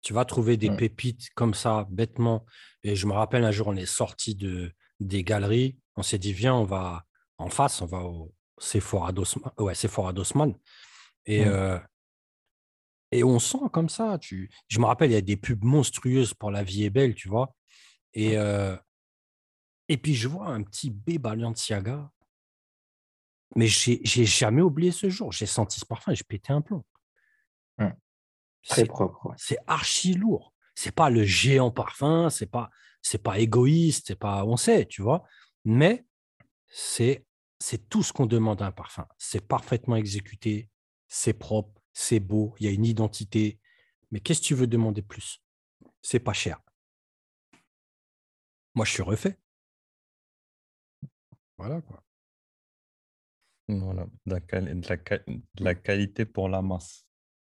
Tu 0.03 0.13
vas 0.13 0.25
trouver 0.25 0.57
des 0.57 0.69
Ouais. 0.71 0.77
pépites 0.77 1.31
comme 1.35 1.55
ça, 1.55 1.87
bêtement. 1.91 2.47
Et 2.83 2.95
je 2.97 3.07
me 3.07 3.13
rappelle 3.13 3.45
un 3.45 3.51
jour, 3.51 3.69
on 3.69 3.77
est 3.77 3.87
sorti 3.87 4.35
de, 4.35 4.73
des 5.01 5.25
galeries. 5.25 5.79
On 5.97 6.03
s'est 6.03 6.19
dit, 6.19 6.33
viens, 6.33 6.55
on 6.55 6.65
va 6.65 7.05
en 7.39 7.49
face, 7.49 7.81
on 7.83 7.87
va 7.87 8.05
au 8.05 8.33
Sephora 8.59 9.13
d'Haussmann. 9.13 9.53
Ouais, 9.59 9.75
Sephora 9.75 10.13
d'Haussmann. 10.13 10.55
Et, 11.27 11.41
Ouais. 11.41 11.47
euh, 11.49 11.79
et 13.13 13.25
on 13.25 13.39
sent 13.39 13.59
comme 13.73 13.89
ça. 13.89 14.19
Tu... 14.19 14.51
Je 14.69 14.79
me 14.79 14.85
rappelle, 14.87 15.11
il 15.11 15.15
y 15.15 15.17
a 15.17 15.21
des 15.21 15.37
pubs 15.37 15.65
monstrueuses 15.65 16.35
pour 16.35 16.51
La 16.51 16.63
vie 16.63 16.85
est 16.85 16.91
belle, 16.91 17.15
tu 17.15 17.29
vois. 17.29 17.55
Et, 18.13 18.37
euh, 18.39 18.77
et 19.89 19.97
puis, 19.97 20.15
je 20.15 20.29
vois 20.29 20.49
un 20.49 20.63
petit 20.63 20.91
B 20.91 21.19
Balenciaga. 21.19 22.11
Mais 23.57 23.67
j'ai 23.69 24.01
j'ai 24.05 24.25
jamais 24.25 24.63
oublié 24.63 24.91
ce 24.91 25.09
jour. 25.09 25.31
J'ai 25.33 25.47
senti 25.47 25.79
ce 25.81 25.87
parfum 25.87 26.13
et 26.13 26.17
je 26.17 26.25
pétais 26.25 26.53
un 26.53 26.61
plomb. 26.61 26.85
Ouais. 27.79 27.93
Très 28.69 28.83
C'est 28.83 28.87
propre. 28.87 29.27
ouais. 29.27 29.35
c'est 29.39 29.59
archi 29.67 30.15
lourd. 30.15 30.53
C'est 30.75 30.93
pas 30.95 31.11
le 31.11 31.23
géant 31.25 31.71
parfum, 31.71 32.31
c'est 32.31 32.47
pas 32.51 32.71
c'est 33.03 33.23
pas 33.23 33.39
égoïste, 33.39 34.07
c'est 34.09 34.19
pas 34.19 34.45
on 34.45 34.57
sait, 34.57 34.87
tu 34.87 35.03
vois. 35.03 35.25
Mais 35.65 36.07
c'est 36.67 37.27
c'est 37.59 37.89
tout 37.89 38.03
ce 38.03 38.13
qu'on 38.13 38.27
demande 38.27 38.61
à 38.63 38.67
un 38.67 38.73
parfum. 38.73 39.07
C'est 39.19 39.47
parfaitement 39.47 39.97
exécuté, 39.97 40.69
c'est 41.09 41.35
propre, 41.35 41.81
c'est 41.93 42.21
beau, 42.21 42.55
il 42.59 42.67
y 42.67 42.69
a 42.69 42.73
une 42.73 42.85
identité. 42.85 43.61
Mais 44.11 44.21
qu'est-ce 44.21 44.41
que 44.41 44.47
tu 44.47 44.55
veux 44.55 44.67
demander 44.67 45.03
de 45.03 45.07
plus? 45.07 45.43
C'est 46.03 46.19
pas 46.21 46.33
cher. 46.33 46.61
Moi, 48.75 48.85
je 48.85 48.91
suis 48.93 49.03
refait. 49.03 49.39
Voilà 51.57 51.81
quoi. 51.83 52.03
Voilà. 53.69 54.07
De 54.27 54.35
la, 54.35 54.41
quali- 54.41 54.75
de 54.81 54.89
la 54.89 54.97
qua- 54.97 55.25
de 55.27 55.65
la 55.65 55.75
qualité 55.75 56.27
pour 56.27 56.49
la 56.49 56.61
masse. 56.63 57.07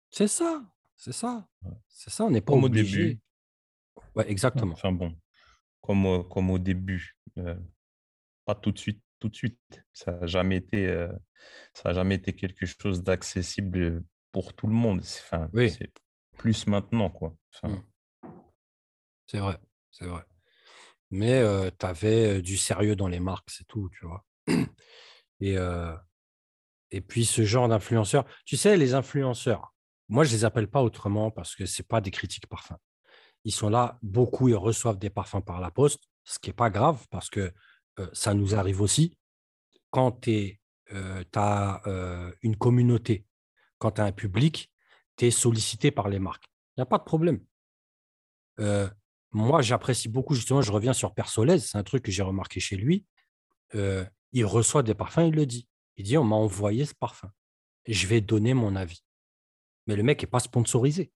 C'est 0.09 0.28
ça, 0.28 0.62
c'est 1.02 1.12
ça, 1.14 1.47
c'est 1.88 2.12
ça. 2.12 2.26
On 2.26 2.30
n'est 2.30 2.41
pas 2.41 2.54
Comme 2.54 2.66
au 2.66 2.70
début. 2.70 3.20
Ouais, 4.16 4.30
exactement. 4.30 4.74
Enfin 4.74 4.91
bon, 4.91 5.18
comme, 5.82 6.06
au- 6.06 6.24
comme 6.24 6.52
au 6.52 6.60
début. 6.60 7.18
euh, 7.39 7.56
pas 8.45 8.54
tout 8.56 8.72
de 8.72 8.78
suite, 8.78 9.02
tout 9.20 9.30
de 9.30 9.36
suite. 9.36 9.60
Ça 9.93 10.12
n'a 10.12 10.28
jamais 10.28 10.58
été, 10.58 10.86
euh, 10.88 11.12
ça 11.74 11.89
a 11.89 11.93
jamais 11.93 12.16
été 12.16 12.34
quelque 12.34 12.66
chose 12.68 13.02
d'accessible 13.04 14.04
pour 14.32 14.54
tout 14.54 14.68
le 14.68 14.74
monde. 14.74 15.02
C'est, 15.04 15.22
enfin, 15.24 15.49
Oui. 15.54 15.72
c'est 15.72 15.91
plus 16.38 16.68
maintenant, 16.68 17.10
quoi. 17.10 17.36
Enfin, 17.54 17.70
Mm. 17.70 17.84
C'est 19.28 19.39
vrai, 19.39 19.58
c'est 19.91 20.06
vrai. 20.06 20.24
Mais 21.10 21.41
tu 21.80 21.86
avais 21.86 22.41
du 22.41 22.58
sérieux 22.58 22.95
dans 22.95 23.08
les 23.08 23.20
marques, 23.20 23.49
c'est 23.49 23.66
tout, 23.68 23.89
tu 23.89 24.06
vois. 24.06 24.26
Et, 25.39 25.58
euh, 25.58 25.95
et 26.91 27.02
puis 27.02 27.26
ce 27.26 27.43
genre 27.43 27.68
d'influenceurs, 27.70 28.26
tu 28.45 28.58
sais, 28.58 28.78
les 28.78 28.93
influenceurs, 28.93 29.74
moi 30.12 30.24
je 30.26 30.32
les 30.34 30.45
appelle 30.45 30.70
pas 30.70 30.84
autrement 30.84 31.32
parce 31.32 31.55
que 31.55 31.66
c'est 31.66 31.88
pas 31.88 32.01
des 32.01 32.12
critiques 32.12 32.47
parfums. 32.47 32.78
Ils 33.45 33.51
sont 33.51 33.70
là, 33.70 33.97
beaucoup 34.03 34.49
ils 34.49 34.55
reçoivent 34.55 34.99
des 34.99 35.09
parfums 35.09 35.41
par 35.41 35.59
la 35.59 35.72
poste, 35.72 36.03
ce 36.24 36.38
qui 36.38 36.51
est 36.51 36.53
pas 36.53 36.70
grave 36.70 37.07
parce 37.09 37.30
que 37.30 37.51
ça 38.14 38.34
nous 38.34 38.53
arrive 38.53 38.82
aussi. 38.82 39.18
Quand 39.89 40.12
tu 40.12 40.59
as 41.36 41.82
une 42.41 42.57
communauté, 42.57 43.26
quand 43.80 43.91
tu 43.91 44.01
as 44.01 44.05
un 44.05 44.12
public, 44.12 44.72
tu 45.18 45.26
es 45.26 45.32
sollicité 45.32 45.91
par 45.91 46.09
les 46.09 46.20
marques. 46.20 46.45
Il 46.76 46.82
n'y 46.82 46.84
a 46.84 46.86
pas 46.86 46.99
de 46.99 47.03
problème. 47.03 47.43
Moi, 49.32 49.62
j'apprécie 49.62 50.09
beaucoup, 50.09 50.36
justement, 50.36 50.62
je 50.62 50.72
reviens 50.74 50.93
sur 50.93 51.14
Persolez, 51.14 51.59
c'est 51.59 51.78
un 51.78 51.84
truc 51.84 52.03
que 52.03 52.12
j'ai 52.12 52.22
remarqué 52.22 52.59
chez 52.59 52.76
lui. 52.76 53.05
Il 53.74 54.45
reçoit 54.45 54.84
des 54.84 54.93
parfums, 54.93 55.28
il 55.28 55.36
le 55.36 55.45
dit. 55.45 55.68
Il 55.97 56.03
dit, 56.05 56.18
on 56.18 56.24
m'a 56.26 56.36
envoyé 56.36 56.86
ce 56.86 56.93
parfum. 56.93 57.32
Je 57.88 58.07
vais 58.07 58.22
donner 58.22 58.53
mon 58.53 58.76
avis. 58.76 59.03
Mais 59.88 59.96
le 59.96 60.04
mec 60.04 60.22
n'est 60.22 60.30
pas 60.30 60.40
sponsorisé. 60.40 61.12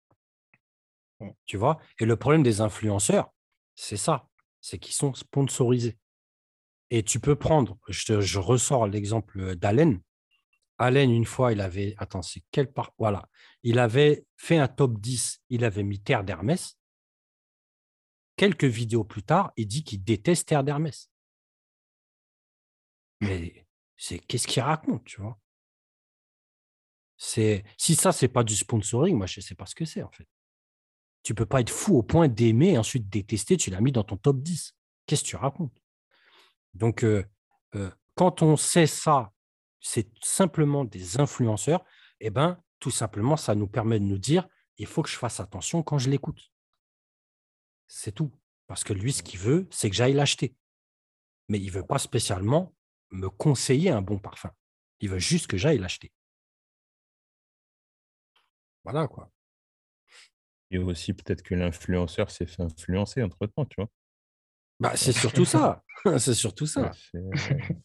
Ouais. 1.19 1.35
Tu 1.45 1.57
vois? 1.57 1.79
Et 1.99 2.05
le 2.05 2.15
problème 2.15 2.43
des 2.43 2.61
influenceurs, 2.61 3.33
c'est 3.75 3.97
ça, 3.97 4.27
c'est 4.61 4.79
qu'ils 4.79 4.93
sont 4.95 5.13
sponsorisés. 5.13 5.97
Et 6.91 7.03
tu 7.03 7.19
peux 7.19 7.35
prendre, 7.35 7.77
je, 7.87 8.05
te- 8.05 8.21
je 8.21 8.39
ressors 8.39 8.87
l'exemple 8.87 9.55
d'Allen. 9.55 10.01
Allen, 10.77 11.09
une 11.09 11.25
fois, 11.25 11.53
il 11.53 11.61
avait, 11.61 11.95
attends, 11.97 12.21
c'est 12.21 12.43
quel 12.51 12.71
par, 12.71 12.91
voilà, 12.97 13.29
il 13.63 13.79
avait 13.79 14.25
fait 14.35 14.57
un 14.57 14.67
top 14.67 14.99
10, 14.99 15.41
il 15.49 15.63
avait 15.63 15.83
mis 15.83 16.01
Terre 16.01 16.23
d'Hermès. 16.23 16.77
Quelques 18.35 18.65
vidéos 18.65 19.05
plus 19.05 19.23
tard, 19.23 19.53
il 19.55 19.67
dit 19.67 19.83
qu'il 19.85 20.03
déteste 20.03 20.49
Terre 20.49 20.65
d'Hermès. 20.65 21.09
Mais 23.21 23.65
c'est 23.95 24.19
qu'est-ce 24.19 24.47
qu'il 24.47 24.61
raconte, 24.61 25.05
tu 25.05 25.21
vois? 25.21 25.39
C'est 27.17 27.63
si 27.77 27.95
ça 27.95 28.11
c'est 28.11 28.27
pas 28.27 28.43
du 28.43 28.55
sponsoring, 28.55 29.17
moi 29.17 29.25
je 29.25 29.39
sais 29.41 29.55
pas 29.55 29.65
ce 29.65 29.75
que 29.75 29.85
c'est 29.85 30.03
en 30.03 30.11
fait. 30.11 30.27
Tu 31.23 31.33
peux 31.33 31.45
pas 31.45 31.61
être 31.61 31.69
fou 31.69 31.97
au 31.97 32.03
point 32.03 32.27
d'aimer 32.27 32.73
et 32.73 32.77
ensuite 32.77 33.09
détester, 33.09 33.57
tu 33.57 33.69
l'as 33.69 33.81
mis 33.81 33.91
dans 33.91 34.03
ton 34.03 34.17
top 34.17 34.41
10. 34.41 34.75
Qu'est-ce 35.05 35.23
que 35.23 35.27
tu 35.27 35.35
racontes? 35.35 35.81
Donc 36.73 37.03
euh, 37.03 37.23
euh, 37.75 37.89
quand 38.15 38.41
on 38.41 38.57
sait 38.57 38.87
ça, 38.87 39.31
c'est 39.79 40.09
simplement 40.21 40.83
des 40.83 41.19
influenceurs, 41.19 41.83
et 42.19 42.29
ben 42.29 42.61
tout 42.79 42.91
simplement 42.91 43.37
ça 43.37 43.55
nous 43.55 43.67
permet 43.67 43.99
de 43.99 44.05
nous 44.05 44.17
dire 44.17 44.47
il 44.77 44.87
faut 44.87 45.03
que 45.03 45.09
je 45.09 45.17
fasse 45.17 45.39
attention 45.39 45.83
quand 45.83 45.97
je 45.97 46.09
l'écoute. 46.09 46.51
C'est 47.87 48.11
tout. 48.11 48.31
Parce 48.67 48.83
que 48.83 48.93
lui, 48.93 49.13
ce 49.13 49.23
qu'il 49.23 49.39
veut, 49.39 49.67
c'est 49.71 49.89
que 49.89 49.95
j'aille 49.95 50.13
l'acheter. 50.13 50.55
Mais 51.47 51.59
il 51.59 51.67
ne 51.67 51.71
veut 51.71 51.85
pas 51.85 51.99
spécialement 51.99 52.73
me 53.11 53.29
conseiller 53.29 53.91
un 53.91 54.01
bon 54.01 54.17
parfum. 54.17 54.51
Il 54.99 55.09
veut 55.09 55.19
juste 55.19 55.47
que 55.47 55.57
j'aille 55.57 55.77
l'acheter. 55.77 56.11
Voilà 58.85 59.07
quoi. 59.07 59.29
Et 60.71 60.77
aussi, 60.77 61.13
peut-être 61.13 61.41
que 61.41 61.55
l'influenceur 61.55 62.31
s'est 62.31 62.45
fait 62.45 62.61
influencer 62.61 63.21
entre-temps, 63.21 63.65
tu 63.65 63.75
vois? 63.77 63.89
Bah, 64.79 64.93
c'est 64.95 65.11
surtout 65.13 65.45
ça. 65.45 65.83
c'est 66.19 66.33
surtout 66.33 66.65
ça. 66.67 66.91
Ouais, 67.13 67.75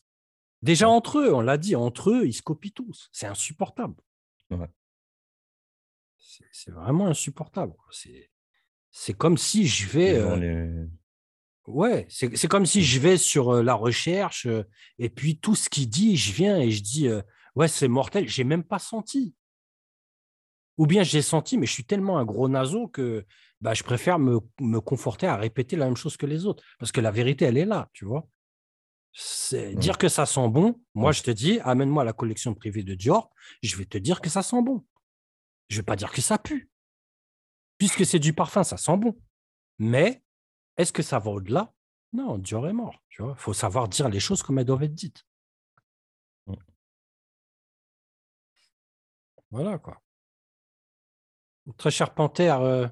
Déjà 0.63 0.89
entre 0.89 1.19
eux, 1.19 1.33
on 1.35 1.41
l'a 1.41 1.57
dit, 1.57 1.75
entre 1.75 2.11
eux, 2.11 2.27
ils 2.27 2.33
se 2.35 2.43
copient 2.43 2.71
tous. 2.75 3.09
C'est 3.13 3.27
insupportable. 3.27 3.95
Ouais. 4.51 4.69
C'est 6.53 6.71
vraiment 6.71 7.07
insupportable. 7.07 7.75
C'est 7.91 8.31
c'est 8.93 9.15
comme 9.15 9.39
si 9.39 9.67
je 9.67 9.89
vais. 9.89 10.17
euh, 10.17 10.37
les- 10.37 10.87
Ouais, 11.67 12.07
c'est 12.11 12.37
c'est 12.37 12.49
comme 12.49 12.67
si 12.67 12.83
je 12.83 12.99
vais 12.99 13.17
sur 13.17 13.55
euh, 13.57 13.63
la 13.63 13.75
recherche 13.75 14.47
euh, 14.47 14.65
et 14.99 15.09
puis 15.09 15.39
tout 15.39 15.55
ce 15.55 15.69
qu'il 15.71 15.89
dit, 15.89 16.17
je 16.17 16.33
viens 16.33 16.59
et 16.59 16.71
je 16.71 16.83
dis 16.83 17.09
ouais, 17.55 17.69
c'est 17.69 17.89
mortel, 17.89 18.29
j'ai 18.29 18.45
même 18.45 18.65
pas 18.65 18.79
senti. 18.79 19.35
Ou 20.81 20.87
bien 20.87 21.03
j'ai 21.03 21.21
senti, 21.21 21.59
mais 21.59 21.67
je 21.67 21.73
suis 21.73 21.85
tellement 21.85 22.17
un 22.17 22.25
gros 22.25 22.49
naso 22.49 22.89
que 22.89 23.27
bah, 23.61 23.75
je 23.75 23.83
préfère 23.83 24.19
me, 24.19 24.41
me 24.61 24.81
conforter 24.81 25.27
à 25.27 25.37
répéter 25.37 25.77
la 25.77 25.85
même 25.85 25.95
chose 25.95 26.17
que 26.17 26.25
les 26.25 26.47
autres. 26.47 26.65
Parce 26.79 26.91
que 26.91 27.03
la 27.03 27.11
vérité, 27.11 27.45
elle 27.45 27.59
est 27.59 27.67
là, 27.67 27.91
tu 27.93 28.07
vois. 28.07 28.27
C'est 29.13 29.75
dire 29.75 29.99
que 29.99 30.09
ça 30.09 30.25
sent 30.25 30.49
bon. 30.49 30.81
Moi, 30.95 31.13
je 31.13 31.21
te 31.21 31.31
dis, 31.31 31.61
amène-moi 31.65 32.03
la 32.03 32.15
collection 32.15 32.55
privée 32.55 32.83
de 32.83 32.95
Dior, 32.95 33.31
je 33.63 33.77
vais 33.77 33.85
te 33.85 33.99
dire 33.99 34.23
que 34.23 34.31
ça 34.31 34.43
sent 34.43 34.63
bon. 34.63 34.83
Je 35.69 35.77
vais 35.77 35.83
pas 35.83 35.97
dire 35.97 36.13
que 36.13 36.23
ça 36.23 36.39
pue. 36.39 36.71
Puisque 37.77 38.07
c'est 38.07 38.19
du 38.19 38.33
parfum, 38.33 38.65
ça 38.65 38.79
sent 38.79 38.97
bon. 38.97 39.21
Mais 39.79 40.23
est-ce 40.79 40.95
que 40.95 41.03
ça 41.03 41.19
va 41.19 41.31
au-delà? 41.31 41.75
Non, 42.15 42.39
Dior 42.39 42.67
est 42.67 42.73
mort. 42.73 43.03
Vois, 43.19 43.37
faut 43.37 43.53
savoir 43.53 43.87
dire 43.87 44.09
les 44.09 44.19
choses 44.19 44.43
comme 44.43 44.59
elles 44.59 44.65
doivent 44.65 44.85
être 44.85 44.95
dites. 44.95 45.27
Voilà 49.51 49.77
quoi. 49.77 50.01
Très 51.77 51.91
cher 51.91 52.15
Panthère, 52.15 52.61
euh, 52.61 52.87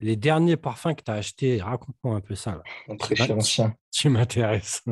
les 0.00 0.16
derniers 0.16 0.56
parfums 0.56 0.94
que 0.96 1.02
tu 1.02 1.10
as 1.10 1.14
achetés, 1.14 1.60
raconte-moi 1.60 2.16
un 2.16 2.20
peu 2.20 2.34
ça. 2.34 2.52
Là. 2.52 2.62
Un 2.88 2.96
très 2.96 3.14
cher 3.14 3.36
ancien. 3.36 3.74
Tu 3.92 4.08
m'intéresses. 4.08 4.82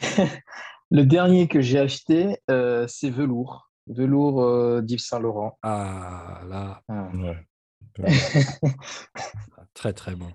Le 0.90 1.04
dernier 1.04 1.48
que 1.48 1.60
j'ai 1.60 1.80
acheté, 1.80 2.38
euh, 2.50 2.86
c'est 2.86 3.10
Velours. 3.10 3.70
Velours 3.88 4.42
euh, 4.42 4.82
d'Yves 4.82 5.00
Saint-Laurent. 5.00 5.58
Ah 5.62 6.42
là, 6.48 6.82
Ah. 6.88 7.10
Ouais. 7.14 7.46
très 9.74 9.92
très 9.92 10.14
bon. 10.14 10.30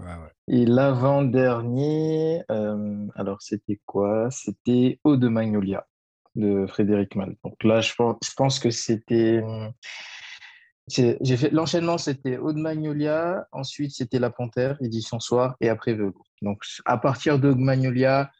Ouais, 0.00 0.06
ouais. 0.06 0.32
Et 0.48 0.64
l'avant-dernier, 0.64 2.42
euh, 2.50 3.06
alors 3.14 3.42
c'était 3.42 3.80
quoi? 3.84 4.30
C'était 4.30 4.98
Eau 5.04 5.16
de 5.16 5.28
Magnolia. 5.28 5.86
De 6.38 6.66
Frédéric 6.66 7.14
Mal. 7.16 7.36
Donc 7.44 7.62
là, 7.64 7.80
je 7.80 7.94
pense, 7.94 8.16
je 8.24 8.32
pense 8.36 8.58
que 8.58 8.70
c'était. 8.70 9.42
J'ai 10.88 11.36
fait 11.36 11.50
l'enchaînement, 11.50 11.98
c'était 11.98 12.38
Aude 12.38 12.56
Magnolia, 12.56 13.46
ensuite 13.52 13.92
c'était 13.92 14.18
La 14.18 14.30
Panthère, 14.30 14.78
édition 14.80 15.20
soir, 15.20 15.56
et 15.60 15.68
après 15.68 15.92
Velours. 15.92 16.24
Donc 16.40 16.62
à 16.86 16.96
partir 16.96 17.38
de 17.38 17.52
Magnolia, 17.52 18.30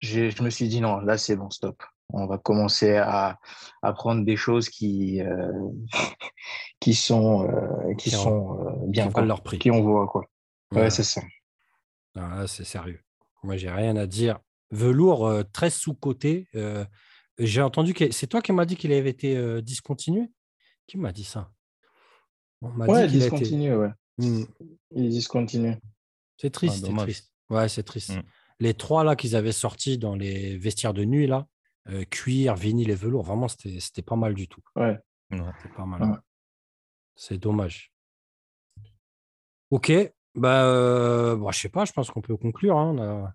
je 0.00 0.42
me 0.42 0.50
suis 0.50 0.68
dit 0.68 0.80
non, 0.80 1.00
là 1.00 1.18
c'est 1.18 1.34
bon, 1.34 1.50
stop. 1.50 1.82
On 2.12 2.26
va 2.26 2.38
commencer 2.38 2.96
à, 2.96 3.38
à 3.82 3.92
prendre 3.92 4.24
des 4.24 4.36
choses 4.36 4.68
qui, 4.68 5.20
euh, 5.22 5.52
qui 6.80 6.94
sont, 6.94 7.48
euh, 7.48 7.94
qui, 7.94 8.10
sont 8.10 8.60
euh, 8.60 8.86
bien, 8.86 9.10
qui 9.10 9.20
leur 9.22 9.42
prix. 9.42 9.58
Qui 9.58 9.70
on 9.70 9.82
voit, 9.82 10.06
quoi. 10.06 10.24
Ouais, 10.72 10.90
c'est 10.90 11.02
ça. 11.02 11.22
Ah, 12.14 12.46
c'est 12.46 12.64
sérieux. 12.64 13.00
Moi, 13.42 13.56
j'ai 13.56 13.70
rien 13.70 13.96
à 13.96 14.06
dire. 14.06 14.38
Velours, 14.70 15.44
très 15.52 15.70
sous-côté. 15.70 16.48
J'ai 17.38 17.62
entendu 17.62 17.94
que 17.94 18.10
c'est 18.12 18.26
toi 18.26 18.40
qui 18.42 18.52
m'as 18.52 18.64
dit 18.64 18.76
qu'il 18.76 18.92
avait 18.92 19.10
été 19.10 19.62
discontinué 19.62 20.30
Qui 20.86 20.98
m'a 20.98 21.12
dit 21.12 21.24
ça? 21.24 21.50
On 22.62 22.70
ouais, 22.86 23.06
dit 23.06 23.18
discontinué, 23.18 23.74
ouais. 23.74 23.90
Mmh. 24.18 24.44
Il 24.92 25.06
est 25.06 25.10
discontinué. 25.10 25.76
C'est 26.38 26.50
triste, 26.50 26.84
ah, 26.84 26.88
c'est 26.88 26.96
triste. 26.96 27.32
Ouais, 27.50 27.68
c'est 27.68 27.82
triste. 27.82 28.16
Mmh. 28.16 28.22
Les 28.60 28.74
trois 28.74 29.04
là 29.04 29.16
qu'ils 29.16 29.36
avaient 29.36 29.52
sortis 29.52 29.98
dans 29.98 30.14
les 30.14 30.56
vestiaires 30.56 30.94
de 30.94 31.04
nuit, 31.04 31.26
là, 31.26 31.46
cuir, 32.10 32.54
vinyle 32.54 32.90
et 32.90 32.94
velours, 32.94 33.22
vraiment, 33.22 33.48
c'était 33.48 34.02
pas 34.02 34.16
mal 34.16 34.34
du 34.34 34.48
tout. 34.48 34.62
Ouais. 34.74 34.98
C'était 35.30 35.74
pas 35.74 35.84
mal. 35.84 36.20
C'est 37.14 37.38
dommage. 37.38 37.92
Ok, 39.70 39.92
bah, 40.34 40.64
euh, 40.66 41.36
bah, 41.36 41.50
je 41.52 41.58
sais 41.58 41.68
pas, 41.68 41.84
je 41.84 41.92
pense 41.92 42.10
qu'on 42.10 42.20
peut 42.20 42.36
conclure. 42.36 42.78
Hein, 42.78 43.32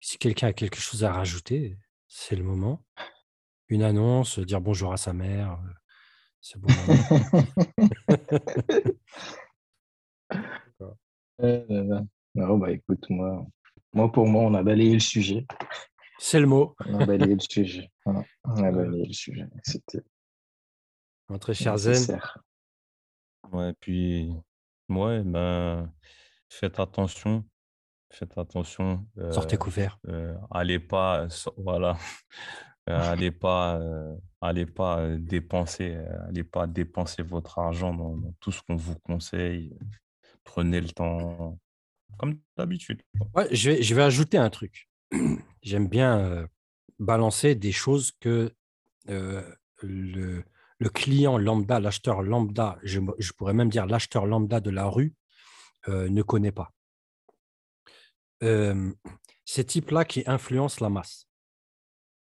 si 0.00 0.18
quelqu'un 0.18 0.48
a 0.48 0.52
quelque 0.52 0.78
chose 0.78 1.02
à 1.02 1.12
rajouter, 1.12 1.78
c'est 2.16 2.36
le 2.36 2.44
moment. 2.44 2.80
Une 3.68 3.82
annonce, 3.82 4.38
dire 4.38 4.60
bonjour 4.60 4.92
à 4.92 4.96
sa 4.96 5.12
mère, 5.12 5.60
c'est 6.40 6.60
bon. 6.60 6.68
non, 12.36 12.58
bah 12.58 12.70
écoute, 12.70 13.04
moi, 13.10 13.44
moi 13.92 14.12
pour 14.12 14.28
moi, 14.28 14.44
on 14.44 14.54
a 14.54 14.62
balayé 14.62 14.94
le 14.94 15.00
sujet. 15.00 15.44
C'est 16.20 16.38
le 16.38 16.46
mot. 16.46 16.76
On 16.86 17.00
a 17.00 17.06
balayé 17.06 17.34
le 17.34 17.40
sujet. 17.40 17.90
On 18.06 18.22
a 18.62 18.70
balayé 18.70 19.06
le 19.06 19.12
sujet. 19.12 19.48
C'était. 19.64 20.04
Très 21.40 21.54
cher 21.54 21.76
Zen. 21.76 22.20
Ouais, 23.50 23.72
puis, 23.80 24.32
ouais, 24.88 25.24
ben, 25.24 25.92
faites 26.48 26.78
attention. 26.78 27.44
Faites 28.14 28.38
attention. 28.38 29.06
Sortez 29.30 29.56
couvert. 29.56 29.98
allez 30.50 30.78
pas, 30.78 31.26
voilà, 31.56 31.96
allez 32.86 33.30
pas, 33.30 33.80
allez 34.40 34.66
pas 34.66 35.16
dépenser, 35.16 35.96
allez 36.28 36.44
pas 36.44 36.66
dépenser 36.66 37.22
votre 37.22 37.58
argent 37.58 37.94
dans, 37.94 38.20
tout 38.40 38.52
ce 38.52 38.62
qu'on 38.62 38.76
vous 38.76 38.98
conseille. 39.00 39.76
Prenez 40.44 40.80
le 40.80 40.90
temps, 40.90 41.58
comme 42.18 42.38
d'habitude. 42.56 43.02
Ouais, 43.34 43.48
je 43.50 43.70
vais, 43.70 43.82
je 43.82 43.94
vais 43.94 44.02
ajouter 44.02 44.38
un 44.38 44.50
truc. 44.50 44.88
J'aime 45.62 45.88
bien 45.88 46.46
balancer 46.98 47.54
des 47.54 47.72
choses 47.72 48.12
que 48.20 48.52
le, 49.08 50.44
le 50.78 50.90
client 50.90 51.38
lambda, 51.38 51.80
l'acheteur 51.80 52.22
lambda, 52.22 52.78
je, 52.82 53.00
pourrais 53.36 53.54
même 53.54 53.70
dire 53.70 53.86
l'acheteur 53.86 54.26
lambda 54.26 54.60
de 54.60 54.70
la 54.70 54.86
rue, 54.86 55.14
euh, 55.88 56.08
ne 56.08 56.22
connaît 56.22 56.52
pas. 56.52 56.72
Ces 59.44 59.64
types-là 59.64 60.04
qui 60.04 60.22
influencent 60.26 60.82
la 60.82 60.90
masse. 60.90 61.26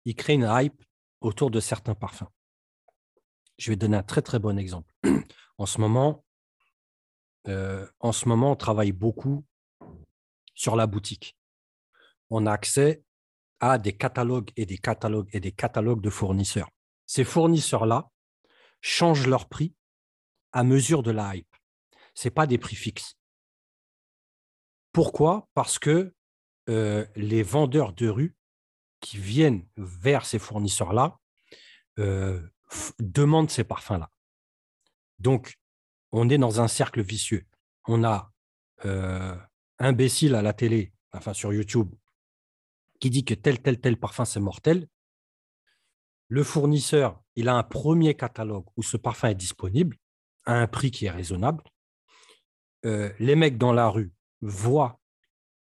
Ils 0.05 0.15
créent 0.15 0.35
une 0.35 0.49
hype 0.49 0.83
autour 1.21 1.51
de 1.51 1.59
certains 1.59 1.95
parfums. 1.95 2.29
Je 3.57 3.71
vais 3.71 3.75
donner 3.75 3.97
un 3.97 4.03
très 4.03 4.21
très 4.21 4.39
bon 4.39 4.57
exemple. 4.57 4.93
en 5.57 5.65
ce 5.65 5.79
moment, 5.79 6.23
euh, 7.47 7.87
en 7.99 8.11
ce 8.11 8.27
moment, 8.27 8.51
on 8.51 8.55
travaille 8.55 8.91
beaucoup 8.91 9.45
sur 10.53 10.75
la 10.75 10.87
boutique. 10.87 11.37
On 12.29 12.45
a 12.45 12.51
accès 12.51 13.03
à 13.59 13.77
des 13.77 13.95
catalogues 13.95 14.51
et 14.55 14.65
des 14.65 14.77
catalogues 14.77 15.29
et 15.33 15.39
des 15.39 15.51
catalogues 15.51 16.01
de 16.01 16.09
fournisseurs. 16.09 16.69
Ces 17.05 17.23
fournisseurs-là, 17.23 18.09
changent 18.81 19.27
leur 19.27 19.47
prix 19.47 19.73
à 20.51 20.63
mesure 20.63 21.03
de 21.03 21.11
la 21.11 21.35
hype. 21.35 21.55
Ce 22.13 22.29
pas 22.29 22.47
des 22.47 22.57
prix 22.57 22.75
fixes. 22.75 23.15
Pourquoi? 24.97 25.47
Parce 25.53 25.77
que 25.77 26.11
les 26.65 27.43
vendeurs 27.43 27.93
de 27.93 28.09
rue 28.09 28.35
qui 28.99 29.19
viennent 29.19 29.63
vers 29.77 30.25
ces 30.25 30.39
fournisseurs-là 30.39 31.19
demandent 32.97 33.51
ces 33.51 33.63
parfums-là. 33.63 34.09
Donc, 35.19 35.59
on 36.11 36.27
est 36.29 36.39
dans 36.39 36.61
un 36.61 36.67
cercle 36.67 37.03
vicieux. 37.03 37.45
On 37.85 38.03
a 38.03 38.33
imbécile 39.77 40.33
à 40.33 40.41
la 40.41 40.53
télé, 40.53 40.93
enfin 41.11 41.35
sur 41.35 41.53
YouTube, 41.53 41.93
qui 42.99 43.11
dit 43.11 43.23
que 43.23 43.35
tel, 43.35 43.61
tel, 43.61 43.79
tel 43.79 43.99
parfum, 43.99 44.25
c'est 44.25 44.39
mortel. 44.39 44.87
Le 46.27 46.43
fournisseur 46.43 47.21
il 47.35 47.49
a 47.49 47.55
un 47.55 47.61
premier 47.61 48.15
catalogue 48.15 48.65
où 48.75 48.81
ce 48.81 48.97
parfum 48.97 49.29
est 49.29 49.35
disponible 49.35 49.95
à 50.45 50.55
un 50.55 50.65
prix 50.65 50.89
qui 50.89 51.05
est 51.05 51.11
raisonnable. 51.11 51.63
Les 52.83 53.35
mecs 53.35 53.59
dans 53.59 53.73
la 53.73 53.89
rue 53.89 54.11
voient 54.41 54.99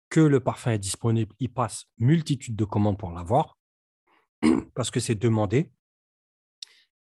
que 0.08 0.20
le 0.20 0.40
parfum 0.40 0.72
est 0.72 0.78
disponible, 0.78 1.34
ils 1.40 1.52
passent 1.52 1.86
multitude 1.98 2.56
de 2.56 2.64
commandes 2.64 2.98
pour 2.98 3.10
l'avoir 3.10 3.58
parce 4.74 4.90
que 4.90 5.00
c'est 5.00 5.14
demandé. 5.14 5.70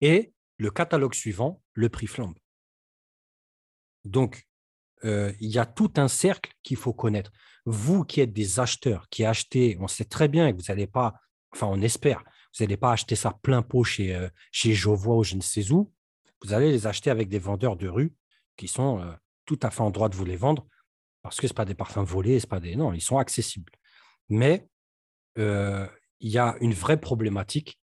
Et 0.02 0.34
le 0.58 0.72
catalogue 0.72 1.14
suivant, 1.14 1.62
le 1.74 1.90
prix 1.90 2.08
flambe. 2.08 2.38
Donc, 4.06 4.48
euh, 5.06 5.32
il 5.40 5.50
y 5.50 5.60
a 5.60 5.66
tout 5.66 5.94
un 5.98 6.08
cercle 6.08 6.52
qu'il 6.64 6.78
faut 6.78 6.94
connaître. 6.94 7.32
Vous 7.66 8.04
qui 8.04 8.22
êtes 8.22 8.34
des 8.34 8.60
acheteurs, 8.60 9.08
qui 9.10 9.24
achetez, 9.24 9.78
on 9.80 9.88
sait 9.88 10.06
très 10.06 10.28
bien 10.28 10.52
que 10.52 10.58
vous 10.58 10.68
n'allez 10.70 10.88
pas, 10.88 11.14
enfin 11.54 11.68
on 11.68 11.82
espère, 11.82 12.24
vous 12.58 12.64
n'allez 12.64 12.78
pas 12.78 12.92
acheter 12.92 13.16
ça 13.16 13.32
plein 13.42 13.62
pot 13.62 13.84
chez, 13.84 14.16
euh, 14.16 14.30
chez 14.52 14.74
Jovois 14.74 15.18
ou 15.18 15.24
je 15.24 15.36
ne 15.36 15.42
sais 15.42 15.72
où. 15.72 15.94
Vous 16.44 16.54
allez 16.54 16.72
les 16.72 16.88
acheter 16.88 17.10
avec 17.10 17.30
des 17.30 17.40
vendeurs 17.40 17.76
de 17.76 17.88
rue 17.88 18.14
qui 18.58 18.68
sont 18.68 19.00
euh, 19.00 19.14
tout 19.46 19.60
à 19.62 19.70
fait 19.70 19.82
en 19.82 19.92
droit 19.92 20.10
de 20.10 20.16
vous 20.16 20.26
les 20.26 20.38
vendre 20.38 20.66
parce 21.22 21.40
que 21.40 21.48
ce 21.48 21.54
pas 21.54 21.66
des 21.66 21.76
parfums 21.76 22.04
volés, 22.04 22.40
pas 22.42 22.60
des. 22.60 22.76
Non, 22.76 22.94
ils 22.94 23.02
sont 23.02 23.18
accessibles. 23.18 23.72
Mais 24.30 24.68
euh, 25.38 25.88
il 26.20 26.30
y 26.30 26.38
a 26.38 26.56
une 26.62 26.74
vraie 26.74 27.00
problématique, 27.00 27.80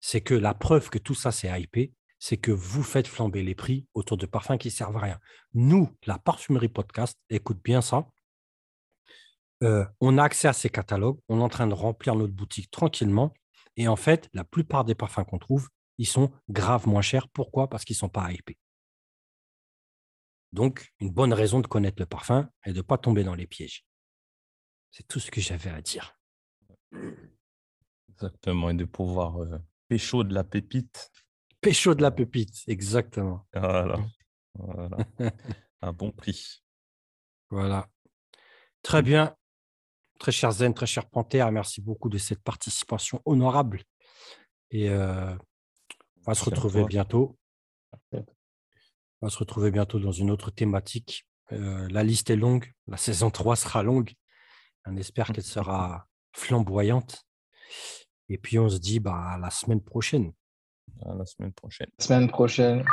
c'est 0.00 0.20
que 0.20 0.34
la 0.34 0.54
preuve 0.54 0.90
que 0.90 0.98
tout 0.98 1.14
ça 1.14 1.32
c'est 1.32 1.48
hypé, 1.60 1.92
c'est 2.18 2.36
que 2.36 2.52
vous 2.52 2.82
faites 2.82 3.06
flamber 3.06 3.42
les 3.42 3.54
prix 3.54 3.86
autour 3.94 4.16
de 4.16 4.26
parfums 4.26 4.58
qui 4.58 4.68
ne 4.68 4.72
servent 4.72 4.96
à 4.96 5.00
rien. 5.00 5.20
Nous, 5.54 5.88
la 6.06 6.18
parfumerie 6.18 6.68
podcast, 6.68 7.18
écoute 7.30 7.60
bien 7.62 7.80
ça. 7.80 8.06
on 9.62 10.18
a 10.18 10.22
accès 10.22 10.48
à 10.48 10.52
ces 10.52 10.70
catalogues, 10.70 11.18
on 11.28 11.40
est 11.40 11.42
en 11.42 11.48
train 11.48 11.66
de 11.66 11.74
remplir 11.74 12.14
notre 12.14 12.34
boutique 12.34 12.70
tranquillement 12.70 13.32
et 13.80 13.88
en 13.88 13.96
fait, 13.96 14.28
la 14.34 14.44
plupart 14.44 14.84
des 14.84 14.94
parfums 14.94 15.24
qu'on 15.24 15.38
trouve, 15.38 15.68
ils 15.96 16.06
sont 16.06 16.30
grave 16.50 16.86
moins 16.86 17.00
chers. 17.00 17.28
Pourquoi? 17.28 17.68
Parce 17.68 17.84
qu'ils 17.84 17.94
ne 17.94 18.00
sont 18.00 18.08
pas 18.10 18.30
hypés. 18.30 18.58
Donc, 20.52 20.92
une 20.98 21.10
bonne 21.10 21.32
raison 21.32 21.60
de 21.60 21.66
connaître 21.66 22.00
le 22.00 22.06
parfum 22.06 22.50
et 22.66 22.72
de 22.72 22.78
ne 22.78 22.82
pas 22.82 22.98
tomber 22.98 23.24
dans 23.24 23.34
les 23.34 23.46
pièges. 23.46 23.84
C'est 24.90 25.06
tout 25.06 25.20
ce 25.20 25.30
que 25.30 25.40
j'avais 25.40 25.70
à 25.70 25.80
dire. 25.80 26.18
Exactement, 28.08 28.70
et 28.70 28.74
de 28.74 28.84
pouvoir 28.84 29.40
euh, 29.42 29.58
pécho 29.88 30.24
de 30.24 30.34
la 30.34 30.44
pépite. 30.44 31.10
Pécho 31.60 31.94
de 31.94 32.02
la 32.02 32.10
pépite, 32.10 32.62
exactement. 32.66 33.46
Voilà. 33.54 33.98
voilà. 34.54 34.96
Un 35.82 35.92
bon 35.92 36.10
prix. 36.10 36.62
Voilà. 37.50 37.88
Très 38.82 39.02
bien. 39.02 39.36
Très 40.18 40.32
cher 40.32 40.52
Zen, 40.52 40.74
très 40.74 40.86
cher 40.86 41.08
Panthère, 41.08 41.50
merci 41.50 41.80
beaucoup 41.80 42.10
de 42.10 42.18
cette 42.18 42.42
participation 42.42 43.22
honorable. 43.24 43.82
Et 44.70 44.90
euh, 44.90 45.34
on 46.18 46.22
va 46.26 46.34
se 46.34 46.44
retrouver 46.44 46.84
bientôt. 46.84 47.38
On 49.22 49.26
va 49.26 49.30
se 49.30 49.38
retrouver 49.38 49.70
bientôt 49.70 49.98
dans 49.98 50.12
une 50.12 50.30
autre 50.30 50.50
thématique. 50.50 51.26
Euh, 51.52 51.88
la 51.90 52.02
liste 52.02 52.30
est 52.30 52.36
longue, 52.36 52.72
la 52.86 52.96
saison 52.96 53.30
3 53.30 53.56
sera 53.56 53.82
longue. 53.82 54.12
On 54.86 54.96
espère 54.96 55.32
qu'elle 55.32 55.44
sera 55.44 56.06
flamboyante. 56.32 57.24
Et 58.28 58.38
puis 58.38 58.58
on 58.58 58.68
se 58.68 58.78
dit 58.78 59.00
bah, 59.00 59.32
à 59.34 59.38
la 59.38 59.50
semaine 59.50 59.82
prochaine. 59.82 60.32
À 61.04 61.14
la 61.14 61.26
semaine 61.26 61.52
prochaine. 61.52 61.88
semaine 61.98 62.28
prochaine. 62.28 62.84